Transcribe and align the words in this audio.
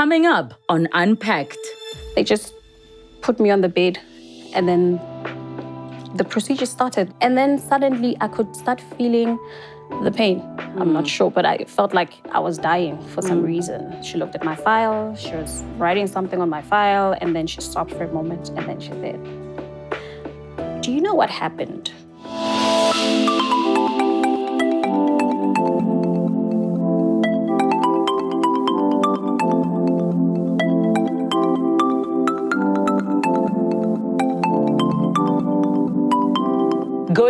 Coming 0.00 0.24
up 0.24 0.54
on 0.70 0.88
Unpacked. 0.94 1.58
They 2.14 2.24
just 2.24 2.54
put 3.20 3.38
me 3.38 3.50
on 3.50 3.60
the 3.60 3.68
bed 3.68 3.98
and 4.54 4.66
then 4.66 4.98
the 6.14 6.24
procedure 6.24 6.64
started. 6.64 7.12
And 7.20 7.36
then 7.36 7.58
suddenly 7.58 8.16
I 8.18 8.28
could 8.28 8.56
start 8.56 8.80
feeling 8.96 9.38
the 10.02 10.10
pain. 10.10 10.40
I'm 10.78 10.94
not 10.94 11.04
mm. 11.04 11.08
sure, 11.08 11.30
but 11.30 11.44
I 11.44 11.64
felt 11.64 11.92
like 11.92 12.14
I 12.32 12.38
was 12.38 12.56
dying 12.56 12.96
for 13.08 13.20
some 13.20 13.42
mm. 13.42 13.48
reason. 13.48 14.02
She 14.02 14.16
looked 14.16 14.34
at 14.34 14.42
my 14.42 14.56
file, 14.56 15.14
she 15.16 15.32
was 15.32 15.62
writing 15.76 16.06
something 16.06 16.40
on 16.40 16.48
my 16.48 16.62
file, 16.62 17.14
and 17.20 17.36
then 17.36 17.46
she 17.46 17.60
stopped 17.60 17.90
for 17.90 18.04
a 18.04 18.10
moment 18.10 18.48
and 18.56 18.66
then 18.66 18.80
she 18.80 18.92
said, 19.02 19.22
Do 20.82 20.92
you 20.92 21.02
know 21.02 21.12
what 21.12 21.28
happened? 21.28 21.92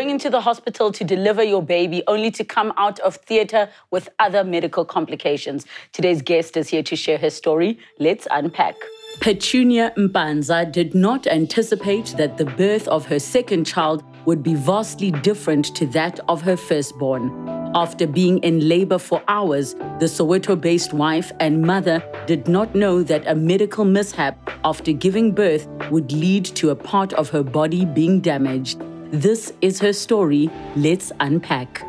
Going 0.00 0.08
into 0.08 0.30
the 0.30 0.40
hospital 0.40 0.90
to 0.92 1.04
deliver 1.04 1.42
your 1.42 1.62
baby 1.62 2.02
only 2.06 2.30
to 2.30 2.42
come 2.42 2.72
out 2.78 2.98
of 3.00 3.16
theatre 3.16 3.68
with 3.90 4.08
other 4.18 4.42
medical 4.42 4.82
complications. 4.82 5.66
Today's 5.92 6.22
guest 6.22 6.56
is 6.56 6.70
here 6.70 6.82
to 6.84 6.96
share 6.96 7.18
her 7.18 7.28
story. 7.28 7.78
Let's 7.98 8.26
unpack. 8.30 8.76
Petunia 9.20 9.92
Mpanza 9.98 10.72
did 10.72 10.94
not 10.94 11.26
anticipate 11.26 12.14
that 12.16 12.38
the 12.38 12.46
birth 12.46 12.88
of 12.88 13.04
her 13.04 13.18
second 13.18 13.66
child 13.66 14.02
would 14.24 14.42
be 14.42 14.54
vastly 14.54 15.10
different 15.10 15.66
to 15.76 15.84
that 15.88 16.18
of 16.30 16.40
her 16.40 16.56
firstborn. 16.56 17.46
After 17.74 18.06
being 18.06 18.38
in 18.38 18.66
labor 18.66 18.96
for 18.96 19.22
hours, 19.28 19.74
the 19.74 20.06
Soweto 20.06 20.58
based 20.58 20.94
wife 20.94 21.30
and 21.40 21.60
mother 21.60 22.02
did 22.26 22.48
not 22.48 22.74
know 22.74 23.02
that 23.02 23.26
a 23.26 23.34
medical 23.34 23.84
mishap 23.84 24.50
after 24.64 24.92
giving 24.92 25.32
birth 25.32 25.68
would 25.90 26.10
lead 26.10 26.46
to 26.46 26.70
a 26.70 26.74
part 26.74 27.12
of 27.12 27.28
her 27.28 27.42
body 27.42 27.84
being 27.84 28.20
damaged. 28.20 28.82
This 29.12 29.52
is 29.60 29.80
her 29.80 29.92
story. 29.92 30.48
Let's 30.76 31.10
unpack. 31.18 31.82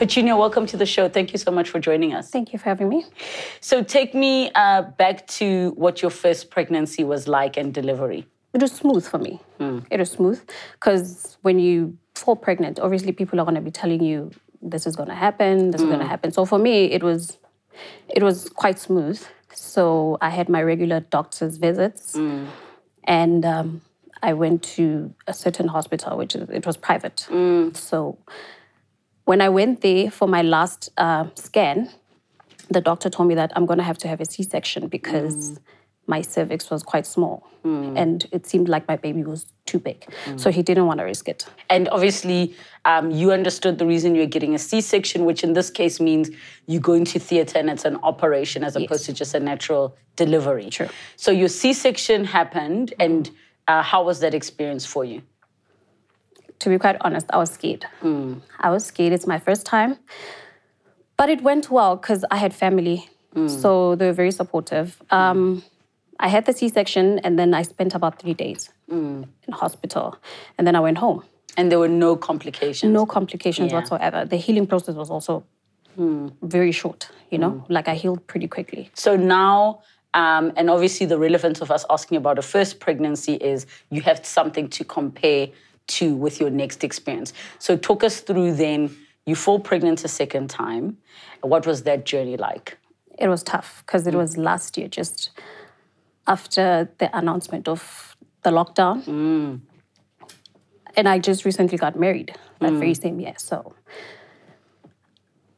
Petunia, 0.00 0.36
welcome 0.36 0.66
to 0.66 0.76
the 0.76 0.84
show. 0.84 1.08
Thank 1.08 1.32
you 1.32 1.38
so 1.38 1.52
much 1.52 1.70
for 1.70 1.78
joining 1.78 2.12
us. 2.12 2.30
Thank 2.30 2.52
you 2.52 2.58
for 2.58 2.64
having 2.64 2.88
me. 2.88 3.04
So, 3.60 3.84
take 3.84 4.12
me 4.12 4.50
uh, 4.56 4.82
back 4.82 5.24
to 5.38 5.72
what 5.76 6.02
your 6.02 6.10
first 6.10 6.50
pregnancy 6.50 7.04
was 7.04 7.28
like 7.28 7.56
and 7.56 7.72
delivery. 7.72 8.26
It 8.52 8.60
was 8.60 8.72
smooth 8.72 9.06
for 9.06 9.18
me. 9.18 9.40
It 9.88 10.00
was 10.00 10.10
smooth 10.10 10.44
because 10.72 11.38
when 11.42 11.60
you 11.60 11.96
fall 12.16 12.34
pregnant, 12.34 12.80
obviously 12.80 13.12
people 13.12 13.38
are 13.38 13.44
going 13.44 13.54
to 13.54 13.60
be 13.60 13.70
telling 13.70 14.02
you 14.02 14.32
this 14.60 14.84
is 14.84 14.96
going 14.96 15.08
to 15.10 15.14
happen, 15.14 15.70
this 15.70 15.80
is 15.80 15.86
going 15.86 16.00
to 16.00 16.06
happen. 16.06 16.32
So 16.32 16.44
for 16.44 16.58
me, 16.58 16.86
it 16.86 17.04
was 17.04 17.38
it 18.08 18.24
was 18.24 18.48
quite 18.48 18.80
smooth. 18.80 19.24
So 19.52 20.18
I 20.20 20.30
had 20.30 20.48
my 20.48 20.60
regular 20.60 21.00
doctor's 21.00 21.56
visits, 21.56 22.16
and 23.04 23.44
um, 23.44 23.82
I 24.22 24.32
went 24.32 24.62
to 24.76 25.14
a 25.26 25.34
certain 25.34 25.68
hospital, 25.68 26.16
which 26.16 26.34
is, 26.34 26.48
it 26.50 26.66
was 26.66 26.76
private. 26.76 27.26
Mm. 27.30 27.76
So 27.76 28.18
when 29.24 29.40
I 29.40 29.48
went 29.48 29.80
there 29.80 30.10
for 30.10 30.28
my 30.28 30.42
last 30.42 30.90
uh, 30.96 31.26
scan, 31.34 31.90
the 32.70 32.80
doctor 32.80 33.10
told 33.10 33.28
me 33.28 33.34
that 33.34 33.52
I'm 33.54 33.66
going 33.66 33.78
to 33.78 33.84
have 33.84 33.98
to 33.98 34.08
have 34.08 34.20
a 34.20 34.24
C-section 34.24 34.88
because 34.88 35.52
mm. 35.52 35.58
my 36.06 36.22
cervix 36.22 36.70
was 36.70 36.82
quite 36.82 37.06
small, 37.06 37.46
mm. 37.64 37.98
and 37.98 38.26
it 38.32 38.46
seemed 38.46 38.68
like 38.68 38.88
my 38.88 38.96
baby 38.96 39.22
was 39.22 39.46
too 39.66 39.78
big. 39.78 40.06
So 40.36 40.50
he 40.50 40.62
didn't 40.62 40.86
want 40.86 40.98
to 41.00 41.04
risk 41.04 41.28
it. 41.28 41.46
And 41.68 41.88
obviously, 41.88 42.54
um, 42.84 43.10
you 43.10 43.32
understood 43.32 43.78
the 43.78 43.86
reason 43.86 44.14
you're 44.14 44.26
getting 44.26 44.54
a 44.54 44.58
C 44.58 44.80
section, 44.80 45.24
which 45.24 45.44
in 45.44 45.52
this 45.52 45.70
case 45.70 46.00
means 46.00 46.30
you 46.66 46.80
go 46.80 46.92
into 46.92 47.18
theatre 47.18 47.58
and 47.58 47.68
it's 47.70 47.84
an 47.84 47.96
operation 48.02 48.64
as 48.64 48.76
opposed 48.76 49.04
to 49.06 49.12
just 49.12 49.34
a 49.34 49.40
natural 49.40 49.96
delivery. 50.16 50.70
Sure. 50.70 50.88
So 51.16 51.30
your 51.30 51.48
C 51.48 51.72
section 51.72 52.24
happened, 52.24 52.94
and 52.98 53.30
uh, 53.68 53.82
how 53.82 54.04
was 54.04 54.20
that 54.20 54.34
experience 54.34 54.86
for 54.86 55.04
you? 55.04 55.22
to 56.64 56.70
be 56.70 56.78
quite 56.78 56.96
honest, 57.02 57.26
I 57.30 57.36
was 57.36 57.50
scared. 57.50 57.84
Hmm. 58.00 58.34
I 58.58 58.70
was 58.70 58.84
scared. 58.86 59.12
It's 59.12 59.26
my 59.26 59.38
first 59.38 59.66
time. 59.66 59.98
But 61.16 61.28
it 61.28 61.42
went 61.42 61.70
well 61.70 61.96
because 61.96 62.24
I 62.30 62.36
had 62.36 62.54
family. 62.54 63.08
Hmm. 63.34 63.48
So 63.48 63.94
they 63.96 64.06
were 64.06 64.12
very 64.12 64.30
supportive. 64.30 65.02
Um, 65.10 65.62
I 66.18 66.28
had 66.28 66.46
the 66.46 66.52
C 66.52 66.68
section 66.68 67.18
and 67.20 67.38
then 67.38 67.54
I 67.54 67.62
spent 67.62 67.94
about 67.94 68.18
three 68.20 68.34
days 68.34 68.70
hmm. 68.88 69.24
in 69.46 69.52
hospital. 69.52 70.16
And 70.56 70.66
then 70.66 70.74
I 70.74 70.80
went 70.80 70.98
home. 70.98 71.22
And 71.56 71.70
there 71.70 71.78
were 71.78 71.94
no 72.06 72.16
complications. 72.16 72.92
No 72.92 73.06
complications 73.06 73.70
Yeah. 73.70 73.78
whatsoever. 73.78 74.24
The 74.24 74.36
healing 74.36 74.66
process 74.66 74.94
was 74.96 75.10
also 75.10 75.44
very 76.42 76.72
short, 76.72 77.08
you 77.30 77.38
know, 77.38 77.64
like 77.68 77.86
I 77.86 77.94
healed 77.94 78.26
pretty 78.26 78.48
quickly. 78.48 78.90
So 78.94 79.14
now, 79.14 79.82
um, 80.14 80.52
and 80.56 80.70
obviously, 80.70 81.06
the 81.06 81.18
relevance 81.18 81.60
of 81.60 81.70
us 81.70 81.84
asking 81.90 82.16
about 82.16 82.38
a 82.38 82.42
first 82.42 82.78
pregnancy 82.78 83.34
is 83.34 83.66
you 83.90 84.00
have 84.02 84.24
something 84.24 84.68
to 84.70 84.84
compare 84.84 85.48
to 85.86 86.14
with 86.14 86.40
your 86.40 86.50
next 86.50 86.84
experience. 86.84 87.32
So, 87.58 87.76
talk 87.76 88.04
us 88.04 88.20
through 88.20 88.54
then. 88.54 88.96
You 89.26 89.34
fall 89.34 89.58
pregnant 89.58 90.04
a 90.04 90.08
second 90.08 90.50
time. 90.50 90.98
What 91.40 91.66
was 91.66 91.82
that 91.84 92.04
journey 92.04 92.36
like? 92.36 92.78
It 93.18 93.28
was 93.28 93.42
tough 93.42 93.82
because 93.84 94.06
it 94.06 94.14
mm. 94.14 94.18
was 94.18 94.36
last 94.36 94.76
year, 94.76 94.86
just 94.86 95.30
after 96.26 96.88
the 96.98 97.16
announcement 97.16 97.66
of 97.66 98.16
the 98.42 98.50
lockdown. 98.50 99.04
Mm. 99.04 99.60
And 100.96 101.08
I 101.08 101.18
just 101.18 101.44
recently 101.44 101.78
got 101.78 101.98
married 101.98 102.34
that 102.60 102.72
mm. 102.72 102.78
very 102.78 102.94
same 102.94 103.18
year. 103.18 103.34
So 103.38 103.74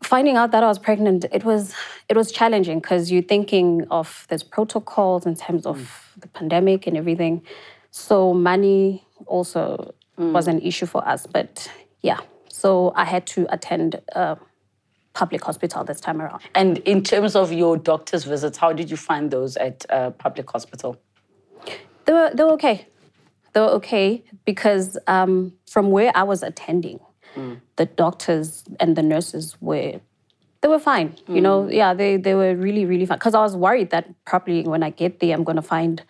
finding 0.06 0.36
out 0.36 0.52
that 0.52 0.62
I 0.62 0.68
was 0.68 0.78
pregnant, 0.78 1.24
it 1.32 1.44
was 1.44 1.74
it 2.08 2.16
was 2.16 2.30
challenging 2.30 2.80
because 2.80 3.10
you're 3.10 3.22
thinking 3.22 3.86
of 3.90 4.26
there's 4.28 4.42
protocols 4.42 5.26
in 5.26 5.34
terms 5.34 5.66
of 5.66 6.12
the 6.16 6.28
pandemic 6.28 6.86
and 6.86 6.96
everything. 6.96 7.42
So 7.90 8.32
money 8.32 9.06
also 9.26 9.94
was 10.16 10.48
an 10.48 10.60
issue 10.60 10.86
for 10.86 11.06
us. 11.06 11.26
But 11.26 11.70
yeah, 12.02 12.20
so 12.48 12.92
I 12.94 13.04
had 13.04 13.26
to 13.28 13.46
attend 13.52 14.00
a 14.14 14.38
public 15.12 15.42
hospital 15.44 15.82
this 15.84 16.00
time 16.00 16.20
around. 16.20 16.42
And 16.54 16.78
in 16.78 17.02
terms 17.02 17.34
of 17.34 17.52
your 17.52 17.76
doctor's 17.76 18.24
visits, 18.24 18.58
how 18.58 18.72
did 18.72 18.90
you 18.90 18.96
find 18.96 19.30
those 19.30 19.56
at 19.56 19.84
a 19.88 20.10
public 20.10 20.50
hospital? 20.50 21.00
They 22.04 22.12
were 22.12 22.30
they 22.32 22.44
were 22.44 22.52
okay. 22.52 22.86
They 23.52 23.60
were 23.60 23.74
okay 23.80 24.22
because 24.44 24.98
um, 25.06 25.54
from 25.66 25.90
where 25.90 26.12
I 26.14 26.22
was 26.22 26.42
attending, 26.42 27.00
the 27.76 27.86
doctors 27.86 28.64
and 28.80 28.96
the 28.96 29.02
nurses 29.02 29.56
were 29.60 30.00
they 30.62 30.68
were 30.68 30.78
fine. 30.78 31.16
You 31.28 31.40
know, 31.40 31.64
mm. 31.64 31.74
yeah, 31.74 31.94
they 31.94 32.16
they 32.16 32.34
were 32.34 32.54
really 32.56 32.84
really 32.84 33.06
fine. 33.06 33.18
Because 33.18 33.34
I 33.34 33.40
was 33.40 33.56
worried 33.56 33.90
that 33.90 34.08
probably 34.24 34.62
when 34.64 34.82
I 34.82 34.90
get 34.90 35.20
there, 35.20 35.34
I'm 35.34 35.44
gonna 35.44 35.62
find 35.62 36.02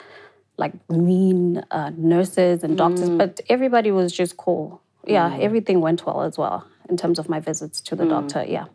like 0.57 0.73
mean 0.89 1.63
uh, 1.71 1.91
nurses 1.97 2.65
and 2.65 2.79
doctors, 2.79 3.11
mm. 3.11 3.19
but 3.19 3.41
everybody 3.49 3.91
was 3.91 4.13
just 4.13 4.37
cool. 4.37 4.81
Yeah, 5.07 5.31
mm. 5.31 5.41
everything 5.41 5.81
went 5.81 6.07
well 6.07 6.23
as 6.23 6.39
well 6.39 6.67
in 6.89 6.97
terms 6.97 7.19
of 7.19 7.29
my 7.29 7.41
visits 7.41 7.81
to 7.83 7.97
the 7.97 8.07
doctor. 8.07 8.45
Yeah. 8.47 8.67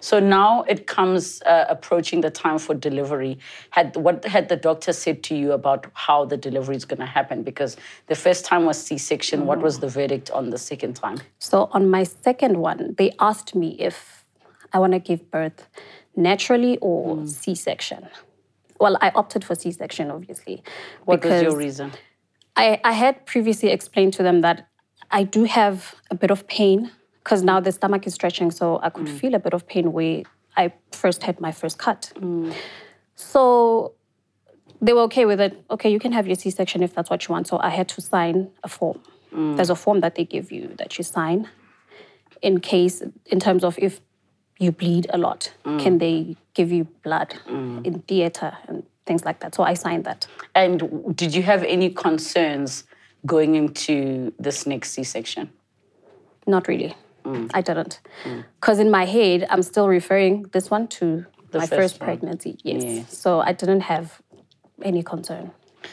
So 0.00 0.20
now 0.20 0.62
it 0.64 0.86
comes 0.86 1.42
uh, 1.42 1.66
approaching 1.68 2.20
the 2.20 2.30
time 2.30 2.58
for 2.58 2.74
delivery. 2.74 3.38
Had 3.70 3.96
what 3.96 4.24
had 4.24 4.48
the 4.48 4.56
doctor 4.56 4.92
said 4.92 5.22
to 5.24 5.34
you 5.36 5.52
about 5.52 5.86
how 5.94 6.24
the 6.24 6.36
delivery 6.36 6.76
is 6.76 6.84
going 6.84 7.00
to 7.00 7.06
happen? 7.06 7.42
Because 7.42 7.76
the 8.06 8.14
first 8.14 8.44
time 8.44 8.64
was 8.64 8.82
C-section. 8.82 9.46
What 9.46 9.60
was 9.60 9.80
the 9.80 9.88
verdict 9.88 10.30
on 10.30 10.50
the 10.50 10.58
second 10.58 10.94
time? 10.94 11.18
So 11.38 11.68
on 11.72 11.90
my 11.90 12.04
second 12.04 12.58
one, 12.58 12.94
they 12.98 13.12
asked 13.18 13.54
me 13.54 13.76
if 13.78 14.24
I 14.72 14.78
want 14.78 14.92
to 14.92 14.98
give 14.98 15.30
birth 15.30 15.68
naturally 16.14 16.78
or 16.78 17.26
C-section. 17.26 18.08
Well, 18.78 18.98
I 19.00 19.10
opted 19.14 19.44
for 19.44 19.54
C-section, 19.54 20.10
obviously. 20.10 20.62
What 21.04 21.24
was 21.24 21.42
your 21.42 21.56
reason? 21.56 21.92
I, 22.56 22.80
I 22.84 22.92
had 22.92 23.26
previously 23.26 23.70
explained 23.70 24.14
to 24.14 24.22
them 24.22 24.40
that 24.40 24.68
I 25.10 25.22
do 25.24 25.44
have 25.44 25.94
a 26.10 26.14
bit 26.14 26.30
of 26.30 26.46
pain 26.46 26.90
because 27.26 27.42
now 27.42 27.58
the 27.58 27.72
stomach 27.72 28.06
is 28.06 28.14
stretching, 28.14 28.52
so 28.52 28.78
I 28.84 28.88
could 28.88 29.08
mm. 29.08 29.18
feel 29.18 29.34
a 29.34 29.40
bit 29.40 29.52
of 29.52 29.66
pain 29.66 29.92
where 29.92 30.22
I 30.56 30.72
first 30.92 31.24
had 31.24 31.40
my 31.40 31.50
first 31.50 31.76
cut. 31.76 32.12
Mm. 32.14 32.54
So 33.16 33.94
they 34.80 34.92
were 34.92 35.00
okay 35.10 35.24
with 35.24 35.40
it. 35.40 35.60
Okay, 35.68 35.90
you 35.90 35.98
can 35.98 36.12
have 36.12 36.28
your 36.28 36.36
C-section 36.36 36.84
if 36.84 36.94
that's 36.94 37.10
what 37.10 37.26
you 37.26 37.32
want. 37.32 37.48
So 37.48 37.58
I 37.58 37.70
had 37.70 37.88
to 37.88 38.00
sign 38.00 38.52
a 38.62 38.68
form. 38.68 39.00
Mm. 39.34 39.56
There's 39.56 39.70
a 39.70 39.74
form 39.74 39.98
that 40.02 40.14
they 40.14 40.24
give 40.24 40.52
you 40.52 40.72
that 40.78 40.98
you 40.98 41.02
sign 41.02 41.48
in 42.42 42.60
case, 42.60 43.02
in 43.26 43.40
terms 43.40 43.64
of 43.64 43.76
if 43.80 44.00
you 44.60 44.70
bleed 44.70 45.08
a 45.10 45.18
lot, 45.18 45.52
can 45.64 45.98
they 45.98 46.36
give 46.54 46.70
you 46.70 46.84
blood 47.02 47.34
in 47.48 48.04
theater 48.06 48.56
and 48.68 48.84
things 49.04 49.24
like 49.24 49.40
that. 49.40 49.56
So 49.56 49.64
I 49.64 49.74
signed 49.74 50.04
that. 50.04 50.28
And 50.54 51.16
did 51.16 51.34
you 51.34 51.42
have 51.42 51.64
any 51.64 51.90
concerns 51.90 52.84
going 53.24 53.56
into 53.56 54.32
this 54.38 54.64
next 54.64 54.92
C-section? 54.92 55.50
Not 56.46 56.68
really. 56.68 56.94
I 57.54 57.60
didn't. 57.60 58.00
Because 58.60 58.78
in 58.78 58.90
my 58.90 59.04
head, 59.04 59.46
I'm 59.50 59.62
still 59.62 59.88
referring 59.88 60.42
this 60.52 60.70
one 60.70 60.88
to 60.98 61.26
The 61.50 61.58
my 61.58 61.66
first 61.66 61.94
first, 61.94 61.98
pregnancy. 62.00 62.58
Yes. 62.62 62.82
Yeah. 62.84 63.02
So 63.08 63.40
I 63.40 63.52
didn't 63.52 63.82
have 63.82 64.20
any 64.82 65.02
concern. 65.02 65.50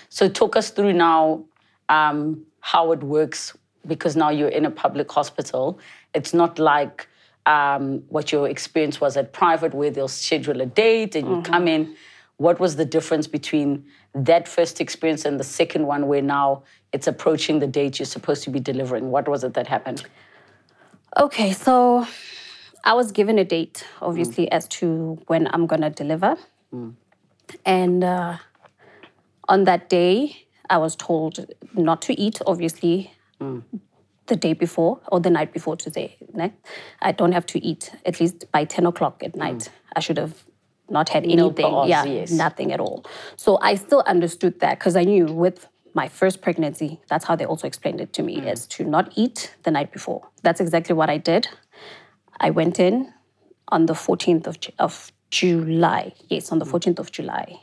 So 0.09 0.27
talk 0.29 0.55
us 0.55 0.69
through 0.71 0.93
now 0.93 1.45
um, 1.89 2.45
how 2.59 2.91
it 2.91 3.01
works 3.03 3.55
because 3.85 4.15
now 4.15 4.29
you're 4.29 4.55
in 4.59 4.65
a 4.65 4.71
public 4.71 5.11
hospital. 5.11 5.79
It's 6.13 6.33
not 6.33 6.57
like 6.59 7.07
um, 7.45 8.03
what 8.09 8.31
your 8.31 8.47
experience 8.47 9.01
was 9.01 9.17
at 9.17 9.33
private 9.33 9.73
where 9.73 9.91
they'll 9.91 10.07
schedule 10.07 10.61
a 10.61 10.65
date 10.65 11.15
and 11.15 11.27
you 11.27 11.41
come 11.41 11.67
in. 11.67 11.95
what 12.37 12.59
was 12.59 12.75
the 12.77 12.85
difference 12.85 13.27
between 13.27 13.85
that 14.15 14.47
first 14.47 14.79
experience 14.81 15.25
and 15.25 15.39
the 15.39 15.43
second 15.43 15.85
one 15.85 16.07
where 16.07 16.21
now 16.21 16.63
it's 16.93 17.07
approaching 17.07 17.59
the 17.59 17.67
date 17.67 17.99
you're 17.99 18.05
supposed 18.05 18.43
to 18.43 18.49
be 18.49 18.59
delivering? 18.59 19.11
What 19.11 19.27
was 19.27 19.43
it 19.43 19.53
that 19.53 19.67
happened? 19.67 20.05
Okay, 21.17 21.51
so 21.53 22.05
I 22.83 22.93
was 22.93 23.11
given 23.11 23.37
a 23.37 23.45
date, 23.45 23.85
obviously, 24.01 24.51
as 24.51 24.67
to 24.79 25.19
when 25.27 25.47
I'm 25.53 25.67
gonna 25.67 25.89
deliver. 25.89 26.37
And 27.65 28.03
uh, 28.03 28.37
on 29.47 29.65
that 29.65 29.89
day, 29.89 30.47
I 30.69 30.77
was 30.77 30.95
told 30.95 31.45
not 31.75 32.01
to 32.03 32.19
eat, 32.19 32.41
obviously, 32.47 33.13
the 34.27 34.35
day 34.35 34.53
before 34.53 35.01
or 35.11 35.19
the 35.19 35.29
night 35.29 35.53
before 35.53 35.75
today. 35.75 36.17
I 37.01 37.11
don't 37.11 37.33
have 37.33 37.45
to 37.47 37.63
eat 37.63 37.91
at 38.05 38.19
least 38.19 38.51
by 38.51 38.65
10 38.65 38.85
o'clock 38.87 39.21
at 39.23 39.35
night. 39.35 39.69
I 39.95 39.99
should 39.99 40.17
have 40.17 40.43
not 40.89 41.09
had 41.09 41.25
No 41.25 41.47
anything. 41.47 41.89
yeah, 41.89 42.05
yes. 42.05 42.31
nothing 42.31 42.71
at 42.71 42.79
all. 42.79 43.05
So 43.35 43.59
I 43.61 43.75
still 43.75 44.01
understood 44.07 44.59
that 44.61 44.79
because 44.79 44.95
I 44.95 45.03
knew 45.03 45.25
with 45.25 45.67
my 45.93 46.07
first 46.07 46.41
pregnancy, 46.41 46.99
that's 47.07 47.25
how 47.25 47.35
they 47.35 47.45
also 47.45 47.67
explained 47.67 48.01
it 48.01 48.13
to 48.13 48.23
me, 48.23 48.37
mm. 48.37 48.51
is 48.51 48.65
to 48.67 48.83
not 48.83 49.11
eat 49.15 49.55
the 49.63 49.71
night 49.71 49.91
before. 49.91 50.27
That's 50.41 50.59
exactly 50.59 50.95
what 50.95 51.09
I 51.09 51.17
did. 51.17 51.47
I 52.39 52.49
went 52.49 52.79
in 52.79 53.13
on 53.69 53.85
the 53.85 53.93
14th 53.93 54.47
of, 54.47 54.57
of 54.79 55.11
July. 55.29 56.13
Yes, 56.29 56.51
on 56.51 56.59
the 56.59 56.65
mm. 56.65 56.71
14th 56.71 56.99
of 56.99 57.11
July. 57.11 57.59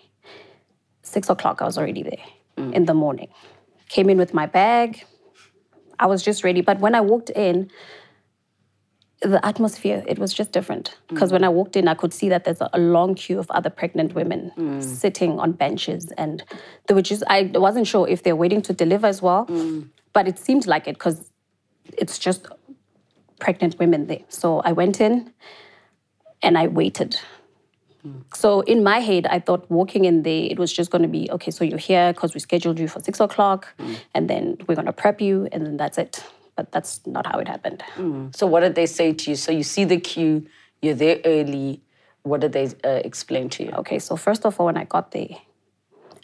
Six 1.02 1.28
o'clock, 1.28 1.60
I 1.60 1.64
was 1.64 1.76
already 1.76 2.02
there 2.02 2.24
mm. 2.56 2.72
in 2.72 2.84
the 2.84 2.94
morning. 2.94 3.28
Came 3.88 4.08
in 4.08 4.18
with 4.18 4.32
my 4.32 4.46
bag. 4.46 5.04
I 5.98 6.06
was 6.06 6.22
just 6.22 6.44
ready. 6.44 6.60
But 6.60 6.80
when 6.80 6.94
I 6.94 7.00
walked 7.00 7.30
in, 7.30 7.70
the 9.22 9.44
atmosphere, 9.44 10.02
it 10.06 10.18
was 10.18 10.32
just 10.32 10.52
different. 10.52 10.96
Because 11.08 11.30
when 11.32 11.44
I 11.44 11.48
walked 11.48 11.76
in, 11.76 11.88
I 11.88 11.94
could 11.94 12.12
see 12.12 12.28
that 12.30 12.44
there's 12.44 12.60
a, 12.60 12.78
long 12.78 13.14
queue 13.14 13.38
of 13.38 13.50
other 13.50 13.70
pregnant 13.70 14.14
women 14.14 14.50
sitting 14.82 15.38
on 15.38 15.52
benches. 15.52 16.10
And 16.16 16.42
they 16.86 16.94
were 16.94 17.02
just, 17.02 17.22
I 17.26 17.50
wasn't 17.54 17.86
sure 17.86 18.08
if 18.08 18.22
they're 18.22 18.36
waiting 18.36 18.62
to 18.62 18.72
deliver 18.72 19.06
as 19.06 19.20
well. 19.20 19.44
But 20.12 20.26
it 20.26 20.38
seemed 20.38 20.66
like 20.66 20.88
it 20.88 20.94
because 20.94 21.30
it's 21.98 22.18
just 22.18 22.46
pregnant 23.38 23.78
women 23.78 24.06
there. 24.06 24.20
So 24.28 24.60
I 24.60 24.72
went 24.72 25.00
in 25.00 25.32
and 26.42 26.56
I 26.56 26.66
waited. 26.68 27.16
So 28.34 28.62
in 28.62 28.82
my 28.82 29.00
head, 29.00 29.26
I 29.26 29.40
thought 29.40 29.70
walking 29.70 30.06
in 30.06 30.22
there, 30.22 30.44
it 30.50 30.58
was 30.58 30.72
just 30.72 30.90
going 30.90 31.02
to 31.02 31.08
be 31.08 31.30
okay. 31.32 31.50
So 31.50 31.64
you're 31.64 31.76
here 31.78 32.14
because 32.14 32.32
we 32.32 32.40
scheduled 32.40 32.78
you 32.78 32.88
for 32.88 33.00
six 33.00 33.20
o'clock, 33.20 33.68
and 34.14 34.30
then 34.30 34.56
we're 34.66 34.74
going 34.74 34.86
to 34.86 34.92
prep 34.92 35.20
you, 35.20 35.48
and 35.52 35.66
then 35.66 35.76
that's 35.76 35.98
it. 35.98 36.24
But 36.60 36.72
that's 36.72 37.00
not 37.06 37.26
how 37.26 37.38
it 37.38 37.48
happened. 37.48 37.80
Hmm. 37.94 38.26
So 38.34 38.46
what 38.46 38.60
did 38.60 38.74
they 38.74 38.84
say 38.84 39.14
to 39.14 39.30
you? 39.30 39.36
So 39.36 39.50
you 39.50 39.62
see 39.62 39.84
the 39.84 39.98
queue, 39.98 40.46
you're 40.82 40.98
there 41.04 41.18
early. 41.24 41.80
What 42.22 42.42
did 42.42 42.52
they 42.52 42.66
uh, 42.84 43.00
explain 43.02 43.48
to 43.54 43.64
you? 43.64 43.70
Okay, 43.80 43.98
so 43.98 44.14
first 44.14 44.44
of 44.44 44.60
all, 44.60 44.66
when 44.66 44.76
I 44.76 44.84
got 44.84 45.12
there, 45.12 45.38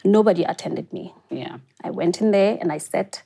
nobody 0.05 0.43
attended 0.43 0.93
me. 0.93 1.15
Yeah. 1.31 1.57
I 1.83 1.89
went 1.89 2.21
in 2.21 2.29
there 2.29 2.55
and 2.61 2.71
I 2.71 2.77
sat. 2.77 3.23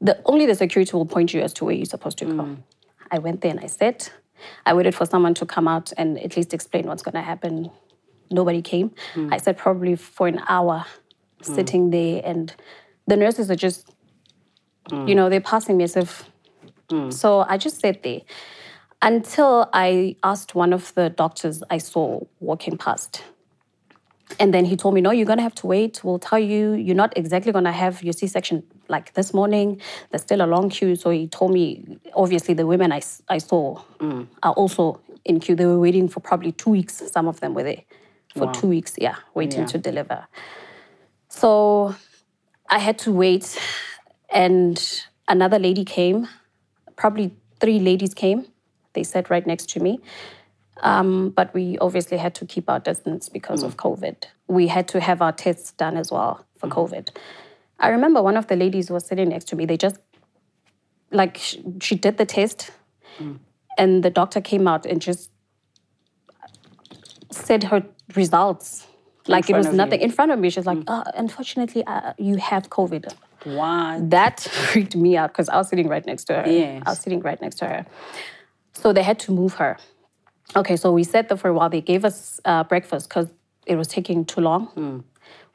The 0.00 0.14
only 0.24 0.46
the 0.46 0.54
security 0.54 0.92
will 0.96 1.04
point 1.04 1.34
you 1.34 1.40
as 1.40 1.52
to 1.54 1.64
where 1.64 1.74
you're 1.74 1.84
supposed 1.96 2.18
to 2.18 2.26
go. 2.26 2.44
Hmm. 2.44 2.54
I 3.10 3.18
went 3.18 3.40
there 3.40 3.50
and 3.50 3.58
I 3.58 3.66
sat. 3.66 4.12
I 4.64 4.72
waited 4.72 4.94
for 4.94 5.04
someone 5.04 5.34
to 5.34 5.46
come 5.46 5.66
out 5.66 5.92
and 5.96 6.16
at 6.20 6.36
least 6.36 6.54
explain 6.54 6.86
what's 6.86 7.02
going 7.02 7.14
to 7.14 7.22
happen. 7.22 7.72
Nobody 8.30 8.62
came. 8.62 8.92
Hmm. 9.14 9.32
I 9.32 9.38
sat 9.38 9.56
probably 9.58 9.96
for 9.96 10.28
an 10.28 10.40
hour 10.46 10.86
sitting 11.42 11.90
there, 11.90 12.22
and 12.24 12.54
the 13.08 13.16
nurses 13.16 13.50
are 13.50 13.56
just, 13.56 13.90
you 14.92 15.16
know, 15.16 15.28
they're 15.28 15.40
passing 15.40 15.76
me 15.76 15.82
as 15.82 15.96
if. 15.96 16.30
Mm. 16.90 17.12
So 17.12 17.40
I 17.48 17.56
just 17.58 17.80
sat 17.80 18.02
there 18.02 18.20
until 19.02 19.68
I 19.72 20.16
asked 20.22 20.54
one 20.54 20.72
of 20.72 20.94
the 20.94 21.10
doctors 21.10 21.62
I 21.70 21.78
saw 21.78 22.20
walking 22.40 22.78
past. 22.78 23.22
And 24.40 24.52
then 24.52 24.64
he 24.64 24.76
told 24.76 24.94
me, 24.94 25.00
no, 25.00 25.12
you're 25.12 25.26
going 25.26 25.38
to 25.38 25.42
have 25.42 25.54
to 25.56 25.66
wait. 25.68 26.02
We'll 26.02 26.18
tell 26.18 26.38
you, 26.38 26.72
you're 26.72 26.96
not 26.96 27.16
exactly 27.16 27.52
going 27.52 27.64
to 27.64 27.72
have 27.72 28.02
your 28.02 28.12
C 28.12 28.26
section 28.26 28.64
like 28.88 29.14
this 29.14 29.32
morning. 29.32 29.80
There's 30.10 30.22
still 30.22 30.42
a 30.42 30.48
long 30.48 30.68
queue. 30.68 30.96
So 30.96 31.10
he 31.10 31.28
told 31.28 31.52
me, 31.52 31.98
obviously, 32.14 32.54
the 32.54 32.66
women 32.66 32.90
I, 32.92 33.02
I 33.28 33.38
saw 33.38 33.80
mm. 33.98 34.26
are 34.42 34.52
also 34.54 35.00
in 35.24 35.38
queue. 35.38 35.54
They 35.54 35.66
were 35.66 35.78
waiting 35.78 36.08
for 36.08 36.18
probably 36.20 36.50
two 36.52 36.70
weeks. 36.70 37.02
Some 37.12 37.28
of 37.28 37.38
them 37.40 37.54
were 37.54 37.62
there 37.62 37.82
for 38.36 38.52
two 38.52 38.66
weeks, 38.66 38.94
yeah, 38.98 39.16
waiting 39.34 39.60
Yeah. 39.60 39.66
to 39.66 39.78
deliver. 39.78 40.26
So 41.28 41.94
I 42.68 42.78
had 42.78 42.98
to 43.00 43.12
wait. 43.12 43.58
And 44.28 45.02
another 45.28 45.58
lady 45.58 45.84
came, 45.84 46.28
probably 46.96 47.34
three 47.60 47.78
ladies 47.78 48.14
came. 48.14 48.46
They 48.94 49.02
sat 49.02 49.30
right 49.30 49.46
next 49.46 49.68
to 49.70 49.80
me. 49.80 50.00
Um, 50.82 51.30
but 51.30 51.54
we 51.54 51.78
obviously 51.78 52.18
had 52.18 52.34
to 52.36 52.46
keep 52.46 52.68
our 52.68 52.80
distance 52.80 53.28
because 53.28 53.62
of 53.62 53.76
COVID. 53.76 54.24
We 54.46 54.66
had 54.68 54.88
to 54.88 55.00
have 55.00 55.22
our 55.22 55.32
tests 55.32 55.72
done 55.72 55.96
as 55.96 56.10
well 56.10 56.44
for 56.58 56.68
COVID. 56.68 57.08
I 57.78 57.88
remember 57.88 58.22
one 58.22 58.36
of 58.36 58.46
the 58.46 58.56
ladies 58.56 58.90
was 58.90 59.06
sitting 59.06 59.30
next 59.30 59.48
to 59.48 59.56
me. 59.56 59.64
They 59.64 59.76
just, 59.76 59.98
like, 61.10 61.38
sh- 61.38 61.56
she 61.80 61.94
did 61.94 62.18
the 62.18 62.26
test, 62.26 62.70
and 63.78 64.02
the 64.02 64.10
doctor 64.10 64.40
came 64.40 64.68
out 64.68 64.84
and 64.86 65.00
just 65.00 65.30
said 67.30 67.64
her 67.64 67.82
results. 68.14 68.86
Like 69.28 69.50
it 69.50 69.56
was 69.56 69.66
of 69.66 69.72
you? 69.72 69.78
nothing 69.78 70.00
in 70.00 70.10
front 70.10 70.30
of 70.30 70.38
me. 70.38 70.50
She's 70.50 70.66
like, 70.66 70.78
uh, 70.86 71.04
unfortunately, 71.14 71.84
uh, 71.84 72.12
you 72.16 72.36
have 72.36 72.70
COVID. 72.70 73.12
What? 73.46 74.10
That 74.10 74.40
freaked 74.70 74.96
me 74.96 75.16
out 75.16 75.30
because 75.32 75.48
I 75.48 75.56
was 75.56 75.68
sitting 75.68 75.88
right 75.88 76.04
next 76.04 76.24
to 76.24 76.34
her. 76.34 76.50
Yes. 76.50 76.82
I 76.84 76.90
was 76.90 76.98
sitting 76.98 77.20
right 77.20 77.40
next 77.40 77.56
to 77.58 77.66
her. 77.66 77.86
So 78.72 78.92
they 78.92 79.02
had 79.02 79.18
to 79.20 79.32
move 79.32 79.54
her. 79.54 79.78
Okay, 80.54 80.76
so 80.76 80.92
we 80.92 81.04
sat 81.04 81.28
there 81.28 81.38
for 81.38 81.48
a 81.48 81.54
while. 81.54 81.70
They 81.70 81.80
gave 81.80 82.04
us 82.04 82.40
uh, 82.44 82.64
breakfast 82.64 83.08
because 83.08 83.28
it 83.66 83.76
was 83.76 83.88
taking 83.88 84.24
too 84.24 84.40
long. 84.40 84.66
Hmm. 84.66 85.00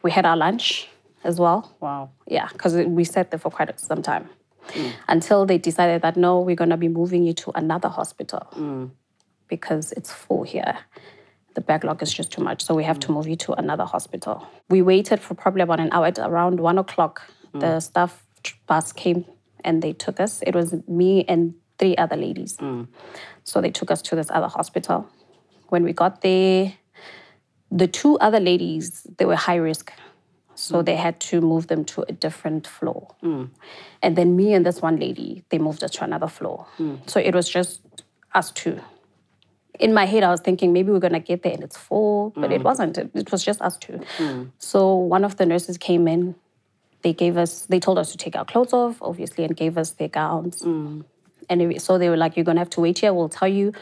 We 0.03 0.11
had 0.11 0.25
our 0.25 0.37
lunch 0.37 0.87
as 1.23 1.39
well. 1.39 1.75
Wow. 1.79 2.11
Yeah, 2.27 2.47
because 2.51 2.75
we 2.75 3.03
sat 3.03 3.31
there 3.31 3.39
for 3.39 3.49
quite 3.51 3.77
some 3.79 4.01
time 4.01 4.29
hmm. 4.69 4.89
until 5.07 5.45
they 5.45 5.57
decided 5.57 6.01
that 6.01 6.17
no, 6.17 6.39
we're 6.39 6.55
going 6.55 6.69
to 6.71 6.77
be 6.77 6.87
moving 6.87 7.23
you 7.23 7.33
to 7.33 7.51
another 7.55 7.89
hospital 7.89 8.47
hmm. 8.53 8.85
because 9.47 9.91
it's 9.93 10.11
full 10.11 10.43
here. 10.43 10.77
The 11.53 11.61
backlog 11.61 12.01
is 12.01 12.13
just 12.13 12.31
too 12.31 12.41
much, 12.41 12.63
so 12.63 12.73
we 12.73 12.85
have 12.85 12.99
to 13.01 13.11
move 13.11 13.27
you 13.27 13.35
to 13.35 13.53
another 13.53 13.83
hospital. 13.83 14.47
We 14.69 14.81
waited 14.81 15.19
for 15.19 15.33
probably 15.33 15.61
about 15.61 15.81
an 15.81 15.89
hour. 15.91 16.07
At 16.07 16.17
around 16.17 16.61
one 16.61 16.77
o'clock, 16.77 17.21
the 17.53 17.77
mm. 17.77 17.81
staff 17.81 18.25
bus 18.67 18.91
came 18.93 19.25
and 19.63 19.81
they 19.81 19.93
took 19.93 20.19
us. 20.19 20.41
It 20.41 20.55
was 20.55 20.75
me 20.87 21.25
and 21.27 21.53
three 21.77 21.95
other 21.97 22.15
ladies. 22.15 22.57
Mm. 22.57 22.87
So 23.43 23.61
they 23.61 23.71
took 23.71 23.91
us 23.91 24.01
to 24.03 24.15
this 24.15 24.29
other 24.29 24.47
hospital. 24.47 25.07
When 25.69 25.83
we 25.83 25.93
got 25.93 26.21
there, 26.21 26.73
the 27.71 27.87
two 27.87 28.17
other 28.19 28.39
ladies, 28.39 29.05
they 29.17 29.25
were 29.25 29.35
high 29.35 29.55
risk. 29.55 29.91
So 30.55 30.81
mm. 30.81 30.85
they 30.85 30.95
had 30.95 31.19
to 31.21 31.41
move 31.41 31.67
them 31.67 31.85
to 31.85 32.05
a 32.07 32.11
different 32.11 32.67
floor. 32.67 33.15
And 34.01 34.15
then 34.15 34.35
me 34.35 34.53
and 34.53 34.65
this 34.65 34.81
one 34.81 34.97
lady, 34.99 35.43
they 35.49 35.57
moved 35.57 35.83
us 35.83 35.91
to 35.91 36.03
another 36.03 36.27
floor. 36.27 36.67
So 37.07 37.19
it 37.19 37.33
was 37.33 37.47
just 37.49 37.81
us 38.33 38.51
two. 38.51 38.79
In 39.79 39.93
my 39.93 40.05
head, 40.05 40.23
I 40.23 40.29
was 40.29 40.41
thinking 40.41 40.73
maybe 40.73 40.91
we're 40.91 40.99
gonna 40.99 41.19
get 41.19 41.41
there 41.41 41.53
and 41.53 41.63
it's 41.63 41.77
full, 41.77 42.31
but 42.35 42.51
it 42.51 42.61
wasn't. 42.63 42.97
It, 42.97 43.09
it 43.15 43.31
was 43.31 43.43
just 43.43 43.61
us 43.61 43.77
two. 43.77 44.01
So 44.59 44.95
one 44.95 45.23
of 45.23 45.37
the 45.37 45.45
nurses 45.45 45.77
came 45.77 46.07
in. 46.07 46.35
They 47.03 47.13
gave 47.13 47.37
us, 47.37 47.65
they 47.65 47.79
told 47.79 47.97
us 47.97 48.11
to 48.11 48.17
take 48.17 48.35
our 48.35 48.45
clothes 48.45 48.73
off, 48.73 49.01
obviously, 49.01 49.43
and 49.43 49.55
gave 49.55 49.77
us 49.77 49.91
their 49.91 50.07
gowns. 50.07 50.61
And 51.49 51.81
so 51.81 51.97
they 51.97 52.09
were 52.09 52.17
like, 52.17 52.35
you're 52.37 52.45
gonna 52.45 52.59
have 52.59 52.69
to 52.71 52.81
wait 52.81 52.99
here. 52.99 53.13
We'll 53.13 53.29
tell 53.29 53.47
you 53.47 53.73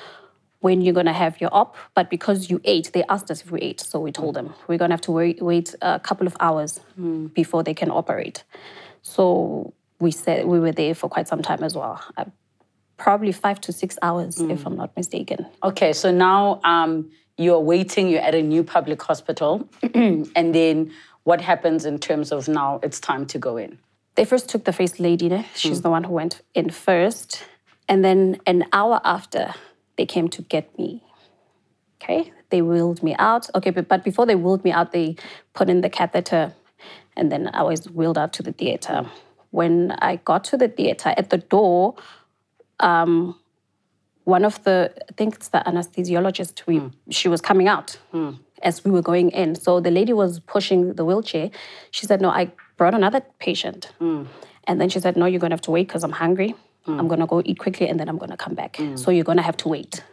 when 0.62 0.82
you're 0.82 0.94
gonna 0.94 1.14
have 1.14 1.40
your 1.40 1.50
op. 1.54 1.76
But 1.96 2.10
because 2.10 2.50
you 2.50 2.60
ate, 2.64 2.92
they 2.94 3.04
asked 3.10 3.30
us 3.30 3.42
if 3.42 3.52
we 3.52 3.60
ate. 3.62 3.80
So 3.82 4.00
we 4.00 4.12
told 4.12 4.36
them 4.36 4.54
we're 4.68 4.78
gonna 4.78 4.94
have 4.94 5.02
to 5.02 5.12
wait, 5.12 5.42
wait 5.42 5.76
a 5.82 6.00
couple 6.00 6.28
of 6.28 6.36
hours 6.40 6.80
before 7.34 7.64
they 7.64 7.74
can 7.74 7.92
operate. 7.92 8.44
So 9.02 9.74
we 10.00 10.12
said 10.12 10.46
we 10.46 10.60
were 10.60 10.72
there 10.72 10.96
for 10.96 11.10
quite 11.10 11.28
some 11.28 11.42
time 11.42 11.64
as 11.64 11.76
well. 11.76 12.02
Uh, 12.18 12.26
probably 12.98 13.32
five 13.32 13.60
to 13.62 13.72
six 13.72 13.98
hours, 14.02 14.40
if 14.42 14.66
I'm 14.66 14.76
not 14.76 14.96
mistaken. 14.96 15.46
Okay, 15.64 15.94
so 15.94 16.12
now 16.12 16.60
um, 16.64 17.10
you're 17.38 17.60
waiting, 17.60 18.10
you're 18.10 18.22
at 18.22 18.36
a 18.36 18.42
new 18.42 18.64
public 18.64 19.02
hospital, 19.02 19.68
and 19.94 20.54
then 20.54 20.92
what 21.24 21.42
happens 21.42 21.86
in 21.86 22.00
terms 22.00 22.32
of 22.32 22.48
now 22.48 22.80
it's 22.84 23.00
time 23.00 23.26
to 23.28 23.40
go 23.40 23.58
in? 23.58 23.80
They 24.16 24.26
first 24.26 24.50
took 24.50 24.66
the 24.66 24.74
first 24.74 25.00
lady, 25.00 25.30
ne? 25.30 25.46
she's 25.56 25.78
hmm. 25.78 25.84
the 25.84 25.90
one 25.90 26.04
who 26.04 26.14
went 26.14 26.42
in 26.54 26.70
first. 26.70 27.44
And 27.88 28.04
then 28.04 28.40
an 28.46 28.66
hour 28.74 29.02
after, 29.04 29.54
they 29.98 30.06
came 30.06 30.28
to 30.30 30.42
get 30.42 30.78
me. 30.78 31.04
Okay, 32.02 32.32
they 32.50 32.62
wheeled 32.62 33.04
me 33.04 33.16
out. 33.20 33.50
Okay, 33.56 33.72
but, 33.72 33.88
but 33.88 34.04
before 34.04 34.26
they 34.26 34.36
wheeled 34.36 34.64
me 34.64 34.72
out, 34.72 34.92
they 34.92 35.16
put 35.54 35.70
in 35.70 35.82
the 35.82 35.90
catheter, 35.90 36.54
and 37.18 37.32
then 37.32 37.50
I 37.54 37.64
was 37.64 37.90
wheeled 37.90 38.18
out 38.18 38.32
to 38.34 38.44
the 38.44 38.54
theater. 38.54 39.06
When 39.52 39.92
I 40.00 40.18
got 40.18 40.44
to 40.46 40.58
the 40.58 40.70
theater, 40.70 41.14
at 41.18 41.30
the 41.30 41.40
door, 41.40 41.96
um, 42.80 43.38
one 44.24 44.46
of 44.46 44.64
the, 44.64 44.94
I 45.10 45.14
think 45.14 45.36
it's 45.36 45.50
the 45.50 45.60
anesthesiologist, 45.66 46.66
we, 46.68 46.78
hmm. 46.78 46.88
she 47.10 47.28
was 47.28 47.42
coming 47.42 47.68
out 47.68 47.98
hmm. 48.12 48.32
As 48.62 48.84
we 48.84 48.92
were 48.92 49.02
going 49.02 49.30
in. 49.32 49.56
So 49.56 49.80
the 49.80 49.92
lady 49.92 50.14
was 50.14 50.40
pushing 50.40 50.94
the 50.94 51.06
wheelchair. 51.06 51.50
She 51.92 52.06
said, 52.06 52.22
No, 52.22 52.30
I 52.30 52.52
brought 52.78 52.94
another 52.94 53.22
patient. 53.40 53.92
Mm. 54.00 54.28
And 54.66 54.80
then 54.82 54.90
she 54.90 55.00
said, 55.00 55.18
No, 55.18 55.26
you're 55.26 55.40
going 55.40 55.52
to 55.52 55.56
have 55.56 55.62
to 55.62 55.72
wait 55.72 55.88
because 55.88 56.04
I'm 56.04 56.12
hungry. 56.12 56.56
Mm. 56.88 57.00
I'm 57.00 57.08
going 57.08 57.20
to 57.20 57.26
go 57.26 57.42
eat 57.46 57.60
quickly 57.60 57.88
and 57.88 58.00
then 58.00 58.10
I'm 58.10 58.18
going 58.18 58.32
to 58.32 58.38
come 58.38 58.56
back. 58.56 58.74
Mm. 58.74 58.98
So 58.98 59.12
you're 59.12 59.24
going 59.24 59.38
to 59.38 59.44
have 59.44 59.58
to 59.58 59.70
wait. 59.70 60.04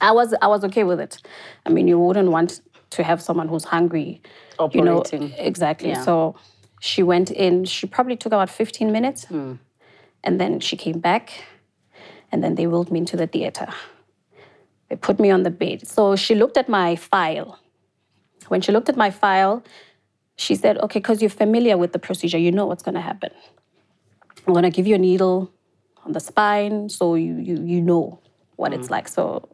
I 0.00 0.12
was 0.12 0.34
I 0.40 0.46
was 0.48 0.64
okay 0.64 0.84
with 0.84 1.00
it. 1.00 1.18
I 1.66 1.70
mean, 1.70 1.88
you 1.88 1.98
wouldn't 1.98 2.30
want 2.30 2.60
to 2.90 3.02
have 3.02 3.20
someone 3.20 3.48
who's 3.48 3.64
hungry. 3.64 4.22
Operating. 4.58 5.22
You 5.22 5.28
know, 5.28 5.34
exactly. 5.38 5.90
Yeah. 5.90 6.02
So 6.02 6.36
she 6.80 7.02
went 7.02 7.30
in. 7.30 7.64
She 7.64 7.86
probably 7.86 8.16
took 8.16 8.32
about 8.32 8.50
15 8.50 8.92
minutes, 8.92 9.24
Hmm. 9.24 9.54
and 10.22 10.40
then 10.40 10.60
she 10.60 10.76
came 10.76 11.00
back, 11.00 11.44
and 12.30 12.42
then 12.42 12.54
they 12.54 12.66
wheeled 12.66 12.90
me 12.90 12.98
into 13.00 13.16
the 13.16 13.26
theater. 13.26 13.68
They 14.94 14.98
put 14.98 15.18
me 15.18 15.32
on 15.32 15.42
the 15.42 15.50
bed. 15.50 15.88
So 15.88 16.14
she 16.14 16.36
looked 16.36 16.56
at 16.56 16.68
my 16.68 16.94
file. 16.94 17.58
When 18.46 18.60
she 18.60 18.70
looked 18.70 18.88
at 18.88 18.96
my 18.96 19.10
file, 19.10 19.64
she 20.36 20.54
said, 20.54 20.78
"Okay, 20.78 21.00
because 21.00 21.20
you're 21.20 21.38
familiar 21.44 21.76
with 21.76 21.92
the 21.92 21.98
procedure, 21.98 22.38
you 22.38 22.52
know 22.52 22.66
what's 22.66 22.84
going 22.84 22.94
to 22.94 23.00
happen. 23.00 23.32
I'm 24.46 24.52
going 24.52 24.62
to 24.62 24.70
give 24.70 24.86
you 24.86 24.94
a 24.94 24.98
needle 24.98 25.50
on 26.04 26.12
the 26.12 26.20
spine, 26.20 26.88
so 26.90 27.16
you 27.16 27.34
you 27.48 27.56
you 27.72 27.80
know 27.80 28.20
what 28.54 28.72
it's 28.72 28.86
hmm. 28.86 28.94
like." 28.96 29.08
So 29.08 29.48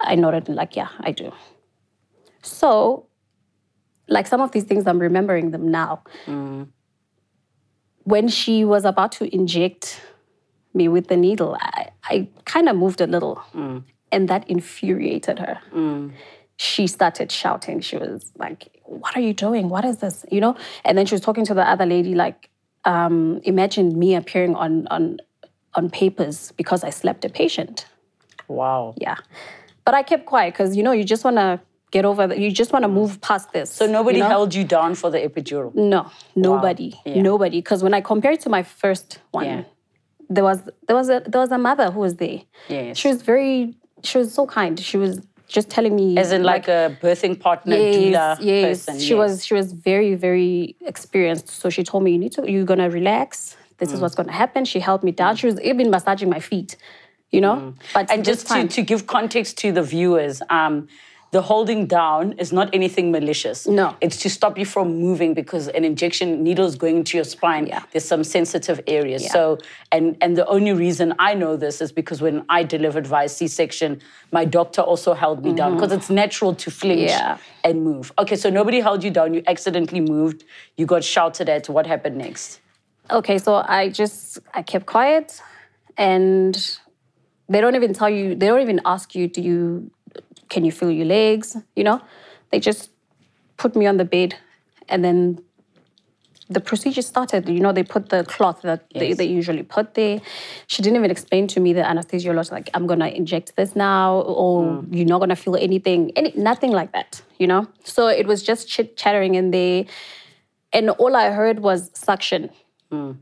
I 0.00 0.16
nodded 0.16 0.48
and 0.48 0.56
like, 0.56 0.76
"Yeah, 0.76 0.90
I 1.00 1.12
do." 1.12 1.32
So, 2.42 3.06
like 4.06 4.26
some 4.26 4.42
of 4.42 4.52
these 4.52 4.64
things, 4.64 4.86
I'm 4.86 4.98
remembering 4.98 5.52
them 5.52 5.70
now. 5.70 6.02
Hmm. 6.26 6.64
When 8.04 8.28
she 8.28 8.66
was 8.66 8.84
about 8.84 9.12
to 9.12 9.24
inject 9.34 10.02
me 10.74 10.88
with 10.88 11.08
the 11.08 11.16
needle, 11.16 11.56
I, 11.58 11.88
I 12.04 12.28
kind 12.44 12.68
of 12.68 12.76
moved 12.76 13.00
a 13.00 13.06
little, 13.06 13.36
hmm. 13.56 13.78
And 14.12 14.28
that 14.28 14.48
infuriated 14.48 15.38
her. 15.38 15.58
She 16.56 16.86
started 16.86 17.32
shouting. 17.32 17.80
She 17.80 17.96
was 17.96 18.30
like, 18.38 18.68
"What 18.84 19.16
are 19.16 19.20
you 19.20 19.32
doing? 19.34 19.68
What 19.68 19.84
is 19.84 19.96
this?" 19.98 20.24
You 20.30 20.40
know. 20.40 20.54
And 20.84 20.96
then 20.96 21.06
she 21.06 21.14
was 21.14 21.22
talking 21.22 21.44
to 21.46 21.54
the 21.54 21.68
other 21.68 21.86
lady, 21.86 22.14
like, 22.14 22.50
um, 22.84 23.40
"Imagine 23.44 23.98
me 23.98 24.14
appearing 24.14 24.54
on 24.54 24.86
on 24.88 25.18
on 25.74 25.90
papers 25.90 26.52
because 26.56 26.84
I 26.84 26.90
slept 26.90 27.24
a 27.24 27.28
patient." 27.30 27.86
Wow. 28.48 28.94
Yeah. 28.98 29.16
But 29.84 29.94
I 29.94 30.02
kept 30.04 30.26
quiet 30.26 30.54
because, 30.54 30.76
you 30.76 30.82
know, 30.84 30.92
you 30.92 31.04
just 31.04 31.24
want 31.24 31.36
to 31.36 31.58
get 31.90 32.04
over, 32.04 32.26
the, 32.28 32.38
you 32.38 32.50
just 32.52 32.72
want 32.72 32.84
to 32.84 32.88
move 32.88 33.20
past 33.20 33.52
this. 33.52 33.70
So 33.72 33.86
nobody 33.86 34.18
you 34.18 34.22
know? 34.24 34.28
held 34.28 34.54
you 34.54 34.62
down 34.64 34.94
for 34.94 35.10
the 35.10 35.18
epidural. 35.18 35.74
No, 35.74 36.10
nobody, 36.36 36.94
Yeah. 37.04 37.20
nobody. 37.22 37.58
Because 37.58 37.82
when 37.82 37.94
I 37.94 38.00
compared 38.00 38.40
to 38.40 38.48
my 38.50 38.62
first 38.62 39.18
one, 39.32 39.46
Yeah. 39.46 39.62
there 40.30 40.44
was 40.44 40.58
there 40.86 40.96
was 40.96 41.08
a 41.08 41.20
there 41.26 41.40
was 41.40 41.50
a 41.50 41.58
mother 41.58 41.90
who 41.90 42.00
was 42.00 42.14
there. 42.16 42.40
Yes. 42.68 42.96
She 42.98 43.08
was 43.08 43.22
very, 43.22 43.74
she 44.02 44.18
was 44.18 44.32
so 44.34 44.46
kind. 44.46 44.78
She 44.78 44.96
was 44.96 45.20
just 45.48 45.68
telling 45.68 45.94
me, 45.94 46.16
As 46.16 46.32
in 46.32 46.42
like, 46.42 46.66
a 46.68 46.96
birthing 47.02 47.38
partner 47.38 47.76
doula 47.76 48.10
yes, 48.10 48.40
yes. 48.40 48.64
person. 48.86 49.00
She 49.00 49.14
was 49.14 49.44
she 49.44 49.54
was 49.54 49.72
very 49.72 50.14
very 50.14 50.76
experienced. 50.80 51.48
So 51.50 51.68
she 51.70 51.82
told 51.84 52.02
me 52.04 52.12
you 52.12 52.18
need 52.18 52.32
to 52.32 52.50
you're 52.50 52.64
gonna 52.64 52.90
relax. 52.90 53.56
This 53.78 53.90
Mm. 53.90 53.94
is 53.94 54.00
what's 54.00 54.14
gonna 54.14 54.32
happen. 54.32 54.64
She 54.64 54.80
held 54.80 55.02
me 55.02 55.12
down. 55.12 55.36
She 55.36 55.46
was 55.46 55.60
even 55.60 55.90
massaging 55.90 56.30
my 56.30 56.40
feet, 56.40 56.76
you 57.30 57.40
know. 57.40 57.74
But 57.94 58.06
Mm. 58.08 58.12
And 58.14 58.24
this 58.24 58.44
just 58.44 58.46
to, 58.52 58.68
to 58.76 58.82
give 58.82 59.06
context 59.06 59.58
to 59.58 59.72
the 59.72 59.82
viewers, 59.82 60.40
um, 60.50 60.88
the 61.32 61.40
holding 61.42 61.86
down 61.86 62.32
is 62.32 62.52
not 62.52 62.68
anything 62.74 63.10
malicious. 63.10 63.66
No. 63.66 63.96
It's 64.02 64.18
to 64.18 64.28
stop 64.28 64.58
you 64.58 64.66
from 64.66 64.98
moving 65.00 65.32
because 65.34 65.66
an 65.68 65.82
injection 65.84 66.42
needle 66.44 66.66
is 66.66 66.76
going 66.76 66.96
into 66.98 67.16
your 67.16 67.24
spine. 67.24 67.66
Yeah. 67.66 67.82
There's 67.90 68.04
some 68.04 68.22
sensitive 68.22 68.80
areas. 68.86 69.22
Yeah. 69.22 69.32
So, 69.32 69.58
and 69.90 70.16
and 70.20 70.36
the 70.36 70.46
only 70.46 70.74
reason 70.74 71.14
I 71.18 71.32
know 71.34 71.56
this 71.56 71.80
is 71.80 71.90
because 71.90 72.20
when 72.20 72.44
I 72.50 72.62
delivered 72.64 73.06
via 73.06 73.28
C-section, 73.30 74.00
my 74.30 74.44
doctor 74.44 74.82
also 74.82 75.14
held 75.14 75.42
me 75.42 75.52
down 75.54 75.74
because 75.76 75.92
it's 75.92 76.10
natural 76.10 76.54
to 76.54 76.70
flinch 76.70 77.00
Mm-hmm. 77.00 77.08
Yeah. 77.08 77.38
and 77.68 77.82
move. 77.82 78.12
Okay, 78.18 78.36
so 78.36 78.50
nobody 78.50 78.80
held 78.80 79.02
you 79.02 79.10
down. 79.10 79.32
You 79.34 79.42
accidentally 79.46 80.00
moved. 80.02 80.44
You 80.76 80.84
got 80.86 81.02
shouted 81.02 81.48
at. 81.48 81.68
What 81.68 81.86
happened 81.86 82.16
next? 82.18 82.60
okay 83.10 83.36
so 83.36 83.50
i 83.78 83.88
just 83.88 84.38
i 84.54 84.62
kept 84.62 84.86
quiet 84.86 85.42
and 85.98 86.78
they 87.48 87.60
don't 87.60 87.74
even 87.74 87.92
tell 87.92 88.08
you 88.08 88.34
they 88.36 88.46
don't 88.46 88.60
even 88.60 88.80
ask 88.84 89.14
you 89.16 89.26
do 89.26 89.40
you 89.42 89.90
can 90.52 90.64
you 90.64 90.72
feel 90.72 90.90
your 90.90 91.06
legs? 91.06 91.56
You 91.78 91.84
know 91.88 91.98
they 92.50 92.60
just 92.60 92.90
put 93.56 93.74
me 93.80 93.86
on 93.86 93.96
the 93.96 94.04
bed 94.16 94.30
and 94.88 95.04
then 95.04 95.18
the 96.56 96.60
procedure 96.60 97.02
started. 97.02 97.48
You 97.48 97.60
know 97.64 97.72
they 97.72 97.86
put 97.96 98.10
the 98.14 98.24
cloth 98.34 98.60
that 98.62 98.80
they, 99.00 99.08
Yes. 99.08 99.18
they 99.18 99.28
usually 99.40 99.64
put 99.76 99.86
there. 99.94 100.20
She 100.66 100.82
didn't 100.82 100.98
even 101.00 101.10
explain 101.10 101.44
to 101.54 101.58
me 101.64 101.70
the 101.72 101.84
anesthesiologist 101.92 102.52
like 102.58 102.68
i'm 102.74 102.86
gonna 102.86 103.10
inject 103.20 103.56
this 103.58 103.70
now 103.74 104.20
or 104.42 104.52
hmm. 104.64 104.94
you're 104.94 105.12
not 105.14 105.20
gonna 105.22 105.42
feel 105.44 105.56
anything 105.68 106.00
any, 106.20 106.32
nothing 106.50 106.72
like 106.80 106.92
that 106.92 107.22
you 107.42 107.48
know? 107.48 107.66
So 107.82 108.06
it 108.06 108.26
was 108.28 108.40
just 108.42 108.68
chit 108.68 108.96
chattering 108.96 109.34
in 109.34 109.50
there. 109.50 109.84
And 110.72 110.90
all 110.90 111.14
i 111.16 111.30
heard 111.30 111.58
was 111.68 111.90
suction 111.92 112.50
hmm. 112.90 113.12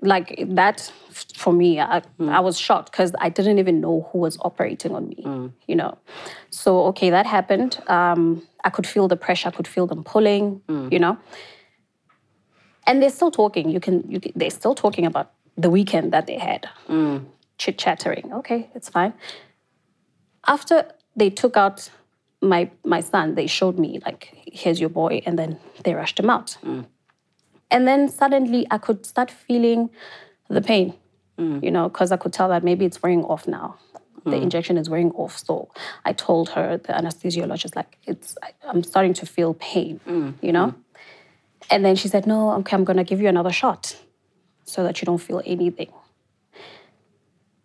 Like 0.00 0.44
that 0.48 0.92
for 1.36 1.52
me 1.52 1.80
i, 1.80 2.00
I 2.20 2.40
was 2.40 2.58
shocked 2.58 2.92
because 2.92 3.12
i 3.18 3.28
didn't 3.28 3.58
even 3.58 3.80
know 3.80 4.08
who 4.12 4.18
was 4.18 4.38
operating 4.42 4.94
on 4.94 5.08
me 5.08 5.22
mm. 5.24 5.52
you 5.66 5.74
know? 5.74 5.98
So 6.50 6.84
okay 6.86 7.10
that 7.10 7.26
happened. 7.26 7.78
Um, 7.88 8.46
i 8.64 8.70
could 8.70 8.86
feel 8.86 9.08
the 9.08 9.16
pressure 9.16 9.48
i 9.48 9.50
could 9.50 9.68
feel 9.68 9.86
them 9.86 10.04
pulling 10.04 10.60
mm. 10.68 10.92
you 10.92 10.98
know? 10.98 11.18
And 12.86 13.02
they're 13.02 13.10
still 13.10 13.30
talking. 13.30 13.68
You 13.68 13.80
can, 13.80 14.10
you 14.10 14.18
can 14.18 14.32
they're 14.34 14.50
still 14.50 14.74
talking 14.74 15.04
about 15.04 15.32
the 15.58 15.68
weekend 15.68 16.10
that 16.14 16.26
they 16.26 16.38
had. 16.38 16.66
Mm. 16.88 17.26
Chit 17.58 17.76
chattering 17.76 18.32
okay 18.32 18.70
it's 18.74 18.88
fine. 18.88 19.12
After 20.46 20.88
they 21.16 21.30
took 21.30 21.56
out 21.56 21.90
my 22.40 22.70
my 22.84 23.00
son 23.00 23.34
they 23.34 23.48
showed 23.48 23.78
me 23.78 24.00
like 24.06 24.32
here's 24.52 24.78
your 24.80 24.90
boy 24.90 25.20
and 25.26 25.36
then 25.38 25.58
they 25.84 25.92
rushed 25.94 26.20
him 26.20 26.30
out 26.30 26.56
and 27.70 27.86
then 27.86 28.08
suddenly 28.08 28.66
I 28.70 28.78
could 28.78 29.04
start 29.06 29.30
feeling 29.30 29.90
the 30.48 30.60
pain, 30.60 30.94
mm. 31.38 31.62
you 31.62 31.70
know, 31.70 31.88
because 31.88 32.12
I 32.12 32.16
could 32.16 32.32
tell 32.32 32.48
that 32.48 32.64
maybe 32.64 32.84
it's 32.84 33.02
wearing 33.02 33.24
off 33.24 33.46
now. 33.46 33.76
The 34.24 34.32
mm. 34.32 34.42
injection 34.42 34.76
is 34.76 34.88
wearing 34.88 35.12
off. 35.12 35.38
So 35.38 35.70
I 36.04 36.12
told 36.12 36.50
her, 36.50 36.78
the 36.78 36.92
anesthesiologist, 36.92 37.76
like, 37.76 37.98
it's, 38.06 38.36
I- 38.42 38.52
I'm 38.68 38.82
starting 38.82 39.14
to 39.14 39.26
feel 39.26 39.54
pain, 39.54 40.00
mm. 40.06 40.34
you 40.40 40.52
know? 40.52 40.74
And 41.70 41.84
then 41.84 41.96
she 41.96 42.08
said, 42.08 42.26
no, 42.26 42.52
okay, 42.52 42.74
I'm 42.74 42.84
going 42.84 42.96
to 42.96 43.04
give 43.04 43.20
you 43.20 43.28
another 43.28 43.52
shot 43.52 43.96
so 44.64 44.82
that 44.84 45.00
you 45.00 45.06
don't 45.06 45.18
feel 45.18 45.42
anything. 45.44 45.92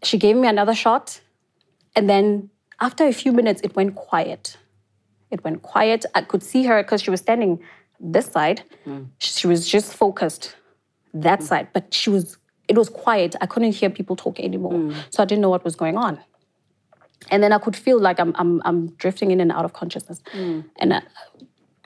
She 0.03 0.17
gave 0.17 0.35
me 0.35 0.47
another 0.47 0.75
shot. 0.75 1.21
And 1.95 2.09
then 2.09 2.49
after 2.79 3.05
a 3.05 3.13
few 3.13 3.31
minutes, 3.31 3.61
it 3.61 3.75
went 3.75 3.95
quiet. 3.95 4.57
It 5.31 5.43
went 5.43 5.61
quiet. 5.61 6.05
I 6.13 6.21
could 6.21 6.43
see 6.43 6.63
her 6.63 6.83
because 6.83 7.01
she 7.01 7.09
was 7.09 7.21
standing 7.21 7.59
this 7.99 8.27
side. 8.27 8.63
Hmm. 8.83 9.03
She 9.17 9.47
was 9.47 9.67
just 9.67 9.93
focused 9.93 10.55
that 11.13 11.39
hmm. 11.39 11.45
side, 11.45 11.67
but 11.73 11.93
she 11.93 12.09
was. 12.09 12.37
It 12.69 12.77
was 12.77 12.89
quiet. 12.89 13.35
I 13.41 13.45
couldn't 13.45 13.73
hear 13.73 13.89
people 13.89 14.15
talk 14.15 14.39
anymore, 14.39 14.73
hmm. 14.73 14.93
so 15.09 15.21
I 15.21 15.25
didn't 15.25 15.41
know 15.41 15.49
what 15.49 15.63
was 15.63 15.75
going 15.75 15.97
on. 15.97 16.19
And 17.29 17.43
then 17.43 17.51
I 17.51 17.57
could 17.57 17.75
feel 17.75 17.99
like 17.99 18.19
I'm 18.19 18.33
I'm, 18.37 18.61
I'm 18.65 18.87
drifting 18.91 19.31
in 19.31 19.39
and 19.39 19.51
out 19.51 19.65
of 19.65 19.73
consciousness, 19.73 20.21
and 20.77 20.93
I, 20.93 21.01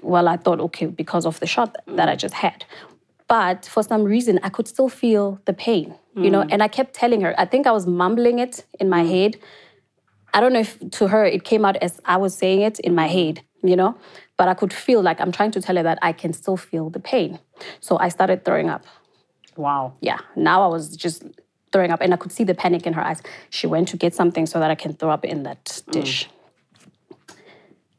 well, 0.01 0.27
I 0.27 0.37
thought 0.37 0.59
okay 0.59 0.85
because 0.85 1.25
of 1.25 1.39
the 1.39 1.47
shot 1.47 1.75
that 1.87 2.09
I 2.09 2.15
just 2.15 2.35
had, 2.35 2.65
but 3.27 3.65
for 3.65 3.83
some 3.83 4.03
reason 4.03 4.39
I 4.43 4.49
could 4.49 4.67
still 4.67 4.89
feel 4.89 5.39
the 5.45 5.53
pain, 5.53 5.95
you 6.15 6.29
know. 6.29 6.45
And 6.49 6.61
I 6.63 6.67
kept 6.67 6.93
telling 6.93 7.21
her. 7.21 7.33
I 7.39 7.45
think 7.45 7.67
I 7.67 7.71
was 7.71 7.85
mumbling 7.85 8.39
it 8.39 8.65
in 8.79 8.89
my 8.89 9.03
head. 9.03 9.37
I 10.33 10.39
don't 10.39 10.53
know 10.53 10.59
if 10.59 10.77
to 10.91 11.07
her 11.07 11.25
it 11.25 11.43
came 11.43 11.65
out 11.65 11.77
as 11.77 11.99
I 12.05 12.17
was 12.17 12.35
saying 12.35 12.61
it 12.61 12.79
in 12.79 12.93
my 12.93 13.07
head, 13.07 13.41
you 13.63 13.75
know, 13.75 13.95
but 14.37 14.47
I 14.47 14.53
could 14.53 14.73
feel 14.73 15.01
like 15.01 15.19
I'm 15.19 15.31
trying 15.31 15.51
to 15.51 15.61
tell 15.61 15.75
her 15.75 15.83
that 15.83 15.99
I 16.01 16.11
can 16.11 16.33
still 16.33 16.57
feel 16.57 16.89
the 16.89 16.99
pain. 16.99 17.39
So 17.79 17.97
I 17.97 18.09
started 18.09 18.45
throwing 18.45 18.69
up. 18.69 18.85
Wow. 19.55 19.93
Yeah, 20.01 20.19
now 20.35 20.63
I 20.63 20.67
was 20.67 20.95
just 20.95 21.23
throwing 21.71 21.91
up 21.91 22.01
and 22.01 22.13
I 22.13 22.17
could 22.17 22.31
see 22.31 22.43
the 22.43 22.55
panic 22.55 22.85
in 22.85 22.93
her 22.93 23.03
eyes. 23.03 23.21
She 23.49 23.67
went 23.67 23.87
to 23.89 23.97
get 23.97 24.13
something 24.13 24.45
so 24.45 24.59
that 24.59 24.71
I 24.71 24.75
can 24.75 24.93
throw 24.93 25.09
up 25.09 25.25
in 25.25 25.43
that 25.43 25.65
mm. 25.65 25.91
dish. 25.91 26.29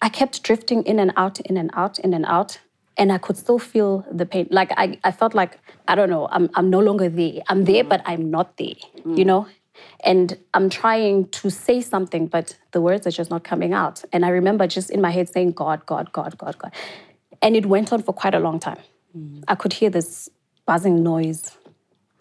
I 0.01 0.09
kept 0.09 0.43
drifting 0.43 0.85
in 0.85 0.99
and 1.01 1.13
out, 1.17 1.41
in 1.41 1.57
and 1.57 1.71
out, 1.75 1.99
in 1.99 2.15
and 2.15 2.25
out. 2.27 2.61
And 2.97 3.13
I 3.13 3.19
could 3.19 3.37
still 3.37 3.59
feel 3.59 4.05
the 4.11 4.27
pain. 4.27 4.49
Like 4.51 4.73
I, 4.77 4.99
I 5.05 5.13
felt 5.13 5.35
like, 5.35 5.59
I 5.87 5.95
don't 5.95 6.11
know, 6.11 6.29
I'm, 6.31 6.51
I'm 6.55 6.71
no 6.71 6.81
longer 6.81 7.09
there. 7.09 7.43
I'm 7.49 7.65
there, 7.65 7.85
mm. 7.85 7.89
but 7.89 8.03
I'm 8.05 8.31
not 8.31 8.57
there, 8.57 8.75
you 9.05 9.25
mm. 9.25 9.27
know? 9.27 9.47
And 10.05 10.39
I'm 10.55 10.71
trying 10.71 11.29
to 11.29 11.51
say 11.51 11.81
something, 11.81 12.27
but 12.27 12.57
the 12.73 12.81
words 12.81 13.07
are 13.07 13.11
just 13.11 13.31
not 13.31 13.45
coming 13.45 13.73
out. 13.73 14.05
And 14.13 14.25
I 14.25 14.29
remember 14.29 14.67
just 14.67 14.91
in 14.91 15.01
my 15.01 15.11
head 15.11 15.29
saying, 15.29 15.53
God, 15.53 15.85
God, 15.87 16.13
God, 16.13 16.39
God, 16.39 16.57
God. 16.59 16.73
And 17.43 17.57
it 17.57 17.67
went 17.67 17.93
on 17.93 18.03
for 18.03 18.13
quite 18.13 18.35
a 18.35 18.39
long 18.39 18.61
time. 18.61 18.79
Mm. 19.17 19.45
I 19.49 19.55
could 19.55 19.73
hear 19.73 19.91
this 19.91 20.29
buzzing 20.67 21.03
noise, 21.03 21.57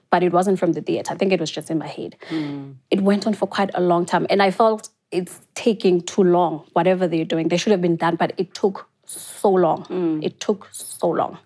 but 0.09 0.23
it 0.23 0.31
wasn't 0.31 0.59
from 0.59 0.73
the 0.73 0.81
theater. 0.81 1.13
I 1.13 1.15
think 1.17 1.31
it 1.31 1.39
was 1.39 1.51
just 1.51 1.69
in 1.69 1.77
my 1.77 1.87
head. 1.87 2.15
Mm. 2.29 2.75
It 2.89 3.01
went 3.01 3.27
on 3.27 3.33
for 3.33 3.47
quite 3.47 3.71
a 3.73 3.81
long 3.81 4.05
time. 4.05 4.25
And 4.29 4.41
I 4.41 4.51
felt 4.51 4.89
it's 5.11 5.41
taking 5.55 6.01
too 6.01 6.23
long, 6.23 6.65
whatever 6.73 7.07
they're 7.07 7.25
doing. 7.25 7.47
They 7.47 7.57
should 7.57 7.71
have 7.71 7.81
been 7.81 7.95
done, 7.95 8.15
but 8.15 8.33
it 8.37 8.53
took 8.53 8.87
so 9.05 9.49
long. 9.49 9.85
Mm. 9.85 10.23
It 10.23 10.39
took 10.39 10.67
so 10.71 11.09
long 11.09 11.37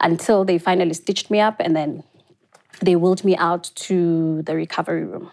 until 0.00 0.44
they 0.44 0.58
finally 0.58 0.94
stitched 0.94 1.30
me 1.30 1.40
up 1.40 1.56
and 1.60 1.74
then 1.74 2.02
they 2.80 2.96
wheeled 2.96 3.24
me 3.24 3.36
out 3.36 3.70
to 3.74 4.42
the 4.42 4.54
recovery 4.54 5.04
room. 5.04 5.30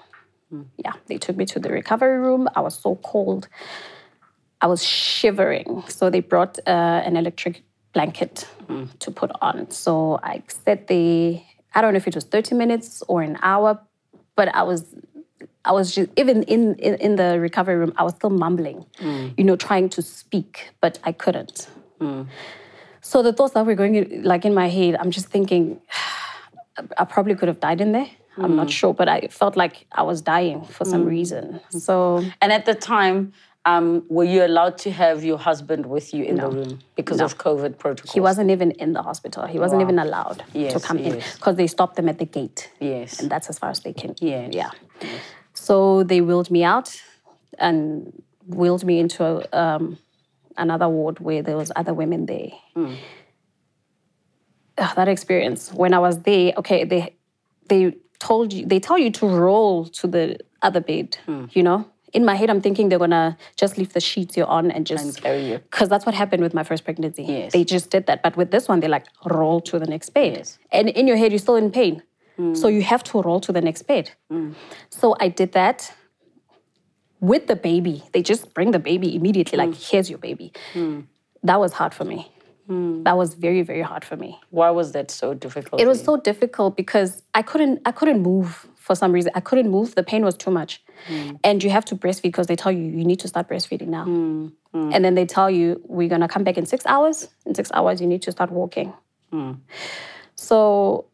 Yeah, 0.77 0.93
they 1.07 1.17
took 1.17 1.37
me 1.37 1.45
to 1.45 1.59
the 1.59 1.69
recovery 1.69 2.17
room. 2.17 2.47
I 2.55 2.61
was 2.61 2.77
so 2.77 2.95
cold. 2.95 3.47
I 4.61 4.67
was 4.67 4.83
shivering. 4.83 5.83
So 5.87 6.09
they 6.09 6.19
brought 6.19 6.59
uh, 6.67 7.01
an 7.05 7.17
electric 7.17 7.63
blanket 7.93 8.47
mm, 8.67 8.87
to 8.99 9.11
put 9.11 9.31
on. 9.41 9.69
So 9.71 10.19
I 10.23 10.43
sat 10.47 10.87
there, 10.87 11.41
I 11.73 11.81
don't 11.81 11.93
know 11.93 11.97
if 11.97 12.07
it 12.07 12.15
was 12.15 12.25
30 12.25 12.55
minutes 12.55 13.03
or 13.07 13.21
an 13.21 13.37
hour, 13.41 13.79
but 14.35 14.53
I 14.55 14.63
was 14.63 14.95
I 15.63 15.71
was 15.71 15.93
just 15.93 16.09
even 16.17 16.43
in, 16.43 16.75
in 16.75 16.95
in 16.95 17.15
the 17.17 17.39
recovery 17.39 17.75
room, 17.75 17.93
I 17.95 18.03
was 18.03 18.15
still 18.15 18.31
mumbling, 18.31 18.85
mm. 18.97 19.33
you 19.37 19.43
know, 19.43 19.55
trying 19.55 19.89
to 19.89 20.01
speak, 20.01 20.71
but 20.81 20.97
I 21.03 21.11
couldn't. 21.11 21.67
Mm. 21.99 22.27
So 23.01 23.21
the 23.21 23.33
thoughts 23.33 23.53
that 23.53 23.65
were 23.65 23.75
going 23.75 23.95
in- 23.95 24.23
like 24.23 24.43
in 24.45 24.53
my 24.53 24.69
head, 24.69 24.95
I'm 24.99 25.11
just 25.11 25.27
thinking, 25.27 25.79
I 26.97 27.05
probably 27.05 27.35
could 27.35 27.47
have 27.47 27.59
died 27.59 27.81
in 27.81 27.91
there. 27.91 28.09
I'm 28.37 28.55
not 28.55 28.69
sure, 28.69 28.93
but 28.93 29.07
I 29.09 29.27
felt 29.27 29.55
like 29.57 29.85
I 29.91 30.03
was 30.03 30.21
dying 30.21 30.63
for 30.65 30.85
some 30.85 31.05
reason. 31.05 31.59
So 31.69 32.23
And 32.41 32.51
at 32.51 32.65
the 32.65 32.73
time, 32.75 33.33
um, 33.65 34.03
were 34.09 34.23
you 34.23 34.43
allowed 34.45 34.77
to 34.79 34.91
have 34.91 35.23
your 35.23 35.37
husband 35.37 35.85
with 35.85 36.13
you 36.13 36.23
in 36.23 36.37
the 36.37 36.49
room 36.49 36.79
because 36.95 37.21
of 37.21 37.37
COVID 37.37 37.77
protocols? 37.77 38.13
he 38.13 38.19
wasn't 38.19 38.49
even 38.49 38.71
in 38.71 38.93
the 38.93 39.01
hospital. 39.03 39.45
He 39.45 39.59
wasn't 39.59 39.81
Wow. 39.81 39.87
even 39.87 39.99
allowed 39.99 40.37
to 40.53 40.59
Yes, 40.59 40.83
come 40.83 40.97
in 40.97 41.21
because 41.35 41.55
they 41.57 41.67
stopped 41.67 41.95
them 41.97 42.09
at 42.09 42.17
the 42.17 42.25
gate. 42.25 42.71
Yes. 42.79 43.19
And 43.19 43.29
that's 43.29 43.49
as 43.49 43.59
far 43.59 43.69
as 43.69 43.81
they 43.81 43.93
can. 43.93 44.15
Yes. 44.19 44.53
Yeah. 44.53 44.71
So 45.53 46.03
they 46.03 46.21
wheeled 46.21 46.49
me 46.49 46.63
out 46.63 46.99
and 47.59 48.23
wheeled 48.47 48.83
me 48.83 48.99
into 48.99 49.23
um, 49.57 49.97
another 50.57 50.87
ward 50.89 51.19
where 51.19 51.43
there 51.43 51.57
was 51.57 51.71
other 51.75 51.93
women 51.93 52.25
there. 52.25 52.51
Hmm. 52.73 52.95
Ugh, 54.77 54.95
that 54.95 55.07
experience 55.07 55.71
when 55.73 55.93
I 55.93 55.99
was 55.99 56.21
there, 56.21 56.53
okay, 56.57 56.83
they 56.85 57.13
they 57.69 57.95
told 58.29 58.53
you 58.53 58.61
they 58.71 58.79
tell 58.87 58.97
you 59.05 59.09
to 59.19 59.25
roll 59.27 59.73
to 59.99 60.05
the 60.15 60.25
other 60.67 60.81
bed, 60.91 61.07
Hmm. 61.25 61.45
you 61.57 61.63
know. 61.67 61.79
In 62.13 62.23
my 62.25 62.35
head, 62.39 62.49
I'm 62.53 62.61
thinking 62.65 62.89
they're 62.89 62.99
gonna 63.07 63.37
just 63.61 63.77
leave 63.79 63.91
the 63.97 64.03
sheets 64.09 64.35
you're 64.37 64.53
on 64.59 64.65
and 64.75 64.85
just 64.93 65.05
And 65.05 65.17
carry 65.25 65.43
you. 65.51 65.57
because 65.69 65.87
that's 65.91 66.05
what 66.05 66.13
happened 66.13 66.43
with 66.43 66.53
my 66.59 66.63
first 66.69 66.83
pregnancy. 66.87 67.23
Yes. 67.23 67.53
They 67.55 67.63
just 67.75 67.89
did 67.89 68.03
that. 68.07 68.17
But 68.25 68.33
with 68.39 68.49
this 68.55 68.67
one, 68.71 68.79
they 68.81 68.89
like 68.97 69.05
roll 69.39 69.57
to 69.69 69.79
the 69.83 69.89
next 69.93 70.09
bed. 70.17 70.33
Yes. 70.37 70.59
And 70.77 70.85
in 70.89 71.07
your 71.07 71.17
head, 71.21 71.31
you're 71.31 71.39
still 71.47 71.55
in 71.65 71.71
pain. 71.71 71.95
Hmm. 72.37 72.53
So 72.61 72.65
you 72.75 72.81
have 72.93 73.03
to 73.09 73.21
roll 73.27 73.39
to 73.47 73.51
the 73.57 73.61
next 73.69 73.83
bed. 73.91 74.05
Hmm. 74.29 74.51
So 74.89 75.15
I 75.25 75.27
did 75.29 75.53
that 75.53 75.79
with 77.19 77.43
the 77.47 77.55
baby. 77.55 78.03
They 78.13 78.21
just 78.21 78.53
bring 78.53 78.71
the 78.77 78.83
baby 78.91 79.15
immediately, 79.15 79.57
like, 79.63 79.69
hmm. 79.73 79.81
here's 79.89 80.09
your 80.09 80.19
baby. 80.19 80.47
That 81.49 81.59
was 81.59 81.71
hard 81.79 81.93
for 81.93 82.05
me. 82.05 82.19
Mm. 82.69 83.03
That 83.03 83.17
was 83.17 83.33
very, 83.33 83.61
very 83.61 83.81
hard 83.81 84.05
for 84.05 84.15
me. 84.15 84.39
Why 84.49 84.69
was 84.69 84.91
that 84.93 85.11
so 85.11 85.33
difficult? 85.33 85.81
It 85.81 85.87
was 85.87 86.03
so 86.03 86.17
difficult 86.17 86.77
because 86.77 87.23
I 87.33 87.41
couldn't 87.41 87.81
I 87.85 87.91
couldn't 87.91 88.21
move 88.21 88.67
for 88.75 88.95
some 88.95 89.11
reason. 89.11 89.31
I 89.35 89.39
couldn't 89.39 89.69
move. 89.69 89.95
The 89.95 90.03
pain 90.03 90.23
was 90.23 90.35
too 90.35 90.51
much. 90.51 90.83
Mm. 91.07 91.39
And 91.43 91.63
you 91.63 91.69
have 91.69 91.85
to 91.85 91.95
breastfeed 91.95 92.23
because 92.23 92.47
they 92.47 92.55
tell 92.55 92.71
you 92.71 92.83
you 92.83 93.03
need 93.03 93.19
to 93.21 93.27
start 93.27 93.49
breastfeeding 93.49 93.87
now. 93.87 94.05
Mm, 94.05 94.51
and 94.73 95.03
then 95.03 95.15
they 95.15 95.25
tell 95.25 95.49
you 95.49 95.81
we're 95.85 96.09
gonna 96.09 96.27
come 96.27 96.43
back 96.43 96.57
in 96.57 96.65
six 96.65 96.85
hours. 96.85 97.29
In 97.45 97.55
six 97.55 97.71
hours 97.73 97.99
you 98.01 98.07
need 98.07 98.21
to 98.23 98.31
start 98.31 98.51
walking. 98.51 98.93
So 100.35 101.05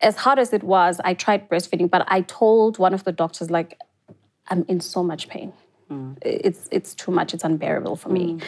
as 0.00 0.16
hard 0.16 0.38
as 0.38 0.52
it 0.52 0.62
was, 0.62 1.00
I 1.04 1.14
tried 1.14 1.48
breastfeeding, 1.48 1.90
but 1.90 2.04
I 2.08 2.22
told 2.22 2.78
one 2.78 2.94
of 2.94 3.04
the 3.04 3.12
doctors 3.12 3.50
like 3.50 3.78
I'm 4.48 4.64
in 4.68 4.80
so 4.80 5.02
much 5.02 5.28
pain. 5.28 5.52
It's 6.22 6.68
it's 6.72 6.94
too 6.94 7.12
much. 7.12 7.34
It's 7.34 7.44
unbearable 7.44 7.96
for 7.96 8.08
me. 8.08 8.38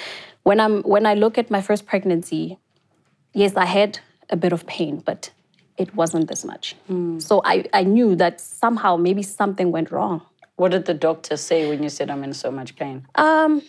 When 0.47 0.61
I'm 0.61 0.83
when 0.85 1.07
I 1.07 1.15
look 1.15 1.39
at 1.39 1.51
my 1.51 1.61
first 1.61 1.87
pregnancy, 1.87 2.61
yes, 3.33 3.57
I 3.57 3.65
had 3.65 3.99
a 4.31 4.37
bit 4.37 4.53
of 4.53 4.65
pain, 4.65 5.03
but 5.05 5.33
it 5.77 5.93
wasn't 5.97 6.29
this 6.29 6.45
much. 6.45 6.77
Hmm. 6.87 7.19
So 7.19 7.43
I, 7.45 7.65
I 7.73 7.83
knew 7.83 8.15
that 8.15 8.41
somehow 8.41 8.97
maybe 8.97 9.25
something 9.25 9.73
went 9.73 9.91
wrong. 9.91 10.23
What 10.55 10.71
did 10.71 10.85
the 10.85 10.95
doctor 10.95 11.37
say 11.37 11.69
when 11.69 11.83
you 11.83 11.89
said 11.89 12.11
I'm 12.11 12.23
in 12.23 12.33
so 12.33 12.53
much 12.53 12.77
pain? 12.77 13.09
Um, 13.17 13.61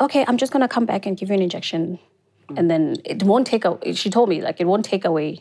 okay, 0.00 0.24
I'm 0.26 0.38
just 0.38 0.50
gonna 0.50 0.66
come 0.66 0.86
back 0.86 1.04
and 1.04 1.14
give 1.14 1.28
you 1.28 1.34
an 1.34 1.42
injection, 1.42 1.98
hmm. 2.48 2.56
and 2.56 2.70
then 2.70 2.96
it 3.04 3.22
won't 3.22 3.46
take 3.46 3.66
away. 3.66 3.92
She 3.92 4.08
told 4.08 4.30
me 4.30 4.40
like 4.40 4.62
it 4.62 4.66
won't 4.66 4.86
take 4.86 5.04
away 5.04 5.40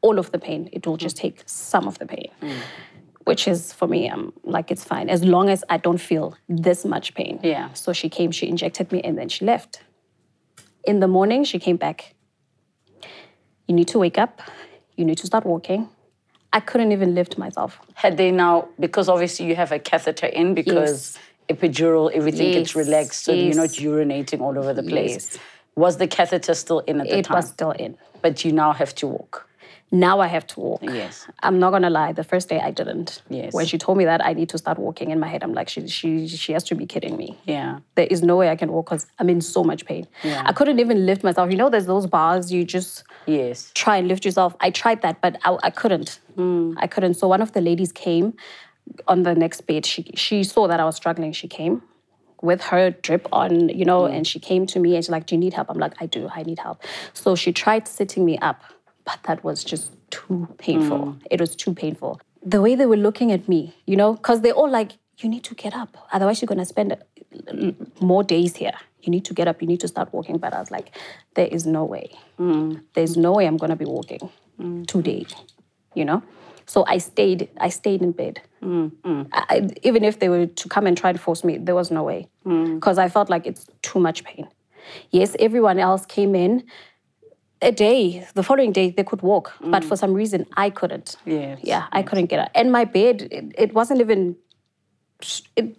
all 0.00 0.18
of 0.18 0.32
the 0.32 0.38
pain. 0.40 0.68
It 0.72 0.84
will 0.84 0.96
just 0.96 1.16
hmm. 1.16 1.28
take 1.28 1.44
some 1.46 1.86
of 1.86 2.00
the 2.00 2.06
pain, 2.06 2.28
which 3.22 3.46
is 3.46 3.72
for 3.72 3.86
me. 3.86 4.08
I'm 4.08 4.32
like 4.42 4.72
it's 4.72 4.82
fine 4.82 5.08
as 5.08 5.22
long 5.22 5.48
as 5.48 5.62
I 5.68 5.76
don't 5.76 6.02
feel 6.10 6.36
this 6.48 6.84
much 6.84 7.14
pain. 7.14 7.38
Yeah. 7.44 7.72
So 7.74 7.92
she 7.92 8.08
came, 8.08 8.32
she 8.32 8.48
injected 8.48 8.90
me, 8.90 9.00
and 9.02 9.16
then 9.16 9.28
she 9.28 9.44
left. 9.44 9.80
In 10.84 11.00
the 11.00 11.08
morning, 11.08 11.44
she 11.44 11.58
came 11.58 11.76
back. 11.76 12.14
You 13.68 13.74
need 13.74 13.88
to 13.88 13.98
wake 13.98 14.18
up. 14.18 14.42
You 14.96 15.04
need 15.04 15.18
to 15.18 15.26
start 15.26 15.46
walking. 15.46 15.88
I 16.52 16.60
couldn't 16.60 16.92
even 16.92 17.14
lift 17.14 17.38
myself. 17.38 17.80
Had 17.94 18.16
they 18.16 18.30
now, 18.30 18.68
because 18.78 19.08
obviously 19.08 19.46
you 19.46 19.56
have 19.56 19.72
a 19.72 19.78
catheter 19.78 20.26
in 20.26 20.54
because 20.54 21.18
epidural, 21.48 22.10
everything 22.12 22.52
gets 22.52 22.76
relaxed, 22.76 23.24
so 23.24 23.32
you're 23.32 23.54
not 23.54 23.70
urinating 23.70 24.40
all 24.40 24.58
over 24.58 24.74
the 24.74 24.82
place. 24.82 25.30
Yes. 25.32 25.38
Was 25.76 25.96
the 25.96 26.06
catheter 26.06 26.54
still 26.54 26.80
in 26.80 27.00
at 27.00 27.08
the 27.08 27.18
It 27.18 27.24
time? 27.24 27.36
was 27.36 27.48
still 27.48 27.70
in. 27.70 27.96
But 28.20 28.44
you 28.44 28.52
now 28.52 28.72
have 28.72 28.94
to 28.96 29.06
walk. 29.06 29.48
Now 29.94 30.20
I 30.20 30.26
have 30.26 30.46
to 30.48 30.60
walk. 30.60 30.80
Yes. 30.82 31.26
I'm 31.42 31.58
not 31.58 31.70
gonna 31.70 31.90
lie. 31.90 32.12
The 32.12 32.24
first 32.24 32.48
day 32.48 32.58
I 32.60 32.70
didn't. 32.70 33.20
Yes. 33.28 33.52
When 33.52 33.66
she 33.66 33.76
told 33.76 33.98
me 33.98 34.06
that 34.06 34.24
I 34.24 34.32
need 34.32 34.48
to 34.48 34.58
start 34.58 34.78
walking 34.78 35.10
in 35.10 35.20
my 35.20 35.28
head, 35.28 35.42
I'm 35.42 35.52
like, 35.52 35.68
she 35.68 35.86
she 35.86 36.26
she 36.26 36.52
has 36.54 36.64
to 36.64 36.74
be 36.74 36.86
kidding 36.86 37.16
me. 37.18 37.38
Yeah. 37.44 37.80
There 37.94 38.06
is 38.10 38.22
no 38.22 38.36
way 38.36 38.48
I 38.48 38.56
can 38.56 38.72
walk 38.72 38.86
because 38.86 39.06
I'm 39.18 39.28
in 39.28 39.42
so 39.42 39.62
much 39.62 39.84
pain. 39.84 40.06
Yeah. 40.24 40.42
I 40.46 40.52
couldn't 40.54 40.80
even 40.80 41.04
lift 41.04 41.22
myself. 41.22 41.50
You 41.50 41.58
know, 41.58 41.68
there's 41.68 41.86
those 41.86 42.06
bars 42.06 42.50
you 42.50 42.64
just 42.64 43.04
Yes. 43.26 43.70
try 43.74 43.98
and 43.98 44.08
lift 44.08 44.24
yourself. 44.24 44.56
I 44.60 44.70
tried 44.70 45.02
that, 45.02 45.20
but 45.20 45.36
I, 45.44 45.58
I 45.62 45.70
couldn't. 45.70 46.20
Hmm. 46.36 46.72
I 46.78 46.86
couldn't. 46.86 47.14
So 47.14 47.28
one 47.28 47.42
of 47.42 47.52
the 47.52 47.60
ladies 47.60 47.92
came 47.92 48.34
on 49.06 49.24
the 49.24 49.34
next 49.34 49.60
bed. 49.66 49.84
She 49.84 50.10
she 50.14 50.42
saw 50.42 50.68
that 50.68 50.80
I 50.80 50.84
was 50.86 50.96
struggling. 50.96 51.32
She 51.32 51.48
came 51.48 51.82
with 52.40 52.62
her 52.62 52.90
drip 52.90 53.28
on, 53.30 53.68
you 53.68 53.84
know, 53.84 54.06
and 54.06 54.26
she 54.26 54.40
came 54.40 54.66
to 54.66 54.80
me 54.80 54.96
and 54.96 55.04
she's 55.04 55.10
like, 55.10 55.26
"Do 55.26 55.34
you 55.34 55.38
need 55.38 55.52
help?" 55.52 55.68
I'm 55.70 55.78
like, 55.78 55.94
"I 56.00 56.06
do. 56.06 56.28
I 56.34 56.42
need 56.44 56.58
help." 56.58 56.82
So 57.12 57.36
she 57.36 57.52
tried 57.52 57.86
sitting 57.86 58.24
me 58.24 58.38
up, 58.38 58.62
but 59.04 59.18
that 59.24 59.42
was 59.44 59.64
just 59.64 59.92
too 60.10 60.48
painful. 60.58 60.98
Mm. 60.98 61.22
It 61.30 61.40
was 61.40 61.56
too 61.56 61.74
painful. 61.74 62.20
The 62.44 62.60
way 62.60 62.74
they 62.74 62.86
were 62.86 62.96
looking 62.96 63.32
at 63.32 63.48
me, 63.48 63.74
you 63.86 63.96
know, 63.96 64.14
because 64.14 64.40
they're 64.40 64.52
all 64.52 64.70
like, 64.70 64.92
"You 65.18 65.28
need 65.28 65.44
to 65.44 65.54
get 65.54 65.74
up, 65.74 65.96
otherwise 66.12 66.40
you're 66.40 66.48
gonna 66.48 66.64
spend 66.64 66.92
uh, 66.92 67.72
more 68.00 68.24
days 68.24 68.56
here. 68.56 68.74
You 69.02 69.10
need 69.10 69.24
to 69.26 69.34
get 69.34 69.48
up. 69.48 69.60
You 69.62 69.68
need 69.68 69.80
to 69.80 69.88
start 69.88 70.12
walking." 70.12 70.38
But 70.38 70.52
I 70.54 70.60
was 70.60 70.70
like, 70.70 70.90
"There 71.34 71.46
is 71.46 71.66
no 71.66 71.84
way. 71.84 72.10
Mm. 72.38 72.82
There's 72.94 73.16
no 73.16 73.32
way 73.32 73.46
I'm 73.46 73.56
gonna 73.56 73.76
be 73.76 73.84
walking 73.84 74.28
mm. 74.60 74.86
today." 74.86 75.26
You 75.94 76.04
know. 76.04 76.22
So 76.66 76.84
I 76.86 76.98
stayed. 76.98 77.48
I 77.58 77.68
stayed 77.68 78.02
in 78.02 78.12
bed. 78.12 78.40
I, 79.32 79.44
I- 79.50 79.68
even 79.82 80.04
if 80.04 80.18
they 80.20 80.28
were 80.28 80.46
to 80.46 80.68
come 80.68 80.86
and 80.86 80.96
try 80.96 81.12
to 81.12 81.18
force 81.18 81.44
me, 81.44 81.58
there 81.58 81.74
was 81.74 81.90
no 81.90 82.02
way 82.02 82.28
because 82.44 82.98
I 82.98 83.08
felt 83.08 83.28
like 83.28 83.46
it's 83.46 83.66
too 83.82 84.00
much 84.00 84.24
pain. 84.24 84.48
Yes, 85.10 85.36
everyone 85.38 85.78
else 85.78 86.06
came 86.06 86.34
in 86.34 86.64
a 87.62 87.72
day, 87.72 88.26
the 88.34 88.42
following 88.42 88.72
day 88.72 88.90
they 88.90 89.04
could 89.04 89.22
walk, 89.22 89.52
but 89.60 89.84
for 89.84 89.94
mm. 89.94 89.98
some 89.98 90.12
reason 90.12 90.46
I 90.56 90.70
couldn't. 90.70 91.16
Yes, 91.24 91.60
Yeah, 91.62 91.86
I 91.92 92.02
couldn't 92.02 92.26
get 92.26 92.40
up. 92.40 92.50
And 92.54 92.70
my 92.72 92.84
bed, 92.84 93.28
it, 93.30 93.54
it 93.56 93.74
wasn't 93.74 94.00
even, 94.00 94.36
it 95.56 95.76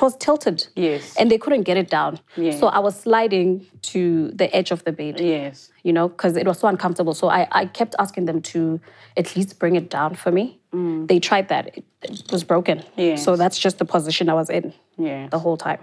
was 0.00 0.16
tilted. 0.16 0.66
Yes. 0.74 1.14
And 1.16 1.30
they 1.30 1.38
couldn't 1.38 1.62
get 1.62 1.76
it 1.76 1.90
down. 1.90 2.18
Yeah. 2.36 2.52
So 2.58 2.68
I 2.68 2.78
was 2.80 2.98
sliding 2.98 3.66
to 3.82 4.30
the 4.30 4.54
edge 4.54 4.70
of 4.70 4.82
the 4.84 4.92
bed 4.92 5.20
Yes. 5.20 5.70
you 5.82 5.92
know, 5.92 6.08
because 6.08 6.36
it 6.36 6.46
was 6.46 6.58
so 6.58 6.68
uncomfortable. 6.68 7.14
So 7.14 7.28
I, 7.28 7.46
I 7.52 7.66
kept 7.66 7.94
asking 7.98 8.24
them 8.24 8.40
to 8.52 8.80
at 9.16 9.36
least 9.36 9.58
bring 9.58 9.76
it 9.76 9.90
down 9.90 10.14
for 10.14 10.32
me. 10.32 10.58
Mm. 10.72 11.06
They 11.06 11.20
tried 11.20 11.48
that. 11.48 11.76
It, 11.76 11.84
it 12.02 12.32
was 12.32 12.44
broken. 12.44 12.82
Yes. 12.96 13.22
So 13.24 13.36
that's 13.36 13.58
just 13.58 13.78
the 13.78 13.84
position 13.84 14.28
I 14.28 14.34
was 14.34 14.50
in 14.50 14.72
Yes. 14.98 15.30
the 15.30 15.38
whole 15.38 15.56
time. 15.56 15.80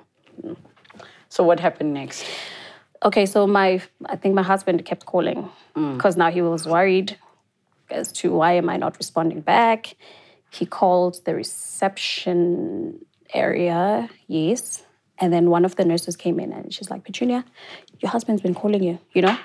So 1.29 1.43
what 1.43 1.59
happened 1.59 1.93
next? 1.93 2.25
Okay, 3.03 3.25
so 3.25 3.45
my 3.45 3.81
I 4.05 4.15
think 4.15 4.33
my 4.35 4.43
husband 4.43 4.85
kept 4.85 5.05
calling 5.05 5.49
mm. 5.75 5.95
because 5.95 6.15
now 6.15 6.31
he 6.31 6.41
was 6.41 6.67
worried 6.67 7.17
as 7.89 8.11
to 8.13 8.31
why 8.31 8.53
am 8.53 8.69
I 8.69 8.77
not 8.77 8.97
responding 8.97 9.41
back. 9.41 9.95
He 10.51 10.65
called 10.65 11.19
the 11.25 11.35
reception 11.35 13.05
area, 13.33 14.09
yes. 14.27 14.85
And 15.19 15.33
then 15.33 15.49
one 15.49 15.65
of 15.65 15.75
the 15.75 15.85
nurses 15.85 16.15
came 16.15 16.39
in 16.39 16.51
and 16.51 16.73
she's 16.73 16.89
like, 16.89 17.03
Petunia, 17.03 17.45
your 17.99 18.11
husband's 18.11 18.41
been 18.41 18.53
calling 18.53 18.83
you, 18.83 18.99
you 19.13 19.21
know? 19.21 19.37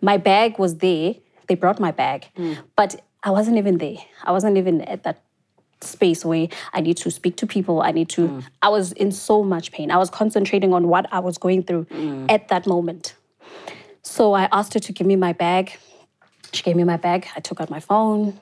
My 0.00 0.16
bag 0.16 0.58
was 0.58 0.78
there. 0.78 1.14
They 1.46 1.54
brought 1.54 1.80
my 1.80 1.90
bag, 1.90 2.28
mm. 2.36 2.58
but 2.76 3.02
I 3.22 3.30
wasn't 3.30 3.58
even 3.58 3.78
there. 3.78 3.98
I 4.24 4.32
wasn't 4.32 4.56
even 4.56 4.82
at 4.82 5.02
that 5.02 5.22
space 5.82 6.24
where 6.24 6.48
I 6.72 6.80
need 6.80 6.96
to 6.98 7.10
speak 7.10 7.36
to 7.36 7.46
people. 7.46 7.82
I 7.82 7.90
need 7.92 8.08
to, 8.10 8.28
mm. 8.28 8.44
I 8.62 8.68
was 8.68 8.92
in 8.92 9.12
so 9.12 9.42
much 9.42 9.72
pain. 9.72 9.90
I 9.90 9.96
was 9.96 10.10
concentrating 10.10 10.72
on 10.72 10.88
what 10.88 11.06
I 11.12 11.20
was 11.20 11.38
going 11.38 11.62
through 11.62 11.84
mm. 11.86 12.30
at 12.30 12.48
that 12.48 12.66
moment. 12.66 13.14
So 14.02 14.34
I 14.34 14.48
asked 14.52 14.74
her 14.74 14.80
to 14.80 14.92
give 14.92 15.06
me 15.06 15.16
my 15.16 15.32
bag. 15.32 15.78
She 16.52 16.62
gave 16.62 16.76
me 16.76 16.84
my 16.84 16.96
bag. 16.96 17.26
I 17.36 17.40
took 17.40 17.60
out 17.60 17.70
my 17.70 17.80
phone. 17.80 18.40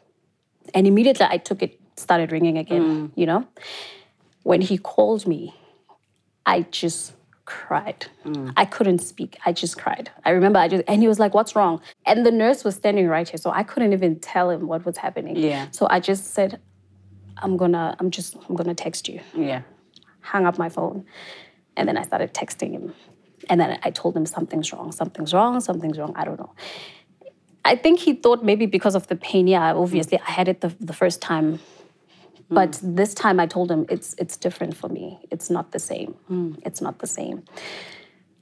And 0.74 0.86
immediately 0.86 1.26
I 1.28 1.38
took 1.38 1.62
it, 1.62 1.80
started 1.96 2.32
ringing 2.32 2.58
again, 2.58 2.82
mm. 2.82 3.12
you 3.14 3.26
know? 3.26 3.46
When 4.42 4.60
he 4.60 4.78
called 4.78 5.26
me, 5.26 5.54
I 6.46 6.62
just 6.70 7.12
cried. 7.44 8.06
I 8.56 8.66
couldn't 8.66 8.98
speak. 8.98 9.38
I 9.46 9.52
just 9.52 9.78
cried. 9.78 10.10
I 10.24 10.30
remember 10.30 10.58
I 10.58 10.68
just, 10.68 10.84
and 10.86 11.00
he 11.00 11.08
was 11.08 11.18
like, 11.18 11.32
What's 11.32 11.56
wrong? 11.56 11.80
And 12.04 12.26
the 12.26 12.30
nurse 12.30 12.62
was 12.62 12.76
standing 12.76 13.08
right 13.08 13.26
here. 13.26 13.38
So 13.38 13.50
I 13.50 13.62
couldn't 13.62 13.94
even 13.94 14.20
tell 14.20 14.50
him 14.50 14.68
what 14.68 14.84
was 14.84 14.98
happening. 14.98 15.34
Yeah. 15.36 15.68
So 15.70 15.86
I 15.88 15.98
just 15.98 16.34
said, 16.34 16.60
I'm 17.42 17.56
gonna, 17.56 17.96
I'm 17.98 18.10
just, 18.10 18.36
I'm 18.48 18.56
gonna 18.56 18.74
text 18.74 19.08
you. 19.08 19.20
Yeah. 19.34 19.62
Hung 20.20 20.46
up 20.46 20.58
my 20.58 20.68
phone. 20.68 21.04
And 21.76 21.88
then 21.88 21.96
I 21.96 22.02
started 22.02 22.34
texting 22.34 22.72
him. 22.72 22.94
And 23.48 23.60
then 23.60 23.78
I 23.82 23.90
told 23.90 24.16
him 24.16 24.26
something's 24.26 24.72
wrong, 24.72 24.92
something's 24.92 25.32
wrong, 25.32 25.60
something's 25.60 25.98
wrong. 25.98 26.12
I 26.16 26.24
don't 26.24 26.38
know. 26.38 26.52
I 27.64 27.76
think 27.76 28.00
he 28.00 28.14
thought 28.14 28.44
maybe 28.44 28.66
because 28.66 28.94
of 28.94 29.06
the 29.06 29.16
pain, 29.16 29.46
yeah, 29.46 29.74
obviously 29.74 30.18
I 30.18 30.30
had 30.30 30.48
it 30.48 30.60
the, 30.60 30.74
the 30.80 30.92
first 30.92 31.20
time 31.20 31.58
hmm. 32.48 32.54
But 32.54 32.80
this 32.82 33.14
time 33.14 33.38
I 33.40 33.46
told 33.46 33.70
him 33.70 33.86
it's 33.88 34.14
it's 34.18 34.36
different 34.36 34.76
for 34.76 34.88
me. 34.88 35.18
It's 35.30 35.50
not 35.50 35.72
the 35.72 35.78
same. 35.78 36.12
Hmm. 36.28 36.54
It's 36.64 36.80
not 36.80 36.98
the 36.98 37.06
same. 37.06 37.44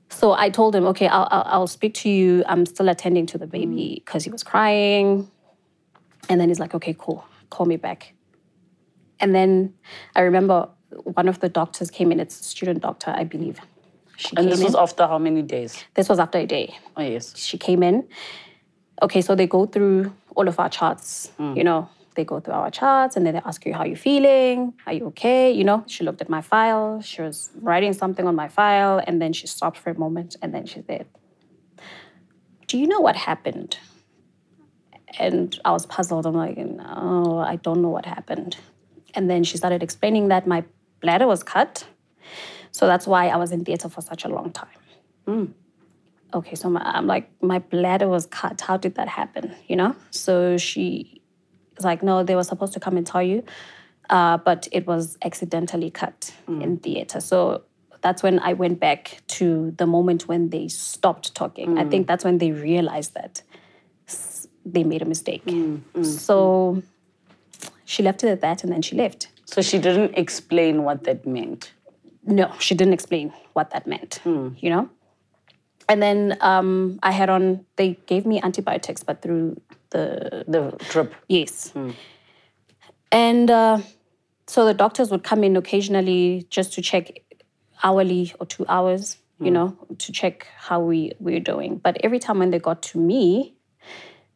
So 0.09 0.33
I 0.33 0.49
told 0.51 0.75
him, 0.75 0.87
okay, 0.87 1.09
I'll, 1.09 1.29
I'll, 1.31 1.43
I'll 1.47 1.67
speak 1.67 1.95
to 1.95 2.09
you. 2.09 2.45
I'm 2.47 2.65
still 2.65 2.89
attending 2.89 3.27
to 3.27 3.39
the 3.39 3.47
baby 3.47 3.89
hmm. 3.89 3.95
because 3.95 4.25
he 4.25 4.31
was 4.31 4.43
crying. 4.43 5.29
And 6.29 6.41
then 6.41 6.49
he's 6.49 6.61
like, 6.61 6.75
okay, 6.75 6.95
cool. 6.99 7.25
Call 7.51 7.67
me 7.67 7.77
back. 7.77 8.15
And 9.21 9.35
then 9.35 9.75
I 10.15 10.21
remember 10.23 10.69
one 10.91 11.29
of 11.29 11.41
the 11.41 11.49
doctors 11.49 11.91
came 11.91 12.13
in. 12.13 12.21
It's 12.21 12.41
a 12.41 12.45
student 12.45 12.81
doctor, 12.83 13.13
I 13.17 13.25
believe. 13.25 13.59
She 14.17 14.37
And 14.37 14.51
this 14.51 14.61
in. 14.61 14.65
was 14.65 14.75
after 14.75 15.07
how 15.07 15.19
many 15.19 15.43
days? 15.43 15.85
this 15.95 16.09
was 16.09 16.19
after 16.19 16.39
a 16.39 16.47
day 16.47 16.75
Oh, 16.97 17.03
yes. 17.03 17.37
she 17.37 17.59
came 17.59 17.83
in. 17.83 18.07
Okay, 19.03 19.21
so 19.21 19.35
they 19.35 19.47
go 19.47 19.67
through 19.67 20.13
all 20.35 20.49
of 20.49 20.59
our 20.59 20.71
charts, 20.71 21.31
mm. 21.39 21.57
you 21.57 21.65
know, 21.65 21.89
they 22.15 22.25
go 22.25 22.41
through 22.41 22.55
our 22.55 22.71
charts 22.71 23.15
and 23.17 23.27
then 23.27 23.35
they 23.35 23.41
ask 23.45 23.67
you 23.67 23.75
how 23.75 23.85
you're 23.85 23.95
feeling, 23.97 24.73
are 24.87 24.95
you 24.95 25.07
okay? 25.09 25.53
You 25.53 25.65
know, 25.65 25.85
she 25.87 26.03
looked 26.03 26.23
at 26.23 26.31
my 26.31 26.41
file, 26.41 27.03
she 27.03 27.21
was 27.21 27.51
writing 27.61 27.93
something 27.93 28.27
on 28.27 28.35
my 28.35 28.49
file, 28.49 29.03
and 29.07 29.21
then 29.21 29.35
she 29.35 29.47
stopped 29.47 29.77
for 29.77 29.91
a 29.91 29.99
moment 29.99 30.37
and 30.41 30.55
then 30.55 30.65
she 30.65 30.83
said, 30.87 31.07
Do 32.69 32.79
you 32.79 32.87
know 32.87 33.01
what 33.01 33.17
happened? 33.17 33.79
And 35.19 35.59
I 35.65 35.71
was 35.73 35.87
puzzled. 35.87 36.27
I'm 36.27 36.35
like, 36.35 36.57
no, 36.59 37.39
I 37.39 37.57
don't 37.57 37.81
know 37.81 37.89
what 37.91 38.05
happened. 38.07 38.57
And 39.17 39.29
then 39.29 39.43
she 39.43 39.57
started 39.57 39.83
explaining 39.83 40.29
that 40.29 40.47
my 40.47 40.65
bladder 41.01 41.27
was 41.27 41.43
cut. 41.43 41.87
So 42.71 42.87
that's 42.87 43.07
why 43.07 43.29
I 43.29 43.37
was 43.37 43.51
in 43.53 43.65
theater 43.65 43.89
for 43.89 44.03
such 44.03 44.25
a 44.25 44.29
long 44.29 44.53
time 44.53 44.69
hmm. 45.27 45.47
okay, 46.33 46.55
so 46.55 46.71
my, 46.71 46.81
I'm 46.83 47.07
like, 47.07 47.31
my 47.43 47.59
bladder 47.59 48.09
was 48.09 48.27
cut. 48.27 48.61
How 48.63 48.77
did 48.77 48.95
that 48.95 49.09
happen? 49.09 49.55
You 49.69 49.77
know? 49.77 49.97
So 50.11 50.57
she 50.57 51.21
was 51.77 51.85
like, 51.85 52.03
no, 52.03 52.23
they 52.23 52.35
were 52.35 52.45
supposed 52.45 52.73
to 52.73 52.81
come 52.81 52.97
and 52.97 53.07
tell 53.07 53.23
you, 53.23 53.45
uh, 54.09 54.39
but 54.39 54.69
it 54.73 54.87
was 54.87 55.19
accidentally 55.23 55.91
cut 55.91 56.33
hmm. 56.47 56.63
in 56.63 56.79
theater. 56.79 57.21
So 57.21 57.63
that's 58.01 58.23
when 58.23 58.39
I 58.39 58.53
went 58.53 58.81
back 58.81 59.21
to 59.29 59.73
the 59.73 59.87
moment 59.87 60.29
when 60.29 60.51
they 60.51 60.69
stopped 60.69 61.35
talking. 61.35 61.79
I 61.79 61.85
hmm. 61.85 61.91
think 61.91 62.07
that's 62.07 62.25
when 62.25 62.39
they 62.39 62.53
realized 62.53 63.15
that 63.15 63.43
they 64.65 64.85
made 64.85 65.03
a 65.03 65.05
mistake. 65.05 65.43
So 66.03 66.83
she 67.87 68.03
left 68.03 68.23
it 68.23 68.29
at 68.29 68.41
that 68.43 68.63
and 68.63 68.71
then 68.73 68.83
she 68.83 68.95
left. 68.97 69.29
So 69.47 69.63
she 69.63 69.79
didn't 69.79 70.15
explain 70.19 70.83
what 70.83 71.05
that 71.05 71.27
meant. 71.27 71.73
No, 72.27 72.53
she 72.59 72.75
didn't 72.75 72.93
explain 72.93 73.33
what 73.55 73.71
that 73.71 73.87
meant, 73.87 74.21
you 74.25 74.69
know? 74.69 74.91
And 75.89 76.03
then 76.03 76.37
um, 76.41 76.99
I 77.03 77.13
had 77.13 77.31
on, 77.31 77.65
they 77.77 77.97
gave 78.07 78.27
me 78.27 78.41
antibiotics, 78.43 79.05
but 79.05 79.23
through 79.23 79.61
the, 79.91 80.45
The 80.49 80.75
drip. 80.91 81.15
yes. 81.29 81.73
And 83.13 83.51
uh, 83.51 83.79
so 84.49 84.65
the 84.65 84.75
doctors 84.75 85.11
would 85.13 85.23
come 85.23 85.45
in 85.45 85.57
occasionally 85.57 86.47
just 86.51 86.73
to 86.75 86.83
check 86.83 87.21
hourly 87.85 88.35
or 88.41 88.47
two 88.47 88.67
hours, 88.69 89.19
you 89.39 89.51
know, 89.51 89.77
to 89.99 90.11
check 90.13 90.49
how 90.57 90.81
we, 90.81 91.13
we're 91.21 91.39
doing. 91.41 91.77
But 91.77 91.99
every 92.03 92.19
time 92.19 92.41
when 92.41 92.51
they 92.51 92.59
got 92.59 92.83
to 92.85 92.99
me, 92.99 93.55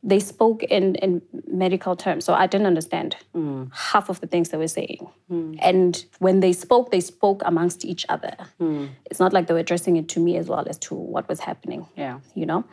they 0.02 0.18
spoke 0.18 0.62
in, 0.62 0.94
in 0.96 1.20
medical 1.46 1.94
terms. 1.94 2.24
So 2.24 2.32
I 2.32 2.46
didn't 2.46 2.66
understand 2.66 3.16
hmm. 3.34 3.64
half 3.72 4.08
of 4.08 4.20
the 4.20 4.26
things 4.26 4.48
they 4.48 4.56
were 4.56 4.68
saying. 4.68 5.10
Hmm. 5.28 5.54
And 5.60 6.04
when 6.20 6.40
they 6.40 6.52
spoke, 6.52 6.90
they 6.90 7.00
spoke 7.00 7.42
amongst 7.44 7.84
each 7.84 8.06
other. 8.08 8.34
Hmm. 8.58 8.86
It's 9.10 9.20
not 9.20 9.32
like 9.32 9.46
they 9.46 9.54
were 9.54 9.60
addressing 9.60 9.96
it 9.96 10.08
to 10.10 10.20
me 10.20 10.36
as 10.36 10.48
well 10.48 10.66
as 10.68 10.78
to 10.78 10.94
what 10.94 11.28
was 11.28 11.40
happening, 11.40 11.86
Yeah. 11.96 12.20
you 12.34 12.46
know? 12.46 12.64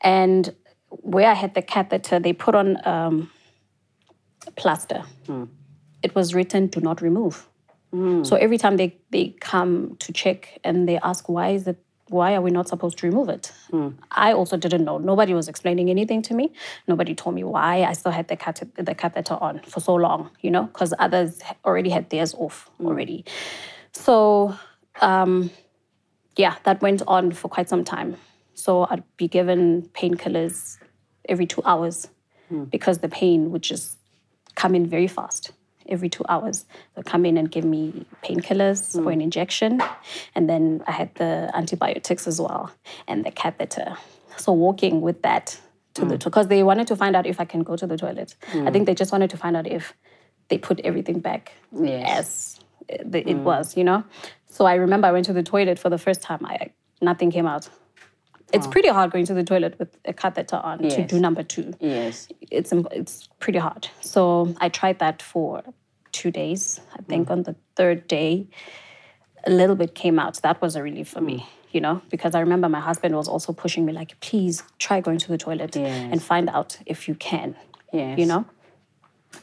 And 0.00 0.54
where 0.88 1.28
I 1.28 1.34
had 1.34 1.54
the 1.54 1.62
catheter, 1.62 2.18
they 2.18 2.32
put 2.32 2.54
on 2.54 2.78
um, 2.86 3.30
plaster. 4.56 5.02
It 6.02 6.14
was 6.14 6.34
written, 6.34 6.68
do 6.68 6.80
not 6.80 7.02
remove. 7.02 7.48
So 8.24 8.36
every 8.36 8.58
time 8.58 8.76
they, 8.76 8.98
they 9.10 9.34
come 9.40 9.96
to 10.00 10.12
check 10.12 10.58
and 10.64 10.86
they 10.86 10.98
ask, 10.98 11.28
why 11.30 11.50
is 11.50 11.66
it 11.66 11.82
why 12.08 12.34
are 12.34 12.40
we 12.40 12.50
not 12.50 12.68
supposed 12.68 12.98
to 12.98 13.06
remove 13.06 13.28
it? 13.28 13.52
Hmm. 13.70 13.90
I 14.10 14.32
also 14.32 14.56
didn't 14.56 14.84
know. 14.84 14.98
Nobody 14.98 15.34
was 15.34 15.48
explaining 15.48 15.90
anything 15.90 16.22
to 16.22 16.34
me. 16.34 16.52
Nobody 16.86 17.14
told 17.14 17.34
me 17.34 17.42
why 17.42 17.82
I 17.82 17.92
still 17.94 18.12
had 18.12 18.28
the, 18.28 18.36
cath- 18.36 18.62
the 18.76 18.94
catheter 18.94 19.34
on 19.34 19.60
for 19.60 19.80
so 19.80 19.94
long, 19.94 20.30
you 20.40 20.50
know, 20.50 20.64
because 20.64 20.94
others 20.98 21.40
already 21.64 21.90
had 21.90 22.10
theirs 22.10 22.34
off 22.34 22.70
hmm. 22.78 22.86
already. 22.86 23.24
So, 23.92 24.56
um, 25.00 25.50
yeah, 26.36 26.56
that 26.64 26.80
went 26.80 27.02
on 27.06 27.32
for 27.32 27.48
quite 27.48 27.68
some 27.68 27.82
time. 27.82 28.16
So 28.54 28.86
I'd 28.88 29.02
be 29.16 29.28
given 29.28 29.90
painkillers 29.94 30.78
every 31.28 31.46
two 31.46 31.62
hours 31.64 32.08
hmm. 32.48 32.64
because 32.64 32.98
the 32.98 33.08
pain 33.08 33.50
would 33.50 33.62
just 33.62 33.98
come 34.54 34.74
in 34.74 34.86
very 34.86 35.08
fast. 35.08 35.50
Every 35.88 36.08
two 36.08 36.24
hours, 36.28 36.64
they'll 36.94 37.04
come 37.04 37.24
in 37.24 37.36
and 37.36 37.50
give 37.50 37.64
me 37.64 38.06
painkillers 38.24 38.98
hmm. 38.98 39.06
or 39.06 39.12
an 39.12 39.20
injection. 39.20 39.82
And 40.34 40.48
then 40.48 40.82
I 40.86 40.92
had 40.92 41.14
the 41.14 41.50
antibiotics 41.54 42.26
as 42.26 42.40
well 42.40 42.70
and 43.06 43.24
the 43.24 43.30
catheter. 43.30 43.96
So 44.36 44.52
walking 44.52 45.00
with 45.00 45.22
that 45.22 45.58
to 45.94 46.02
the 46.02 46.06
hmm. 46.06 46.08
toilet. 46.08 46.24
because 46.24 46.48
they 46.48 46.62
wanted 46.62 46.86
to 46.88 46.96
find 46.96 47.16
out 47.16 47.26
if 47.26 47.40
I 47.40 47.44
can 47.44 47.62
go 47.62 47.76
to 47.76 47.86
the 47.86 47.96
toilet. 47.96 48.34
I 48.52 48.56
hmm. 48.56 48.68
think 48.70 48.86
they 48.86 48.94
just 48.94 49.12
wanted 49.12 49.30
to 49.30 49.36
find 49.36 49.56
out 49.56 49.66
if 49.66 49.94
they 50.48 50.58
put 50.58 50.80
everything 50.80 51.20
back 51.20 51.52
Yes. 51.72 52.60
as 52.88 53.04
the, 53.04 53.28
it 53.28 53.36
was, 53.36 53.76
you 53.76 53.84
know. 53.84 54.04
So 54.46 54.64
I 54.64 54.74
remember 54.74 55.06
I 55.08 55.12
went 55.12 55.26
to 55.26 55.32
the 55.32 55.42
toilet 55.42 55.78
for 55.78 55.90
the 55.90 55.98
first 55.98 56.22
time. 56.22 56.44
I 56.44 56.70
nothing 57.00 57.30
came 57.30 57.46
out. 57.46 57.68
It's 58.52 58.66
oh. 58.66 58.70
pretty 58.70 58.88
hard 58.88 59.10
going 59.10 59.26
to 59.26 59.34
the 59.34 59.44
toilet 59.44 59.78
with 59.78 59.96
a 60.04 60.12
catheter 60.12 60.56
on 60.56 60.78
to 60.78 61.04
do 61.04 61.18
number 61.18 61.42
two. 61.42 61.74
Yes. 61.80 62.28
It's 62.50 62.72
it's 62.92 63.28
pretty 63.40 63.58
hard. 63.58 63.88
So 64.00 64.54
I 64.60 64.68
tried 64.68 64.98
that 65.00 65.20
for 65.22 65.62
two 66.12 66.30
days. 66.30 66.80
I 66.94 67.02
think 67.02 67.28
mm. 67.28 67.32
on 67.32 67.42
the 67.42 67.56
third 67.74 68.06
day, 68.08 68.46
a 69.44 69.50
little 69.50 69.76
bit 69.76 69.94
came 69.94 70.18
out. 70.18 70.40
That 70.42 70.60
was 70.62 70.76
a 70.76 70.82
relief 70.82 71.08
for 71.08 71.20
me, 71.20 71.38
mm. 71.38 71.46
you 71.72 71.80
know, 71.80 72.00
because 72.08 72.34
I 72.34 72.40
remember 72.40 72.68
my 72.68 72.80
husband 72.80 73.14
was 73.16 73.28
also 73.28 73.52
pushing 73.52 73.84
me 73.84 73.92
like, 73.92 74.18
please 74.20 74.62
try 74.78 75.00
going 75.00 75.18
to 75.18 75.28
the 75.28 75.38
toilet 75.38 75.74
Yes. 75.76 76.08
and 76.12 76.22
find 76.22 76.48
out 76.48 76.78
if 76.86 77.08
you 77.08 77.14
can, 77.16 77.56
Yes. 77.92 78.18
you 78.18 78.26
know. 78.26 78.44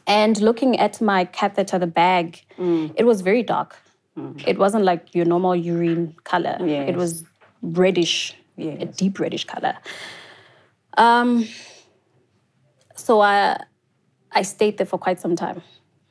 And 0.08 0.39
looking 0.42 0.80
at 0.80 1.02
my 1.02 1.26
catheter, 1.26 1.78
the 1.78 1.88
bag, 1.88 2.42
mm. 2.58 2.92
it 2.96 3.06
was 3.06 3.22
very 3.22 3.44
dark. 3.44 3.76
It 4.46 4.60
wasn't 4.60 4.84
like 4.86 5.16
your 5.16 5.26
normal 5.26 5.56
urine 5.56 6.16
color. 6.24 6.58
It 6.60 6.96
was 6.96 7.24
reddish, 7.63 8.36
a 8.58 8.86
deep 8.86 9.20
reddish 9.20 9.46
color. 9.46 9.76
Um, 10.98 11.48
so 12.96 13.22
I, 13.22 13.60
I 14.32 14.44
stayed 14.44 14.78
there 14.78 14.88
for 14.88 14.98
quite 14.98 15.20
some 15.20 15.36
time. 15.36 15.62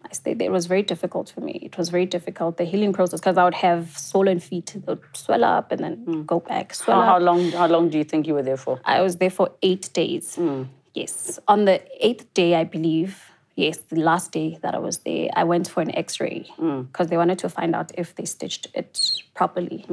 I 0.05 0.13
stayed 0.15 0.39
there. 0.39 0.49
It 0.49 0.53
was 0.53 0.67
very 0.67 0.83
difficult 0.83 1.31
for 1.31 1.41
me. 1.41 1.61
It 1.63 1.79
was 1.79 1.89
very 1.89 2.07
difficult, 2.07 2.57
the 2.57 2.65
healing 2.65 2.93
process, 2.93 3.21
because 3.21 3.39
I 3.39 3.45
would 3.45 3.55
have 3.55 3.97
swollen 3.97 4.41
feet. 4.41 4.73
They 4.75 4.81
would 4.93 5.01
swell 5.15 5.45
up 5.45 5.71
and 5.71 5.81
then 5.81 6.05
mm. 6.05 6.27
go 6.27 6.41
back, 6.41 6.75
swell 6.75 7.01
How, 7.01 7.03
up. 7.03 7.09
how 7.09 7.19
long? 7.19 7.53
How 7.53 7.67
long 7.69 7.89
do 7.89 7.99
you 7.99 8.05
think 8.05 8.27
you 8.27 8.35
were 8.35 8.43
there 8.43 8.57
for? 8.57 8.81
I 8.85 9.01
was 9.01 9.17
there 9.17 9.31
for 9.31 9.53
eight 9.63 9.91
days. 9.93 10.37
Mm. 10.37 10.67
Yes. 10.95 11.39
On 11.49 11.65
the 11.65 11.81
eighth 12.05 12.35
day, 12.35 12.57
I 12.57 12.65
believe, 12.65 13.23
yes, 13.55 13.79
the 13.79 14.01
last 14.01 14.33
day 14.33 14.59
that 14.63 14.75
I 14.75 14.79
was 14.79 14.99
there, 14.99 15.31
I 15.35 15.45
went 15.45 15.69
for 15.69 15.81
an 15.81 15.95
x 15.95 16.21
ray 16.21 16.41
because 16.59 17.07
mm. 17.07 17.09
they 17.09 17.17
wanted 17.17 17.39
to 17.39 17.49
find 17.49 17.75
out 17.75 17.93
if 17.97 18.15
they 18.17 18.25
stitched 18.25 18.67
it 18.75 19.23
properly. 19.35 19.87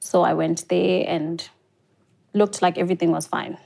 So 0.00 0.22
I 0.22 0.32
went 0.32 0.68
there 0.68 1.04
and 1.06 1.48
looked 2.34 2.62
like 2.62 2.76
everything 2.78 3.10
was 3.10 3.26
fine. 3.26 3.56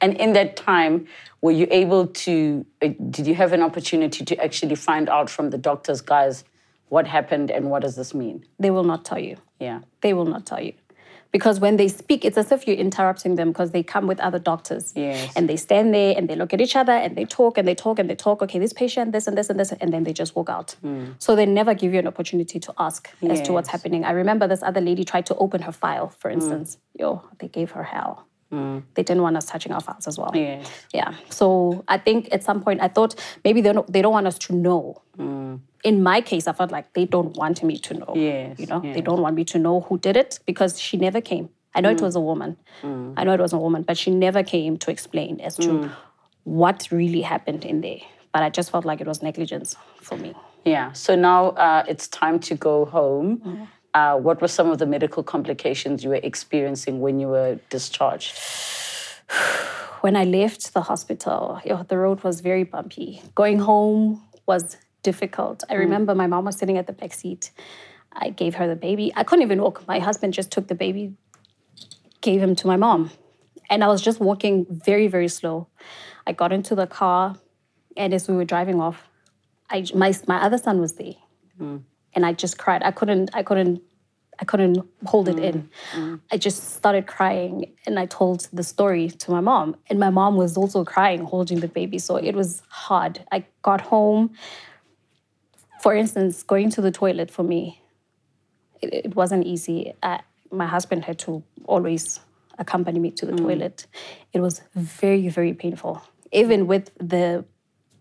And 0.00 0.16
in 0.16 0.32
that 0.32 0.56
time, 0.56 1.06
were 1.42 1.50
you 1.50 1.66
able 1.70 2.06
to? 2.06 2.64
Uh, 2.80 2.88
did 3.10 3.26
you 3.26 3.34
have 3.34 3.52
an 3.52 3.62
opportunity 3.62 4.24
to 4.24 4.42
actually 4.42 4.74
find 4.76 5.10
out 5.10 5.28
from 5.28 5.50
the 5.50 5.58
doctors, 5.58 6.00
guys, 6.00 6.44
what 6.88 7.06
happened 7.06 7.50
and 7.50 7.70
what 7.70 7.82
does 7.82 7.94
this 7.94 8.14
mean? 8.14 8.46
They 8.58 8.70
will 8.70 8.84
not 8.84 9.04
tell 9.04 9.18
you. 9.18 9.36
Yeah. 9.60 9.80
They 10.00 10.14
will 10.14 10.24
not 10.24 10.46
tell 10.46 10.62
you. 10.62 10.72
Because 11.30 11.60
when 11.60 11.76
they 11.76 11.88
speak, 11.88 12.24
it's 12.24 12.38
as 12.38 12.50
if 12.52 12.66
you're 12.66 12.76
interrupting 12.76 13.34
them 13.34 13.48
because 13.48 13.72
they 13.72 13.82
come 13.82 14.06
with 14.06 14.18
other 14.20 14.38
doctors. 14.38 14.92
Yes. 14.96 15.32
And 15.36 15.48
they 15.48 15.56
stand 15.56 15.92
there 15.92 16.14
and 16.16 16.28
they 16.28 16.36
look 16.36 16.54
at 16.54 16.60
each 16.60 16.76
other 16.76 16.92
and 16.92 17.16
they 17.16 17.24
talk 17.24 17.58
and 17.58 17.68
they 17.68 17.74
talk 17.74 17.98
and 17.98 18.08
they 18.08 18.14
talk. 18.14 18.42
Okay, 18.42 18.58
this 18.58 18.72
patient, 18.72 19.12
this 19.12 19.26
and 19.26 19.36
this 19.36 19.50
and 19.50 19.60
this, 19.60 19.72
and 19.72 19.92
then 19.92 20.04
they 20.04 20.12
just 20.12 20.34
walk 20.34 20.48
out. 20.48 20.72
Hmm. 20.80 21.12
So 21.18 21.36
they 21.36 21.46
never 21.46 21.74
give 21.74 21.92
you 21.92 21.98
an 21.98 22.06
opportunity 22.06 22.58
to 22.60 22.72
ask 22.78 23.10
as 23.28 23.42
to 23.42 23.52
what's 23.52 23.68
happening. 23.68 24.04
I 24.04 24.12
remember 24.12 24.46
this 24.46 24.62
other 24.62 24.80
lady 24.80 25.04
tried 25.04 25.26
to 25.26 25.34
open 25.36 25.62
her 25.62 25.72
file, 25.72 26.08
for 26.08 26.30
hmm. 26.30 26.38
instance. 26.38 26.78
Yo, 26.94 27.22
they 27.38 27.48
gave 27.48 27.72
her 27.72 27.82
hell. 27.82 28.27
Mm. 28.52 28.82
They 28.94 29.02
didn't 29.02 29.22
want 29.22 29.36
us 29.36 29.44
touching 29.44 29.72
our 29.72 29.80
files 29.80 30.06
as 30.06 30.18
well. 30.18 30.30
Yes. 30.34 30.70
Yeah. 30.92 31.14
So 31.28 31.84
I 31.88 31.98
think 31.98 32.28
at 32.32 32.42
some 32.42 32.62
point 32.62 32.80
I 32.80 32.88
thought 32.88 33.14
maybe 33.44 33.60
they 33.60 33.72
don't, 33.72 33.90
they 33.92 34.02
don't 34.02 34.12
want 34.12 34.26
us 34.26 34.38
to 34.38 34.54
know. 34.54 35.02
Mm. 35.18 35.60
In 35.84 36.02
my 36.02 36.20
case, 36.20 36.48
I 36.48 36.52
felt 36.52 36.70
like 36.72 36.92
they 36.94 37.04
don't 37.04 37.36
want 37.36 37.62
me 37.62 37.78
to 37.78 37.94
know. 37.94 38.12
Yes, 38.16 38.58
You 38.58 38.66
know, 38.66 38.80
they 38.80 39.00
don't 39.00 39.20
want 39.20 39.36
me 39.36 39.44
to 39.44 39.58
know 39.58 39.80
who 39.82 39.98
did 39.98 40.16
it 40.16 40.40
because 40.46 40.80
she 40.80 40.96
never 40.96 41.20
came. 41.20 41.50
I 41.74 41.80
know 41.80 41.90
it 41.90 41.98
mm. 41.98 42.02
was 42.02 42.16
a 42.16 42.20
woman. 42.20 42.56
I 42.82 43.24
know 43.24 43.32
it 43.32 43.40
was 43.40 43.52
a 43.52 43.58
woman, 43.58 43.82
but 43.82 43.96
she 43.96 44.10
never 44.10 44.42
came 44.42 44.76
to 44.78 44.90
explain 44.90 45.40
as 45.40 45.56
to 45.56 45.90
what 46.44 46.88
really 46.90 47.20
happened 47.20 47.64
in 47.64 47.82
there. 47.82 48.00
But 48.32 48.42
I 48.42 48.50
just 48.50 48.70
felt 48.70 48.84
like 48.84 49.00
it 49.00 49.06
was 49.06 49.22
negligence 49.22 49.76
for 50.00 50.16
me. 50.16 50.34
Yeah. 50.64 50.92
So 50.92 51.14
now 51.14 51.50
uh, 51.50 51.84
it's 51.86 52.08
time 52.08 52.40
to 52.40 52.54
go 52.54 52.84
home. 52.86 53.68
Uh, 53.94 54.16
what 54.16 54.40
were 54.40 54.48
some 54.48 54.70
of 54.70 54.78
the 54.78 54.86
medical 54.86 55.22
complications 55.22 56.04
you 56.04 56.10
were 56.10 56.20
experiencing 56.22 57.00
when 57.00 57.18
you 57.20 57.28
were 57.28 57.58
discharged? 57.70 58.38
When 60.00 60.14
I 60.14 60.22
left 60.22 60.74
the 60.74 60.82
hospital, 60.82 61.60
yo, 61.64 61.82
the 61.82 61.98
road 61.98 62.22
was 62.22 62.40
very 62.40 62.62
bumpy. 62.62 63.20
Going 63.34 63.58
home 63.58 64.22
was 64.46 64.76
difficult. 65.02 65.64
I 65.68 65.74
remember 65.74 66.14
my 66.14 66.28
mom 66.28 66.44
was 66.44 66.56
sitting 66.56 66.78
at 66.78 66.86
the 66.86 66.92
back 66.92 67.12
seat. 67.12 67.50
I 68.12 68.30
gave 68.30 68.54
her 68.54 68.68
the 68.68 68.76
baby. 68.76 69.12
I 69.16 69.24
couldn't 69.24 69.42
even 69.42 69.60
walk. 69.60 69.86
My 69.88 69.98
husband 69.98 70.34
just 70.34 70.52
took 70.52 70.68
the 70.68 70.76
baby, 70.76 71.14
gave 72.20 72.40
him 72.40 72.54
to 72.56 72.66
my 72.68 72.76
mom. 72.76 73.10
And 73.70 73.82
I 73.82 73.88
was 73.88 74.00
just 74.00 74.20
walking 74.20 74.66
very, 74.70 75.08
very 75.08 75.28
slow. 75.28 75.66
I 76.26 76.32
got 76.32 76.52
into 76.52 76.74
the 76.76 76.86
car, 76.86 77.36
and 77.96 78.14
as 78.14 78.28
we 78.28 78.36
were 78.36 78.44
driving 78.44 78.80
off, 78.80 79.08
I, 79.68 79.84
my, 79.94 80.14
my 80.26 80.42
other 80.42 80.58
son 80.58 80.80
was 80.80 80.92
there. 80.94 81.14
And 82.14 82.24
I 82.26 82.32
just 82.32 82.58
cried. 82.58 82.82
I 82.82 82.90
couldn't, 82.90 83.30
I 83.34 83.42
couldn't, 83.42 83.82
I 84.40 84.44
couldn't 84.44 84.86
hold 85.04 85.28
it 85.28 85.38
in. 85.38 85.68
Mm. 85.92 86.20
I 86.30 86.36
just 86.36 86.74
started 86.74 87.06
crying 87.06 87.72
and 87.86 87.98
I 87.98 88.06
told 88.06 88.48
the 88.52 88.62
story 88.62 89.10
to 89.10 89.30
my 89.30 89.40
mom. 89.40 89.76
And 89.90 89.98
my 89.98 90.10
mom 90.10 90.36
was 90.36 90.56
also 90.56 90.84
crying, 90.84 91.24
holding 91.24 91.60
the 91.60 91.68
baby. 91.68 91.98
So 91.98 92.16
it 92.16 92.34
was 92.34 92.62
hard. 92.68 93.24
I 93.32 93.44
got 93.62 93.80
home. 93.80 94.30
For 95.80 95.94
instance, 95.94 96.42
going 96.42 96.70
to 96.70 96.80
the 96.80 96.92
toilet 96.92 97.30
for 97.30 97.42
me, 97.42 97.82
it, 98.80 99.06
it 99.06 99.16
wasn't 99.16 99.44
easy. 99.44 99.92
I, 100.02 100.20
my 100.50 100.66
husband 100.66 101.04
had 101.04 101.18
to 101.20 101.42
always 101.64 102.20
accompany 102.58 102.98
me 102.98 103.10
to 103.12 103.26
the 103.26 103.32
mm. 103.32 103.38
toilet. 103.38 103.86
It 104.32 104.40
was 104.40 104.62
very, 104.74 105.28
very 105.28 105.54
painful. 105.54 106.02
Even 106.32 106.66
with 106.66 106.90
the 106.98 107.44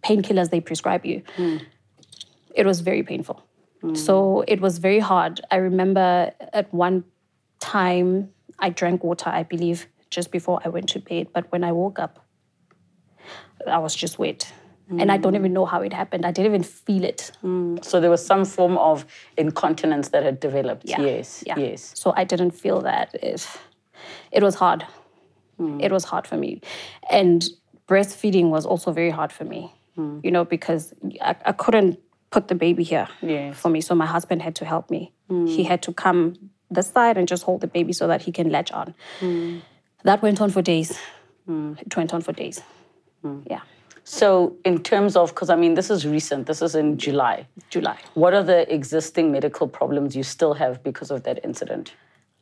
painkillers 0.04 0.50
they 0.50 0.62
prescribe 0.62 1.06
you, 1.06 1.24
mm. 1.38 1.62
it 2.56 2.65
was 2.65 2.82
very 2.82 3.04
painful. 3.04 3.43
So 3.94 4.13
mm. 4.22 4.44
it 4.48 4.60
was 4.62 4.80
very 4.80 5.00
hard. 5.00 5.42
I 5.52 5.58
remember 5.58 6.32
at 6.54 6.74
one 6.74 7.04
time 7.60 8.30
I 8.60 8.70
drank 8.70 9.04
water, 9.04 9.30
I 9.30 9.44
believe, 9.44 9.88
just 10.10 10.32
before 10.32 10.60
I 10.66 10.70
went 10.70 10.90
to 10.90 11.00
bed. 11.00 11.28
But 11.34 11.52
when 11.52 11.63
I 11.63 11.72
woke 11.72 12.00
up, 12.00 12.26
I 13.68 13.78
was 13.78 13.96
just 13.96 14.18
wet. 14.20 14.52
And 14.90 15.12
I 15.12 15.18
don't 15.18 15.34
mm. 15.34 15.40
even 15.40 15.52
know 15.52 15.66
how 15.66 15.82
it 15.82 15.92
happened. 15.92 16.26
I 16.26 16.32
didn't 16.32 16.52
even 16.52 16.63
feel 16.63 17.04
it. 17.04 17.32
Mm. 17.44 17.84
So 17.84 18.00
there 18.00 18.10
was 18.10 18.26
some 18.26 18.46
form 18.46 18.78
of 18.78 19.06
incontinence 19.36 20.10
that 20.10 20.24
had 20.24 20.40
developed. 20.40 20.84
Yes, 20.86 21.44
Yeah. 21.46 21.60
yes. 21.60 21.92
So 21.94 22.13
I 22.16 22.24
didn't 22.24 22.52
feel 22.52 22.80
that. 22.82 23.13
It, 23.13 23.46
it 24.32 24.42
was 24.42 24.56
hard. 24.56 24.86
It 25.60 25.92
was 25.92 26.06
hard 26.06 26.26
for 26.26 26.38
me. 26.38 26.62
And 27.10 27.44
breastfeeding 27.88 28.50
was 28.50 28.66
also 28.66 28.92
very 28.92 29.10
hard 29.10 29.34
for 29.34 29.44
me, 29.44 29.74
you 29.98 30.32
know, 30.32 30.46
because 30.46 30.94
I, 31.20 31.36
I 31.46 31.52
couldn't 31.52 32.00
put 32.30 32.48
the 32.48 32.56
baby 32.56 32.84
here 32.84 33.08
Yes. 33.22 33.58
for 33.58 33.70
me. 33.70 33.82
So 33.82 33.96
my 33.96 34.06
husband 34.06 34.42
had 34.42 34.56
to 34.56 34.66
help 34.66 34.90
me. 34.90 35.13
Hmm. 35.30 35.46
He 35.46 35.63
had 35.63 35.82
to 35.84 35.94
come 35.94 36.52
this 36.70 36.90
side 36.90 37.18
and 37.18 37.28
just 37.28 37.44
hold 37.44 37.62
the 37.62 37.68
baby 37.68 37.94
so 37.94 38.08
that 38.08 38.22
he 38.24 38.32
can 38.32 38.50
latch 38.50 38.72
on. 38.72 38.94
Hmm. 39.20 39.60
That 40.04 40.22
went 40.22 40.42
on 40.42 40.50
for 40.50 40.62
days. 40.62 40.98
Hmm. 41.46 41.74
It 41.80 41.96
went 41.96 42.13
on 42.13 42.22
for 42.22 42.34
days. 42.34 42.62
Yeah. 43.46 43.62
So 44.04 44.56
in 44.63 44.84
terms 44.84 45.18
of, 45.18 45.30
because 45.36 45.50
I 45.50 45.56
mean, 45.58 45.74
this 45.74 45.90
is 45.90 46.06
recent. 46.08 46.48
This 46.48 46.62
is 46.62 46.76
in 46.76 46.98
July. 46.98 47.46
July. 47.70 47.98
What 48.13 48.34
are 48.34 48.44
the 48.44 48.72
existing 48.74 49.32
medical 49.34 49.68
problems 49.68 50.16
you 50.16 50.24
still 50.24 50.54
have 50.54 50.82
because 50.82 51.12
of 51.12 51.24
that 51.24 51.44
incident? 51.44 51.94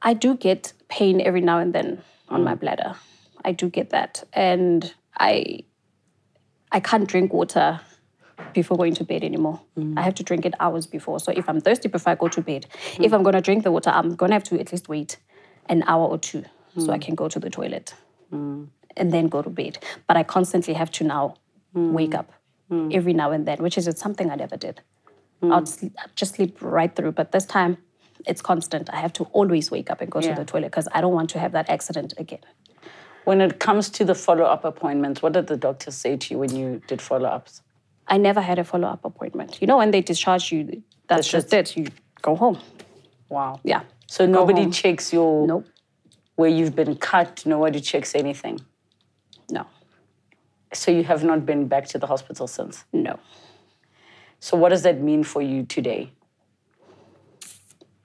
I 0.04 0.14
do 0.14 0.36
get 0.36 0.74
pain 0.90 1.22
every 1.22 1.42
now 1.42 1.58
and 1.58 1.74
then 1.74 2.04
on 2.30 2.44
my 2.44 2.54
bladder. 2.54 2.94
I 3.44 3.52
do 3.52 3.70
get 3.70 3.90
that, 3.92 4.24
and 4.34 4.94
I 5.18 5.64
I 6.72 6.80
can't 6.80 7.08
drink 7.08 7.34
water 7.34 7.80
before 8.54 8.78
going 8.78 8.94
to 8.96 9.04
bed 9.04 9.24
anymore. 9.24 9.62
Mm. 9.78 9.98
I 9.98 10.02
have 10.02 10.16
to 10.16 10.24
drink 10.24 10.46
it 10.46 10.54
hours 10.60 10.88
before. 10.88 11.20
So 11.20 11.32
if 11.32 11.48
I'm 11.48 11.62
thirsty 11.62 11.88
before 11.88 12.14
I 12.14 12.16
go 12.16 12.28
to 12.28 12.42
bed, 12.42 12.66
if 13.00 13.14
I'm 13.14 13.24
gonna 13.24 13.42
drink 13.42 13.64
the 13.64 13.72
water, 13.72 13.90
I'm 13.90 14.16
gonna 14.16 14.34
have 14.34 14.44
to 14.46 14.60
at 14.60 14.72
least 14.72 14.90
wait 14.90 15.18
an 15.70 15.84
hour 15.88 16.06
or 16.08 16.18
two 16.18 16.46
so 16.78 16.92
I 16.92 16.98
mm. 16.98 17.02
can 17.02 17.16
go 17.16 17.28
to 17.30 17.40
the 17.40 17.50
toilet 17.50 17.94
mm. 18.32 18.68
and 18.98 19.12
then 19.12 19.28
go 19.28 19.42
to 19.42 19.50
bed. 19.50 19.80
But 20.08 20.18
I 20.18 20.24
constantly 20.24 20.74
have 20.74 20.92
to 20.92 21.04
now 21.04 21.36
wake 21.74 22.16
up 22.16 22.32
every 22.92 23.14
now 23.14 23.32
and 23.32 23.46
then, 23.46 23.58
which 23.60 23.78
is 23.78 23.90
something 23.98 24.32
I 24.32 24.36
never 24.36 24.58
did. 24.58 24.82
I'd, 25.44 25.68
sleep, 25.68 25.96
I'd 26.04 26.16
just 26.16 26.36
sleep 26.36 26.58
right 26.62 26.94
through. 26.96 27.12
But 27.12 27.32
this 27.32 27.46
time, 27.46 27.78
it's 28.26 28.42
constant. 28.42 28.90
I 28.92 28.98
have 28.98 29.14
to 29.14 29.26
always 29.26 29.70
wake 29.70 29.90
up 29.92 30.02
and 30.02 30.10
go 30.10 30.20
Yeah. 30.20 30.34
to 30.34 30.42
the 30.42 30.46
toilet 30.46 30.72
because 30.72 30.88
I 30.94 31.02
don't 31.02 31.14
want 31.14 31.30
to 31.32 31.40
have 31.40 31.52
that 31.52 31.70
accident 31.70 32.14
again. 32.18 32.40
When 33.26 33.42
it 33.42 33.60
comes 33.60 33.90
to 33.90 34.06
the 34.06 34.16
follow-up 34.16 34.66
appointments, 34.66 35.22
what 35.22 35.34
did 35.34 35.48
the 35.48 35.58
doctor 35.58 35.92
say 35.92 36.16
to 36.16 36.34
you 36.34 36.40
when 36.40 36.56
you 36.56 36.82
did 36.88 37.02
follow-ups? 37.02 37.62
I 38.08 38.18
never 38.18 38.42
had 38.42 38.60
a 38.60 38.64
follow 38.64 38.88
up 38.88 39.04
appointment. 39.04 39.58
You 39.62 39.68
know, 39.68 39.78
when 39.78 39.92
they 39.92 40.02
discharge 40.02 40.52
you, 40.52 40.64
that's 40.66 40.84
That's 41.08 41.28
just 41.28 41.54
it. 41.54 41.76
You 41.78 41.88
go 42.22 42.36
home. 42.36 42.60
Wow. 43.30 43.60
Yeah. 43.64 43.82
So 44.08 44.26
nobody 44.26 44.64
home. 44.64 44.72
checks 44.72 45.12
your 45.12 45.48
Nope. 45.48 45.66
where 46.36 46.50
you've 46.50 46.76
been 46.76 46.96
cut. 46.96 47.44
Nobody 47.46 47.80
checks 47.80 48.14
anything. 48.16 48.60
No. 49.50 49.66
So 50.74 50.92
you 50.92 51.04
have 51.04 51.24
not 51.24 51.46
been 51.46 51.68
back 51.68 51.88
to 51.88 51.98
the 51.98 52.08
hospital 52.08 52.48
since. 52.48 52.86
No. 52.94 53.18
So 54.40 54.56
what 54.58 54.70
does 54.70 54.84
that 54.84 55.02
mean 55.02 55.24
for 55.24 55.42
you 55.42 55.64
today? 55.64 56.12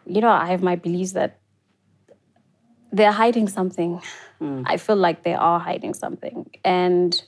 You 0.06 0.20
know, 0.20 0.30
I 0.30 0.46
have 0.46 0.62
my 0.62 0.76
beliefs 0.76 1.12
that 1.12 1.38
they're 2.92 3.12
hiding 3.12 3.48
something. 3.48 4.00
Hmm. 4.38 4.62
I 4.66 4.76
feel 4.78 4.96
like 4.96 5.22
they 5.22 5.34
are 5.34 5.60
hiding 5.60 5.94
something. 5.94 6.50
And 6.64 7.22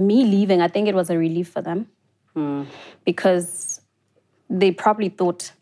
me 0.00 0.24
leaving, 0.24 0.60
I 0.60 0.68
think 0.68 0.88
it 0.88 0.94
was 0.94 1.10
a 1.10 1.18
relief 1.18 1.48
for 1.48 1.62
them 1.62 1.86
hmm. 2.34 2.64
because 3.04 3.80
they 4.48 4.72
probably 4.72 5.10
thought 5.10 5.52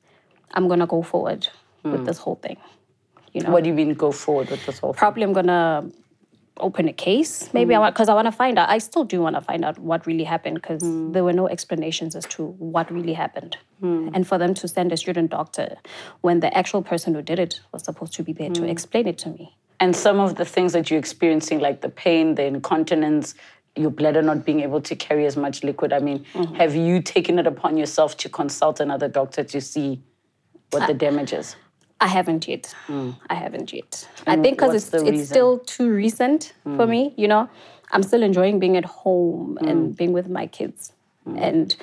I'm 0.53 0.67
going 0.69 0.81
to 0.81 0.87
go 0.87 1.03
forward 1.03 1.49
with 1.83 2.01
hmm. 2.01 2.05
this 2.05 2.19
whole 2.19 2.37
thing. 2.37 2.57
You 3.33 3.43
know, 3.43 3.51
What 3.51 3.65
do 3.65 3.69
you 3.69 3.75
mean 3.75 3.95
go 3.95 4.13
forward 4.13 4.51
with 4.51 4.65
this 4.67 4.79
whole 4.79 4.93
thing? 4.93 4.99
probably 4.99 5.23
I'm 5.23 5.33
gonna 5.33 5.91
open 6.57 6.89
a 6.89 6.93
case. 6.93 7.51
Maybe 7.53 7.75
I 7.75 7.77
hmm. 7.77 7.83
want 7.83 7.95
because 7.95 8.09
I 8.09 8.15
want 8.15 8.27
to 8.27 8.33
find 8.33 8.59
out. 8.59 8.69
I 8.69 8.79
still 8.79 9.05
do 9.05 9.21
want 9.21 9.37
to 9.37 9.43
find 9.43 9.65
out 9.65 9.79
what 9.79 10.07
really 10.07 10.25
happened 10.25 10.57
because 10.57 10.83
there 11.13 11.23
were 11.23 11.33
no 11.33 11.47
explanations 11.49 12.17
as 12.17 12.25
to 12.27 12.47
what 12.47 12.91
really 12.91 13.13
happened. 13.13 13.57
And 13.81 14.27
for 14.27 14.39
them 14.39 14.55
to 14.55 14.67
send 14.67 14.91
a 14.91 14.97
student 14.97 15.31
doctor 15.31 15.77
when 16.23 16.41
the 16.41 16.53
actual 16.57 16.83
person 16.83 17.15
who 17.15 17.23
did 17.23 17.39
it 17.39 17.61
was 17.71 17.85
supposed 17.85 18.13
to 18.15 18.25
be 18.25 18.33
there 18.33 18.51
to 18.51 18.65
explain 18.65 19.07
it 19.07 19.19
to 19.19 19.29
me. 19.29 19.57
And 19.79 19.95
some 19.95 20.19
of 20.19 20.35
the 20.35 20.45
things 20.45 20.73
that 20.73 20.91
you're 20.91 20.99
experiencing, 20.99 21.61
like 21.61 21.81
the 21.83 21.89
pain, 21.89 22.35
the 22.35 22.45
incontinence, 22.45 23.37
your 23.79 23.91
bladder 23.91 24.23
not 24.23 24.45
being 24.45 24.61
able 24.61 24.81
to 24.83 24.97
carry 24.97 25.27
as 25.27 25.37
much 25.37 25.63
liquid. 25.63 25.93
I 25.93 26.01
mean, 26.01 26.25
mm-hmm. 26.35 26.55
have 26.55 26.75
you 26.75 27.01
taken 27.01 27.39
it 27.39 27.47
upon 27.47 27.77
yourself 27.77 28.17
to 28.19 28.29
consult 28.29 28.81
another 28.81 29.09
doctor 29.09 29.45
to 29.45 29.61
see 29.61 30.03
what 30.71 30.87
the 30.87 30.95
damage 30.95 31.33
is? 31.33 31.57
I 32.01 32.07
haven't 32.07 32.47
yet. 32.47 32.75
Hmm. 32.87 33.11
I 33.29 33.35
haven't 33.35 33.73
yet. 33.73 34.09
I 34.27 34.37
think 34.37 34.59
because 34.59 34.75
it's 34.75 35.03
it's 35.03 35.29
still 35.29 35.59
too 35.59 35.91
recent 35.91 36.53
for 36.63 36.85
hmm. 36.85 36.91
me. 36.91 37.15
You 37.17 37.29
know, 37.29 37.49
I'm 37.91 38.03
still 38.03 38.23
enjoying 38.23 38.59
being 38.61 38.77
at 38.77 38.85
home 38.85 39.59
hmm. 39.61 39.69
and 39.69 39.97
being 39.97 40.13
with 40.13 40.29
my 40.29 40.47
kids, 40.47 40.93
and 41.27 41.75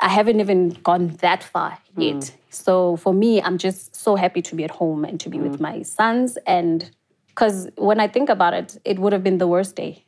I 0.00 0.08
haven't 0.08 0.40
even 0.40 0.70
gone 0.70 1.08
that 1.20 1.44
far 1.44 1.78
yet. 1.96 2.32
So 2.50 2.96
for 2.96 3.12
me, 3.12 3.40
I'm 3.42 3.58
just 3.58 3.94
so 3.94 4.16
happy 4.16 4.42
to 4.42 4.54
be 4.54 4.64
at 4.64 4.70
home 4.70 5.04
and 5.04 5.20
to 5.20 5.28
be 5.28 5.38
with 5.38 5.60
my 5.60 5.82
sons. 5.82 6.38
And 6.46 6.90
because 7.28 7.68
when 7.76 8.00
I 8.00 8.08
think 8.08 8.28
about 8.28 8.54
it, 8.54 8.80
it 8.84 8.98
would 8.98 9.12
have 9.12 9.22
been 9.22 9.38
the 9.38 9.46
worst 9.46 9.76
day 9.76 10.04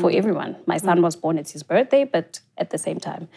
for 0.00 0.10
mm. 0.10 0.16
everyone. 0.16 0.56
My 0.66 0.78
son 0.78 0.98
mm. 0.98 1.02
was 1.02 1.16
born; 1.16 1.38
it's 1.38 1.52
his 1.52 1.62
birthday, 1.62 2.04
but 2.04 2.40
at 2.58 2.70
the 2.70 2.78
same 2.78 2.98
time, 2.98 3.28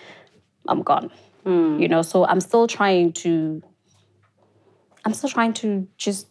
I'm 0.68 0.82
gone. 0.82 1.12
Mm. 1.46 1.82
You 1.82 1.88
know, 1.88 2.02
so 2.02 2.26
I'm 2.26 2.40
still 2.40 2.68
trying 2.68 3.14
to 3.14 3.62
I'm 5.06 5.14
still 5.14 5.30
trying 5.30 5.54
to 5.54 5.88
just 5.98 6.28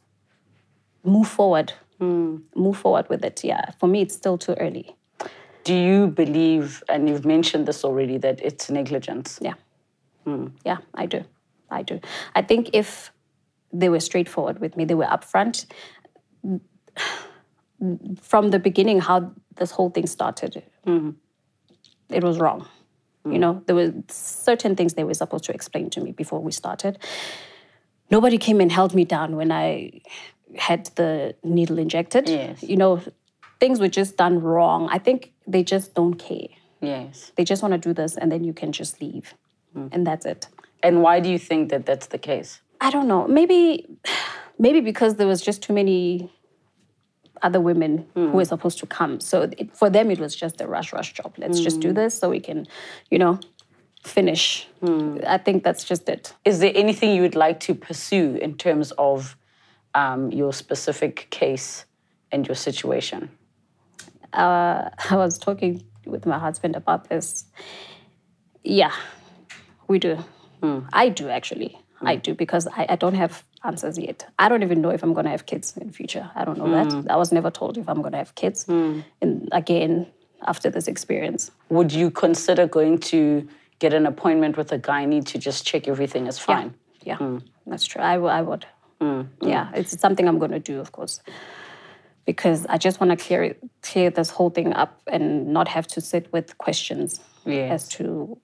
move 1.04 1.28
forward, 1.28 1.72
move 2.00 2.76
forward 2.76 3.08
with 3.08 3.24
it. 3.24 3.44
Yeah, 3.44 3.70
for 3.78 3.86
me, 3.86 4.02
it's 4.02 4.14
still 4.14 4.38
too 4.38 4.54
early. 4.54 4.96
Do 5.64 5.74
you 5.74 6.08
believe, 6.08 6.82
and 6.88 7.08
you've 7.08 7.24
mentioned 7.24 7.66
this 7.66 7.84
already, 7.84 8.18
that 8.18 8.40
it's 8.42 8.68
negligence? 8.70 9.38
Yeah, 9.40 9.54
yeah, 10.64 10.78
I 10.94 11.06
do, 11.06 11.24
I 11.70 11.82
do. 11.82 12.00
I 12.34 12.42
think 12.42 12.70
if 12.72 13.12
they 13.72 13.88
were 13.88 14.00
straightforward 14.00 14.58
with 14.60 14.76
me, 14.76 14.84
they 14.84 14.94
were 14.94 15.06
upfront 15.06 15.66
from 18.20 18.50
the 18.50 18.58
beginning. 18.58 19.00
How 19.00 19.32
this 19.56 19.70
whole 19.70 19.90
thing 19.90 20.06
started, 20.06 20.62
mm-hmm. 20.86 21.10
it 22.08 22.22
was 22.24 22.38
wrong. 22.38 22.68
You 23.24 23.32
mm. 23.32 23.38
know, 23.38 23.62
there 23.66 23.76
were 23.76 23.92
certain 24.08 24.74
things 24.74 24.94
they 24.94 25.04
were 25.04 25.14
supposed 25.14 25.44
to 25.44 25.52
explain 25.52 25.90
to 25.90 26.00
me 26.00 26.12
before 26.12 26.40
we 26.40 26.52
started. 26.52 26.98
Nobody 28.10 28.36
came 28.36 28.60
and 28.60 28.70
held 28.70 28.94
me 28.94 29.04
down 29.04 29.36
when 29.36 29.52
I 29.52 30.00
had 30.56 30.86
the 30.96 31.34
needle 31.42 31.78
injected. 31.78 32.28
Yes. 32.28 32.62
You 32.62 32.76
know, 32.76 33.00
things 33.60 33.80
were 33.80 33.88
just 33.88 34.16
done 34.16 34.40
wrong. 34.40 34.88
I 34.90 34.98
think 34.98 35.32
they 35.46 35.62
just 35.62 35.94
don't 35.94 36.14
care. 36.14 36.48
Yes. 36.80 37.32
They 37.36 37.44
just 37.44 37.62
want 37.62 37.72
to 37.72 37.78
do 37.78 37.94
this 37.94 38.16
and 38.16 38.30
then 38.30 38.44
you 38.44 38.52
can 38.52 38.72
just 38.72 39.00
leave. 39.00 39.34
Mm. 39.76 39.88
And 39.92 40.06
that's 40.06 40.26
it. 40.26 40.48
And 40.82 41.00
why 41.00 41.20
do 41.20 41.30
you 41.30 41.38
think 41.38 41.70
that 41.70 41.86
that's 41.86 42.08
the 42.08 42.18
case? 42.18 42.60
I 42.80 42.90
don't 42.90 43.06
know. 43.06 43.26
Maybe 43.28 43.86
maybe 44.58 44.80
because 44.80 45.14
there 45.14 45.28
was 45.28 45.40
just 45.40 45.62
too 45.62 45.72
many 45.72 46.30
other 47.42 47.60
women 47.60 48.06
who 48.14 48.28
hmm. 48.28 48.32
were 48.32 48.44
supposed 48.44 48.78
to 48.78 48.86
come. 48.86 49.20
So 49.20 49.50
it, 49.58 49.74
for 49.76 49.90
them 49.90 50.10
it 50.10 50.18
was 50.18 50.34
just 50.34 50.60
a 50.60 50.66
rush 50.66 50.92
rush 50.92 51.12
job. 51.14 51.34
Let's 51.38 51.60
just 51.60 51.80
do 51.80 51.88
hmm. 51.88 51.94
this 51.94 52.18
so 52.18 52.30
we 52.30 52.40
can, 52.40 52.66
you 53.10 53.18
know, 53.18 53.40
finish. 54.04 54.66
Hmm. 54.80 55.18
I 55.26 55.38
think 55.38 55.64
that's 55.64 55.84
just 55.84 56.08
it. 56.08 56.34
Is 56.44 56.60
there 56.60 56.72
anything 56.74 57.14
you 57.14 57.22
would 57.22 57.36
like 57.36 57.60
to 57.60 57.74
pursue 57.74 58.36
in 58.36 58.56
terms 58.56 58.92
of 58.92 59.36
um, 59.94 60.30
your 60.32 60.52
specific 60.52 61.28
case 61.30 61.84
and 62.30 62.46
your 62.46 62.56
situation? 62.56 63.30
Uh, 64.32 64.90
I 65.10 65.16
was 65.16 65.38
talking 65.38 65.84
with 66.06 66.26
my 66.26 66.38
husband 66.38 66.76
about 66.76 67.08
this. 67.08 67.44
Yeah, 68.64 68.92
we 69.88 69.98
do. 69.98 70.18
I 70.92 71.08
do 71.08 71.28
actually. 71.28 71.76
I 72.04 72.16
do 72.16 72.34
because 72.34 72.66
I, 72.66 72.86
I 72.90 72.96
don't 72.96 73.14
have 73.14 73.44
answers 73.64 73.98
yet. 73.98 74.26
I 74.38 74.48
don't 74.48 74.62
even 74.62 74.80
know 74.80 74.90
if 74.90 75.02
I'm 75.02 75.12
going 75.14 75.24
to 75.24 75.30
have 75.30 75.46
kids 75.46 75.76
in 75.76 75.90
future. 75.90 76.30
I 76.34 76.44
don't 76.44 76.58
know 76.58 76.70
that. 76.70 76.92
Hmm. 76.92 77.10
I 77.10 77.16
was 77.16 77.32
never 77.32 77.50
told 77.50 77.78
if 77.78 77.88
I'm 77.88 78.00
going 78.00 78.12
to 78.12 78.18
have 78.18 78.34
kids. 78.34 78.64
Hmm. 78.64 79.00
And 79.20 79.48
again, 79.52 80.06
after 80.46 80.70
this 80.70 80.88
experience, 80.88 81.50
Would 81.68 81.92
you 81.92 82.10
consider 82.10 82.66
going 82.66 82.98
to 82.98 83.48
get 83.78 83.92
an 83.94 84.06
appointment 84.06 84.56
with 84.56 84.72
a 84.72 84.78
gynae 84.78 85.24
to 85.26 85.38
just 85.38 85.66
check 85.66 85.88
everything 85.88 86.26
is 86.26 86.38
fine? 86.38 86.74
yeah, 87.04 87.16
hmm. 87.16 87.38
that's 87.66 87.84
true. 87.84 88.02
I, 88.02 88.14
w- 88.14 88.32
I 88.32 88.42
would. 88.42 88.66
Yeah, 89.40 89.68
it's 89.74 89.98
something 89.98 90.28
I'm 90.28 90.38
going 90.38 90.52
to 90.52 90.60
do, 90.60 90.78
of 90.78 90.92
course, 90.92 91.18
because 92.24 92.64
I 92.66 92.78
just 92.78 93.00
want 93.00 93.10
to 93.10 93.16
clear 93.16 93.56
clear 93.82 94.10
this 94.10 94.30
whole 94.30 94.50
thing 94.50 94.72
up 94.72 95.00
and 95.08 95.48
not 95.48 95.66
have 95.66 95.88
to 95.88 96.00
sit 96.00 96.32
with 96.32 96.56
questions 96.58 97.18
Yes. 97.44 97.72
as 97.72 97.88
to 97.96 98.38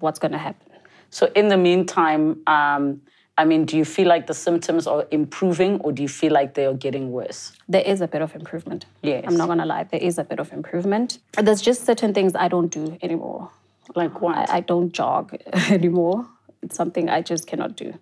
what's 0.00 0.18
going 0.18 0.32
to 0.32 0.38
happen. 0.38 0.72
So 1.10 1.30
in 1.36 1.46
the 1.46 1.56
meantime, 1.56 2.42
um, 2.48 3.00
I 3.38 3.44
mean, 3.44 3.66
do 3.66 3.76
you 3.76 3.84
feel 3.84 4.08
like 4.08 4.26
the 4.26 4.34
symptoms 4.34 4.86
are 4.86 5.06
improving 5.10 5.78
or 5.80 5.92
do 5.92 6.00
you 6.02 6.08
feel 6.08 6.32
like 6.32 6.54
they 6.54 6.64
are 6.64 6.74
getting 6.74 7.12
worse? 7.12 7.52
There 7.68 7.82
is 7.82 8.00
a 8.00 8.08
bit 8.08 8.22
of 8.22 8.34
improvement. 8.34 8.86
Yes. 9.02 9.24
I'm 9.26 9.36
not 9.36 9.46
going 9.46 9.58
to 9.58 9.66
lie. 9.66 9.84
There 9.84 10.00
is 10.00 10.16
a 10.18 10.24
bit 10.24 10.40
of 10.40 10.52
improvement. 10.52 11.18
There's 11.34 11.60
just 11.60 11.84
certain 11.84 12.14
things 12.14 12.34
I 12.34 12.48
don't 12.48 12.68
do 12.68 12.96
anymore. 13.02 13.50
Like 13.94 14.20
what? 14.22 14.36
I, 14.36 14.56
I 14.56 14.60
don't 14.60 14.92
jog 14.92 15.36
anymore. 15.70 16.26
It's 16.62 16.76
something 16.76 17.10
I 17.10 17.20
just 17.20 17.46
cannot 17.46 17.76
do, 17.76 17.92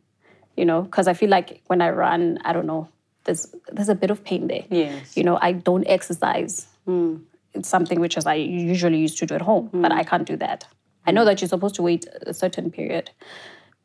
you 0.57 0.64
know, 0.64 0.83
because 0.83 1.09
I 1.09 1.14
feel 1.14 1.29
like 1.29 1.62
when 1.66 1.83
I 1.83 1.90
run, 1.90 2.38
I 2.44 2.53
don't 2.53 2.66
know, 2.66 2.88
there's 3.25 3.55
there's 3.73 3.88
a 3.88 3.94
bit 3.94 4.11
of 4.11 4.25
pain 4.25 4.47
there. 4.47 4.64
Yes. 4.70 5.16
You 5.16 5.25
know, 5.25 5.38
I 5.42 5.53
don't 5.53 5.85
exercise. 5.87 6.66
Hmm. 6.87 7.16
It's 7.53 7.68
something 7.68 8.01
which 8.01 8.16
is 8.16 8.25
I 8.25 8.35
usually 8.35 8.99
used 8.99 9.18
to 9.18 9.27
do 9.27 9.35
at 9.35 9.42
home, 9.42 9.68
but 9.73 9.92
hmm. 9.92 9.99
I 9.99 10.05
can't 10.05 10.27
do 10.27 10.37
that. 10.37 10.66
I 11.07 11.11
know 11.11 11.25
that 11.25 11.40
you're 11.40 11.49
supposed 11.49 11.75
to 11.75 11.83
wait 11.83 12.07
a 12.23 12.33
certain 12.33 12.70
period 12.70 13.11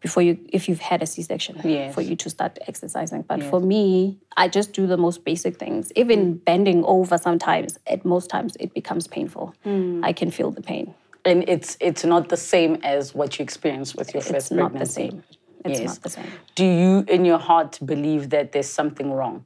before 0.01 0.23
you, 0.23 0.39
if 0.49 0.69
you've 0.69 0.79
had 0.79 1.01
a 1.03 1.05
C-section, 1.05 1.59
Yes. 1.63 1.93
for 1.93 2.01
you 2.01 2.15
to 2.15 2.29
start 2.29 2.57
exercising. 2.67 3.21
But 3.23 3.43
for 3.43 3.59
me, 3.59 4.17
I 4.37 4.47
just 4.47 4.71
do 4.73 4.87
the 4.87 4.97
most 4.97 5.25
basic 5.25 5.57
things. 5.57 5.91
Even 5.95 6.35
mm. 6.35 6.45
bending 6.45 6.83
over 6.85 7.17
sometimes, 7.17 7.77
at 7.85 8.05
most 8.05 8.29
times, 8.29 8.55
it 8.59 8.73
becomes 8.73 9.07
painful. 9.07 9.53
Mm. 9.65 10.03
I 10.03 10.13
can 10.13 10.31
feel 10.31 10.51
the 10.51 10.61
pain. 10.61 10.93
and 11.25 11.43
it's 11.49 11.75
it's 11.81 12.05
not 12.05 12.29
the 12.29 12.37
same 12.37 12.73
as 12.81 13.13
what 13.13 13.29
you 13.37 13.43
experienced 13.43 13.93
with 13.99 14.13
your 14.13 14.23
first 14.23 14.35
It's 14.35 14.51
not 14.51 14.71
the 14.71 14.79
pregnancy. 14.79 15.09
same. 15.09 15.23
It's 15.65 15.79
Yes. 15.81 15.89
not 15.89 16.01
the 16.03 16.09
same. 16.17 16.31
Do 16.55 16.65
you, 16.65 16.91
in 17.15 17.25
your 17.25 17.37
heart, 17.49 17.71
believe 17.93 18.29
that 18.29 18.45
there's 18.53 18.69
something 18.81 19.11
wrong 19.17 19.43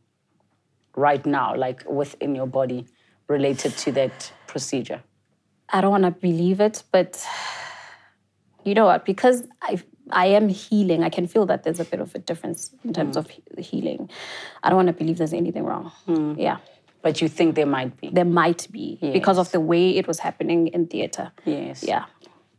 right 0.96 1.26
now, 1.26 1.56
like 1.66 1.80
within 1.90 2.36
your 2.36 2.46
body, 2.60 2.86
related 3.28 3.72
to 3.84 3.92
that 3.94 4.32
procedure? 4.46 5.02
I 5.76 5.82
don't 5.82 5.90
want 5.98 6.04
to 6.04 6.12
believe 6.12 6.60
it, 6.62 6.84
but 6.92 7.12
you 8.64 8.74
know 8.76 8.86
what? 8.86 9.04
Because 9.04 9.38
I 9.62 9.82
I 10.10 10.28
am 10.28 10.50
healing, 10.50 11.04
I 11.04 11.10
can 11.10 11.28
feel 11.28 11.46
that 11.46 11.64
there's 11.64 11.80
a 11.80 11.86
bit 11.86 12.00
of 12.00 12.14
a 12.16 12.20
difference 12.20 12.72
in 12.84 12.94
terms 12.94 13.16
hmm. 13.16 13.20
of 13.20 13.30
he- 13.30 13.44
healing. 13.62 14.10
I 14.62 14.70
don't 14.70 14.76
want 14.78 14.88
to 14.88 14.94
believe 14.94 15.18
there's 15.18 15.34
anything 15.34 15.64
wrong. 15.64 15.92
Hmm. 16.06 16.36
Yeah, 16.38 16.58
But 17.02 17.22
you 17.22 17.28
think 17.28 17.56
there 17.56 17.66
might 17.66 18.00
be? 18.00 18.10
there 18.10 18.26
might 18.26 18.68
be 18.72 18.98
because 19.02 19.38
of 19.38 19.52
the 19.52 19.60
way 19.60 19.98
it 19.98 20.08
was 20.08 20.20
happening 20.20 20.68
in 20.68 20.88
theater. 20.88 21.32
Yes. 21.46 21.84
Yeah, 21.84 22.06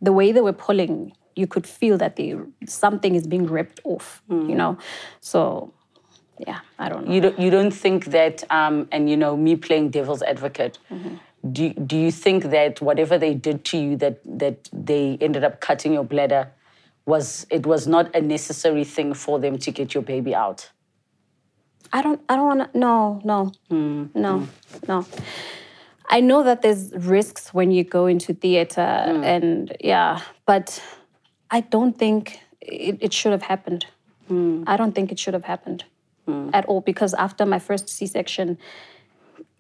the 0.00 0.12
way 0.12 0.33
they 0.33 0.40
were 0.40 0.52
pulling, 0.52 1.12
you 1.37 1.46
could 1.46 1.66
feel 1.66 1.98
that 1.98 2.16
they 2.16 2.35
something 2.66 3.14
is 3.14 3.26
being 3.26 3.46
ripped 3.46 3.80
off. 3.85 4.22
You 4.28 4.37
hmm. 4.37 4.57
know, 4.57 4.78
so 5.20 5.72
yeah, 6.38 6.61
I 6.78 6.88
don't 6.88 7.07
know. 7.07 7.14
You 7.14 7.20
don't, 7.20 7.38
you 7.38 7.50
don't 7.50 7.70
think 7.70 8.07
that, 8.07 8.44
um, 8.50 8.88
and 8.90 9.09
you 9.09 9.16
know, 9.16 9.37
me 9.37 9.57
playing 9.57 9.90
devil's 9.90 10.22
advocate, 10.22 10.78
mm-hmm. 10.90 11.16
do, 11.52 11.72
do 11.74 11.96
you 11.96 12.11
think 12.11 12.44
that 12.44 12.80
whatever 12.80 13.18
they 13.18 13.35
did 13.35 13.64
to 13.66 13.78
you, 13.78 13.96
that, 13.96 14.20
that 14.24 14.68
they 14.72 15.16
ended 15.20 15.44
up 15.44 15.61
cutting 15.61 15.92
your 15.92 16.04
bladder, 16.04 16.50
was 17.06 17.46
it 17.50 17.66
was 17.66 17.86
not 17.86 18.14
a 18.14 18.20
necessary 18.20 18.84
thing 18.84 19.14
for 19.14 19.38
them 19.38 19.58
to 19.58 19.70
get 19.70 19.94
your 19.94 20.02
baby 20.02 20.34
out? 20.34 20.70
I 21.92 22.02
don't 22.02 22.20
I 22.28 22.36
don't 22.36 22.46
wanna 22.46 22.70
no, 22.74 23.20
no. 23.24 23.52
Hmm. 23.68 24.06
No, 24.14 24.38
hmm. 24.40 24.46
no. 24.88 25.06
I 26.08 26.20
know 26.20 26.42
that 26.42 26.62
there's 26.62 26.92
risks 26.92 27.54
when 27.54 27.70
you 27.70 27.82
go 27.82 28.06
into 28.06 28.34
theater 28.34 29.04
hmm. 29.06 29.24
and 29.24 29.76
yeah, 29.80 30.20
but 30.46 30.82
I 31.50 31.60
don't 31.60 31.96
think 31.96 32.40
it, 32.60 32.98
it 33.00 33.12
should 33.12 33.32
have 33.32 33.42
happened. 33.42 33.86
I 34.66 34.78
don't 34.78 34.94
think 34.94 35.12
it 35.12 35.18
should 35.18 35.34
have 35.34 35.44
happened 35.44 35.84
at 36.54 36.64
all 36.64 36.80
because 36.80 37.12
after 37.14 37.44
my 37.44 37.58
first 37.58 37.88
C-section, 37.88 38.58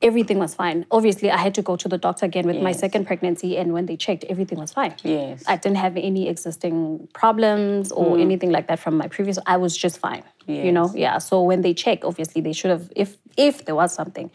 everything 0.04 0.38
was 0.38 0.54
fine. 0.54 0.84
Obviously, 0.90 1.30
I 1.30 1.38
had 1.38 1.54
to 1.54 1.62
go 1.62 1.76
to 1.76 1.88
the 1.88 1.98
doctor 1.98 2.26
again 2.26 2.46
with 2.46 2.60
my 2.62 2.72
second 2.72 3.06
pregnancy, 3.06 3.56
and 3.56 3.72
when 3.72 3.86
they 3.86 3.96
checked, 3.96 4.24
everything 4.28 4.58
was 4.58 4.72
fine. 4.72 4.94
Yes. 5.02 5.42
I 5.48 5.56
didn't 5.56 5.78
have 5.78 5.96
any 5.96 6.28
existing 6.28 7.08
problems 7.14 7.90
or 7.90 8.16
mm. 8.16 8.20
anything 8.20 8.52
like 8.52 8.68
that 8.68 8.78
from 8.78 8.96
my 8.98 9.08
previous. 9.08 9.38
I 9.46 9.56
was 9.56 9.76
just 9.76 9.98
fine. 9.98 10.22
You 10.46 10.72
know, 10.72 10.92
yeah. 10.94 11.18
So 11.18 11.42
when 11.42 11.62
they 11.62 11.72
check, 11.72 12.04
obviously 12.04 12.42
they 12.42 12.52
should 12.52 12.70
have. 12.70 12.92
If 12.94 13.16
if 13.36 13.64
there 13.64 13.74
was 13.74 13.94
something, 13.94 14.30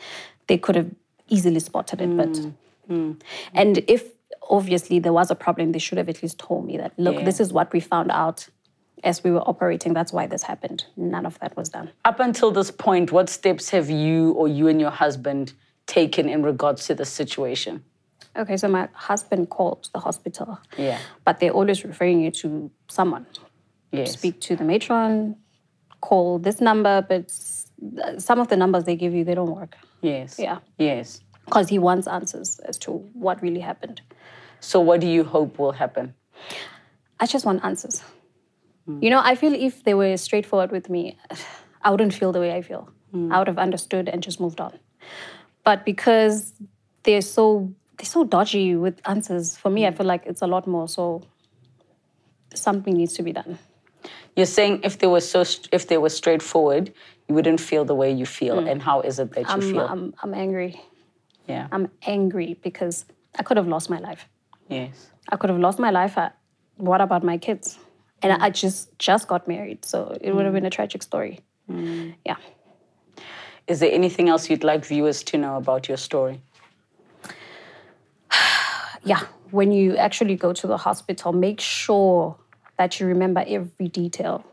they 0.47 0.57
could 0.57 0.75
have 0.75 0.89
easily 1.27 1.59
spotted 1.59 2.01
it. 2.01 2.17
But 2.17 2.31
mm. 2.31 2.53
Mm. 2.89 3.21
and 3.53 3.83
if 3.87 4.09
obviously 4.49 4.97
there 4.97 5.13
was 5.13 5.29
a 5.29 5.35
problem, 5.35 5.71
they 5.71 5.79
should 5.79 5.99
have 5.99 6.09
at 6.09 6.23
least 6.23 6.39
told 6.39 6.65
me 6.65 6.77
that. 6.77 6.93
Look, 6.97 7.15
Yeah. 7.15 7.23
this 7.23 7.39
is 7.39 7.53
what 7.53 7.71
we 7.71 7.79
found 7.79 8.09
out 8.09 8.49
as 9.03 9.23
we 9.23 9.31
were 9.31 9.47
operating. 9.47 9.93
That's 9.93 10.13
why 10.13 10.27
this 10.27 10.43
happened. 10.43 10.85
None 10.95 11.25
of 11.25 11.39
that 11.39 11.55
was 11.55 11.69
done. 11.69 11.91
Up 12.05 12.19
until 12.19 12.51
this 12.51 12.71
point, 12.71 13.11
what 13.11 13.29
steps 13.29 13.69
have 13.69 13.89
you 13.89 14.31
or 14.31 14.47
you 14.47 14.67
and 14.67 14.79
your 14.79 14.91
husband 14.91 15.53
taken 15.87 16.29
in 16.29 16.43
regards 16.43 16.85
to 16.87 16.95
the 16.95 17.05
situation? 17.05 17.83
Okay, 18.35 18.57
so 18.57 18.67
my 18.67 18.87
husband 18.93 19.49
called 19.49 19.89
the 19.93 19.99
hospital. 19.99 20.59
Yeah. 20.77 20.99
But 21.25 21.39
they're 21.39 21.51
always 21.51 21.83
referring 21.83 22.21
you 22.21 22.31
to 22.31 22.71
someone. 22.87 23.25
Yes. 23.91 24.13
speak 24.13 24.39
to 24.41 24.55
the 24.55 24.63
matron, 24.63 25.35
call 26.01 26.37
this 26.37 26.61
number, 26.61 27.03
but 27.09 27.31
some 28.19 28.39
of 28.39 28.47
the 28.47 28.55
numbers 28.55 28.83
they 28.83 28.95
give 28.95 29.15
you, 29.15 29.23
they 29.23 29.33
don't 29.33 29.49
work. 29.49 29.75
Yes. 30.01 30.37
Yeah. 30.37 30.59
Yes. 30.77 31.21
Because 31.45 31.69
he 31.69 31.79
wants 31.79 32.07
answers 32.07 32.59
as 32.59 32.77
to 32.79 32.91
what 32.91 33.41
really 33.41 33.59
happened. 33.59 34.01
So, 34.59 34.79
what 34.79 34.99
do 35.01 35.07
you 35.07 35.23
hope 35.23 35.57
will 35.57 35.71
happen? 35.71 36.13
I 37.19 37.25
just 37.25 37.45
want 37.45 37.63
answers. 37.63 38.03
Mm. 38.89 39.03
You 39.03 39.09
know, 39.09 39.21
I 39.23 39.35
feel 39.35 39.53
if 39.53 39.83
they 39.83 39.93
were 39.93 40.17
straightforward 40.17 40.71
with 40.71 40.89
me, 40.89 41.17
I 41.81 41.91
wouldn't 41.91 42.13
feel 42.13 42.31
the 42.31 42.39
way 42.39 42.53
I 42.53 42.61
feel. 42.61 42.89
Mm. 43.13 43.33
I 43.33 43.39
would 43.39 43.47
have 43.47 43.57
understood 43.57 44.09
and 44.09 44.21
just 44.21 44.39
moved 44.39 44.59
on. 44.59 44.77
But 45.63 45.85
because 45.85 46.53
they're 47.03 47.21
so 47.21 47.71
they're 47.97 48.05
so 48.05 48.23
dodgy 48.23 48.75
with 48.75 48.99
answers, 49.05 49.57
for 49.57 49.69
me, 49.69 49.85
I 49.85 49.91
mm. 49.91 49.97
feel 49.97 50.05
like 50.05 50.25
it's 50.25 50.41
a 50.41 50.47
lot 50.47 50.67
more. 50.67 50.87
So 50.87 51.21
something 52.53 52.93
needs 52.93 53.13
to 53.13 53.23
be 53.23 53.33
done. 53.33 53.59
You're 54.35 54.45
saying 54.45 54.81
if 54.83 54.99
they 54.99 55.07
were 55.07 55.21
so, 55.21 55.43
st- 55.43 55.69
if 55.71 55.87
they 55.87 55.97
were 55.97 56.09
straightforward, 56.09 56.93
you 57.27 57.35
wouldn't 57.35 57.59
feel 57.59 57.83
the 57.83 57.95
way 57.95 58.11
you 58.11 58.25
feel. 58.25 58.59
And 58.59 58.81
how 58.81 59.01
is 59.01 59.19
it 59.19 59.33
that 59.33 59.41
you 59.41 59.45
I'm, 59.47 59.61
feel? 59.61 59.81
I'm, 59.81 60.13
I'm 60.23 60.33
angry. 60.33 60.81
yeah. 61.47 61.67
I'm 61.71 61.89
angry 62.03 62.57
because 62.63 63.05
I 63.37 63.43
could 63.43 63.57
have 63.57 63.67
lost 63.67 63.89
my 63.89 63.99
life. 63.99 64.27
yes. 64.69 65.07
I 65.31 65.35
could 65.35 65.51
have 65.51 65.59
lost 65.59 65.77
my 65.77 65.91
life. 65.91 66.17
I, 66.17 66.31
what 66.77 67.01
about 67.01 67.23
my 67.23 67.37
kids? 67.37 67.77
And 68.21 68.33
mm. 68.33 68.41
I 68.41 68.49
just 68.49 68.97
just 68.99 69.27
got 69.27 69.47
married, 69.47 69.85
so 69.85 70.17
it 70.21 70.33
would 70.33 70.45
have 70.45 70.53
been 70.53 70.63
mm. 70.63 70.67
a 70.67 70.71
tragic 70.71 71.03
story. 71.03 71.39
Mm. 71.69 72.15
Yeah. 72.25 72.37
Is 73.67 73.79
there 73.79 73.91
anything 73.91 74.29
else 74.29 74.49
you'd 74.49 74.63
like 74.63 74.83
viewers 74.83 75.23
to 75.23 75.37
know 75.37 75.57
about 75.57 75.87
your 75.87 75.97
story? 75.97 76.41
Yeah. 79.03 79.21
When 79.51 79.71
you 79.71 79.95
actually 79.95 80.35
go 80.35 80.51
to 80.53 80.67
the 80.67 80.77
hospital, 80.77 81.31
make 81.31 81.61
sure 81.61 82.35
that 82.77 82.99
you 82.99 83.07
remember 83.07 83.43
every 83.47 83.87
detail 83.87 84.43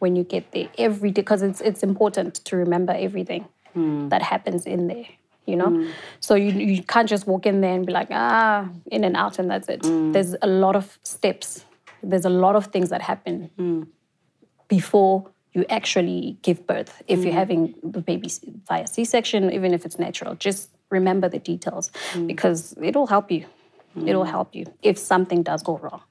when 0.00 0.16
you 0.16 0.24
get 0.24 0.50
there. 0.52 0.68
Every 0.76 1.12
because 1.12 1.42
it's 1.42 1.60
it's 1.60 1.82
important 1.82 2.34
to 2.46 2.56
remember 2.56 2.92
everything 2.92 3.46
that 3.74 4.22
happens 4.22 4.66
in 4.66 4.86
there. 4.88 5.06
You 5.46 5.56
know, 5.56 5.86
so 6.20 6.34
you 6.34 6.50
you 6.52 6.82
can't 6.82 7.08
just 7.08 7.26
walk 7.26 7.44
in 7.46 7.60
there 7.60 7.74
and 7.74 7.86
be 7.86 7.92
like 7.92 8.08
ah 8.10 8.68
in 8.86 9.04
and 9.04 9.16
out 9.16 9.38
and 9.38 9.50
that's 9.50 9.68
it. 9.68 9.82
There's 10.12 10.34
a 10.40 10.46
lot 10.46 10.74
of 10.76 10.98
steps. 11.02 11.64
There's 12.10 12.24
a 12.24 12.30
lot 12.30 12.54
of 12.56 12.66
things 12.66 12.90
that 12.90 13.02
happen 13.02 13.50
before 14.68 15.30
you 15.52 15.64
actually 15.70 16.36
give 16.42 16.66
birth. 16.66 17.02
If 17.06 17.24
you're 17.24 17.32
having 17.34 17.74
the 17.82 18.00
baby 18.00 18.30
via 18.68 18.86
C-section, 18.86 19.52
even 19.52 19.72
if 19.72 19.84
it's 19.86 19.98
natural, 19.98 20.34
just 20.34 20.70
remember 20.90 21.28
the 21.28 21.38
details 21.38 21.90
because 22.26 22.74
it'll 22.82 23.06
help 23.06 23.30
you. 23.30 23.46
It'll 24.08 24.24
help 24.24 24.54
you 24.54 24.64
if 24.82 24.98
something 24.98 25.42
does 25.44 25.62
go 25.62 25.78
wrong. 25.78 26.02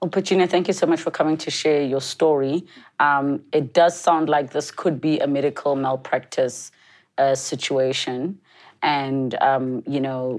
Well, 0.00 0.10
Petunia, 0.10 0.46
thank 0.46 0.68
you 0.68 0.74
so 0.74 0.86
much 0.86 1.00
for 1.00 1.10
coming 1.10 1.36
to 1.38 1.50
share 1.50 1.82
your 1.82 2.00
story. 2.00 2.64
Um, 3.00 3.42
it 3.52 3.72
does 3.74 3.98
sound 3.98 4.28
like 4.28 4.50
this 4.52 4.70
could 4.70 5.00
be 5.00 5.18
a 5.18 5.26
medical 5.26 5.74
malpractice 5.74 6.70
uh, 7.18 7.34
situation. 7.34 8.38
And, 8.82 9.34
um, 9.42 9.82
you 9.86 10.00
know, 10.00 10.38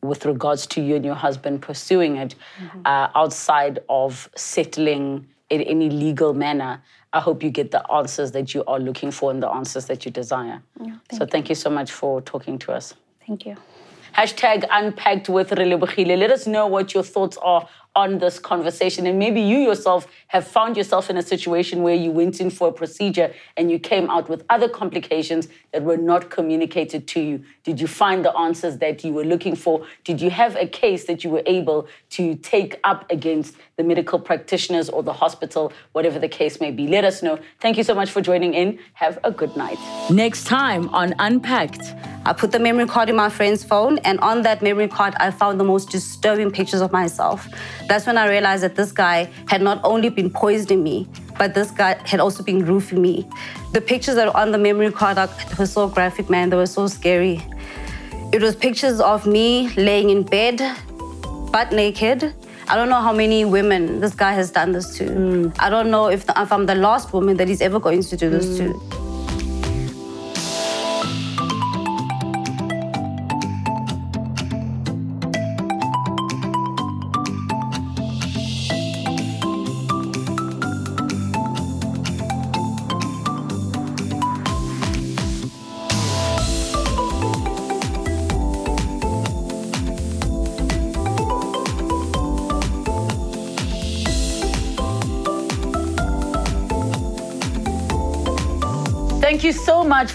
with 0.00 0.24
regards 0.24 0.66
to 0.66 0.80
you 0.80 0.96
and 0.96 1.04
your 1.04 1.14
husband 1.14 1.62
pursuing 1.62 2.16
it 2.16 2.34
uh, 2.84 3.08
outside 3.14 3.80
of 3.88 4.28
settling 4.36 5.26
in 5.50 5.60
any 5.62 5.90
legal 5.90 6.32
manner, 6.34 6.82
I 7.12 7.20
hope 7.20 7.42
you 7.42 7.50
get 7.50 7.70
the 7.70 7.90
answers 7.92 8.32
that 8.32 8.54
you 8.54 8.64
are 8.66 8.78
looking 8.78 9.10
for 9.10 9.30
and 9.30 9.42
the 9.42 9.48
answers 9.48 9.86
that 9.86 10.04
you 10.04 10.10
desire. 10.10 10.62
so 11.12 11.26
thank 11.26 11.48
you 11.48 11.54
so 11.54 11.68
much 11.68 11.92
for 11.92 12.20
talking 12.22 12.58
to 12.60 12.72
us. 12.72 12.94
Thank 13.26 13.46
you. 13.46 13.56
Hashtag 14.16 14.66
unpacked 14.70 15.28
with 15.28 15.50
Relebogile. 15.50 16.18
Let 16.18 16.30
us 16.30 16.46
know 16.46 16.66
what 16.66 16.92
your 16.92 17.02
thoughts 17.02 17.38
are 17.38 17.66
on 17.96 18.18
this 18.18 18.38
conversation. 18.38 19.06
And 19.06 19.18
maybe 19.18 19.40
you 19.40 19.58
yourself 19.58 20.06
have 20.32 20.48
found 20.48 20.78
yourself 20.78 21.10
in 21.10 21.18
a 21.18 21.22
situation 21.22 21.82
where 21.82 21.94
you 21.94 22.10
went 22.10 22.40
in 22.40 22.48
for 22.48 22.68
a 22.68 22.72
procedure 22.72 23.34
and 23.58 23.70
you 23.70 23.78
came 23.78 24.08
out 24.08 24.30
with 24.30 24.42
other 24.48 24.66
complications 24.66 25.46
that 25.74 25.82
were 25.82 25.98
not 25.98 26.30
communicated 26.30 27.06
to 27.06 27.20
you. 27.20 27.44
Did 27.64 27.78
you 27.78 27.86
find 27.86 28.24
the 28.24 28.34
answers 28.34 28.78
that 28.78 29.04
you 29.04 29.12
were 29.12 29.26
looking 29.26 29.54
for? 29.54 29.86
Did 30.04 30.22
you 30.22 30.30
have 30.30 30.56
a 30.56 30.66
case 30.66 31.04
that 31.04 31.22
you 31.22 31.28
were 31.28 31.42
able 31.44 31.86
to 32.10 32.34
take 32.36 32.80
up 32.82 33.04
against 33.10 33.56
the 33.76 33.84
medical 33.84 34.18
practitioners 34.18 34.88
or 34.88 35.02
the 35.02 35.12
hospital, 35.12 35.70
whatever 35.92 36.18
the 36.18 36.30
case 36.30 36.62
may 36.62 36.70
be? 36.70 36.86
Let 36.86 37.04
us 37.04 37.22
know. 37.22 37.38
Thank 37.60 37.76
you 37.76 37.84
so 37.84 37.94
much 37.94 38.10
for 38.10 38.22
joining 38.22 38.54
in. 38.54 38.78
Have 38.94 39.18
a 39.24 39.30
good 39.30 39.54
night. 39.54 39.76
Next 40.10 40.44
time 40.44 40.88
on 40.94 41.14
Unpacked. 41.18 41.92
I 42.24 42.32
put 42.32 42.52
the 42.52 42.60
memory 42.60 42.86
card 42.86 43.08
in 43.10 43.16
my 43.16 43.28
friend's 43.28 43.64
phone, 43.64 43.98
and 43.98 44.20
on 44.20 44.42
that 44.42 44.62
memory 44.62 44.86
card, 44.86 45.14
I 45.16 45.32
found 45.32 45.58
the 45.58 45.64
most 45.64 45.90
disturbing 45.90 46.52
pictures 46.52 46.80
of 46.80 46.92
myself. 46.92 47.48
That's 47.88 48.06
when 48.06 48.16
I 48.16 48.28
realized 48.28 48.62
that 48.62 48.76
this 48.76 48.92
guy 48.92 49.28
had 49.48 49.60
not 49.60 49.80
only 49.82 50.08
been 50.08 50.21
poisoning 50.30 50.82
me, 50.82 51.08
but 51.38 51.54
this 51.54 51.70
guy 51.70 52.00
had 52.06 52.20
also 52.20 52.42
been 52.42 52.64
roofing 52.64 53.00
me. 53.00 53.28
The 53.72 53.80
pictures 53.80 54.16
that 54.16 54.26
were 54.26 54.36
on 54.36 54.52
the 54.52 54.58
memory 54.58 54.92
card 54.92 55.18
were 55.58 55.66
so 55.66 55.88
graphic, 55.88 56.28
man. 56.28 56.50
They 56.50 56.56
were 56.56 56.66
so 56.66 56.86
scary. 56.86 57.42
It 58.32 58.40
was 58.40 58.56
pictures 58.56 59.00
of 59.00 59.26
me 59.26 59.68
laying 59.76 60.10
in 60.10 60.22
bed, 60.22 60.58
butt 61.50 61.72
naked. 61.72 62.34
I 62.68 62.76
don't 62.76 62.88
know 62.88 63.00
how 63.00 63.12
many 63.12 63.44
women 63.44 64.00
this 64.00 64.14
guy 64.14 64.32
has 64.32 64.50
done 64.50 64.72
this 64.72 64.96
to. 64.96 65.04
Mm. 65.04 65.56
I 65.58 65.68
don't 65.68 65.90
know 65.90 66.08
if, 66.08 66.26
the, 66.26 66.40
if, 66.40 66.52
I'm 66.52 66.66
the 66.66 66.74
last 66.74 67.12
woman 67.12 67.36
that 67.36 67.48
he's 67.48 67.60
ever 67.60 67.78
going 67.78 68.02
to 68.02 68.16
do 68.16 68.30
this 68.30 68.46
mm. 68.46 68.58
to. 68.58 69.01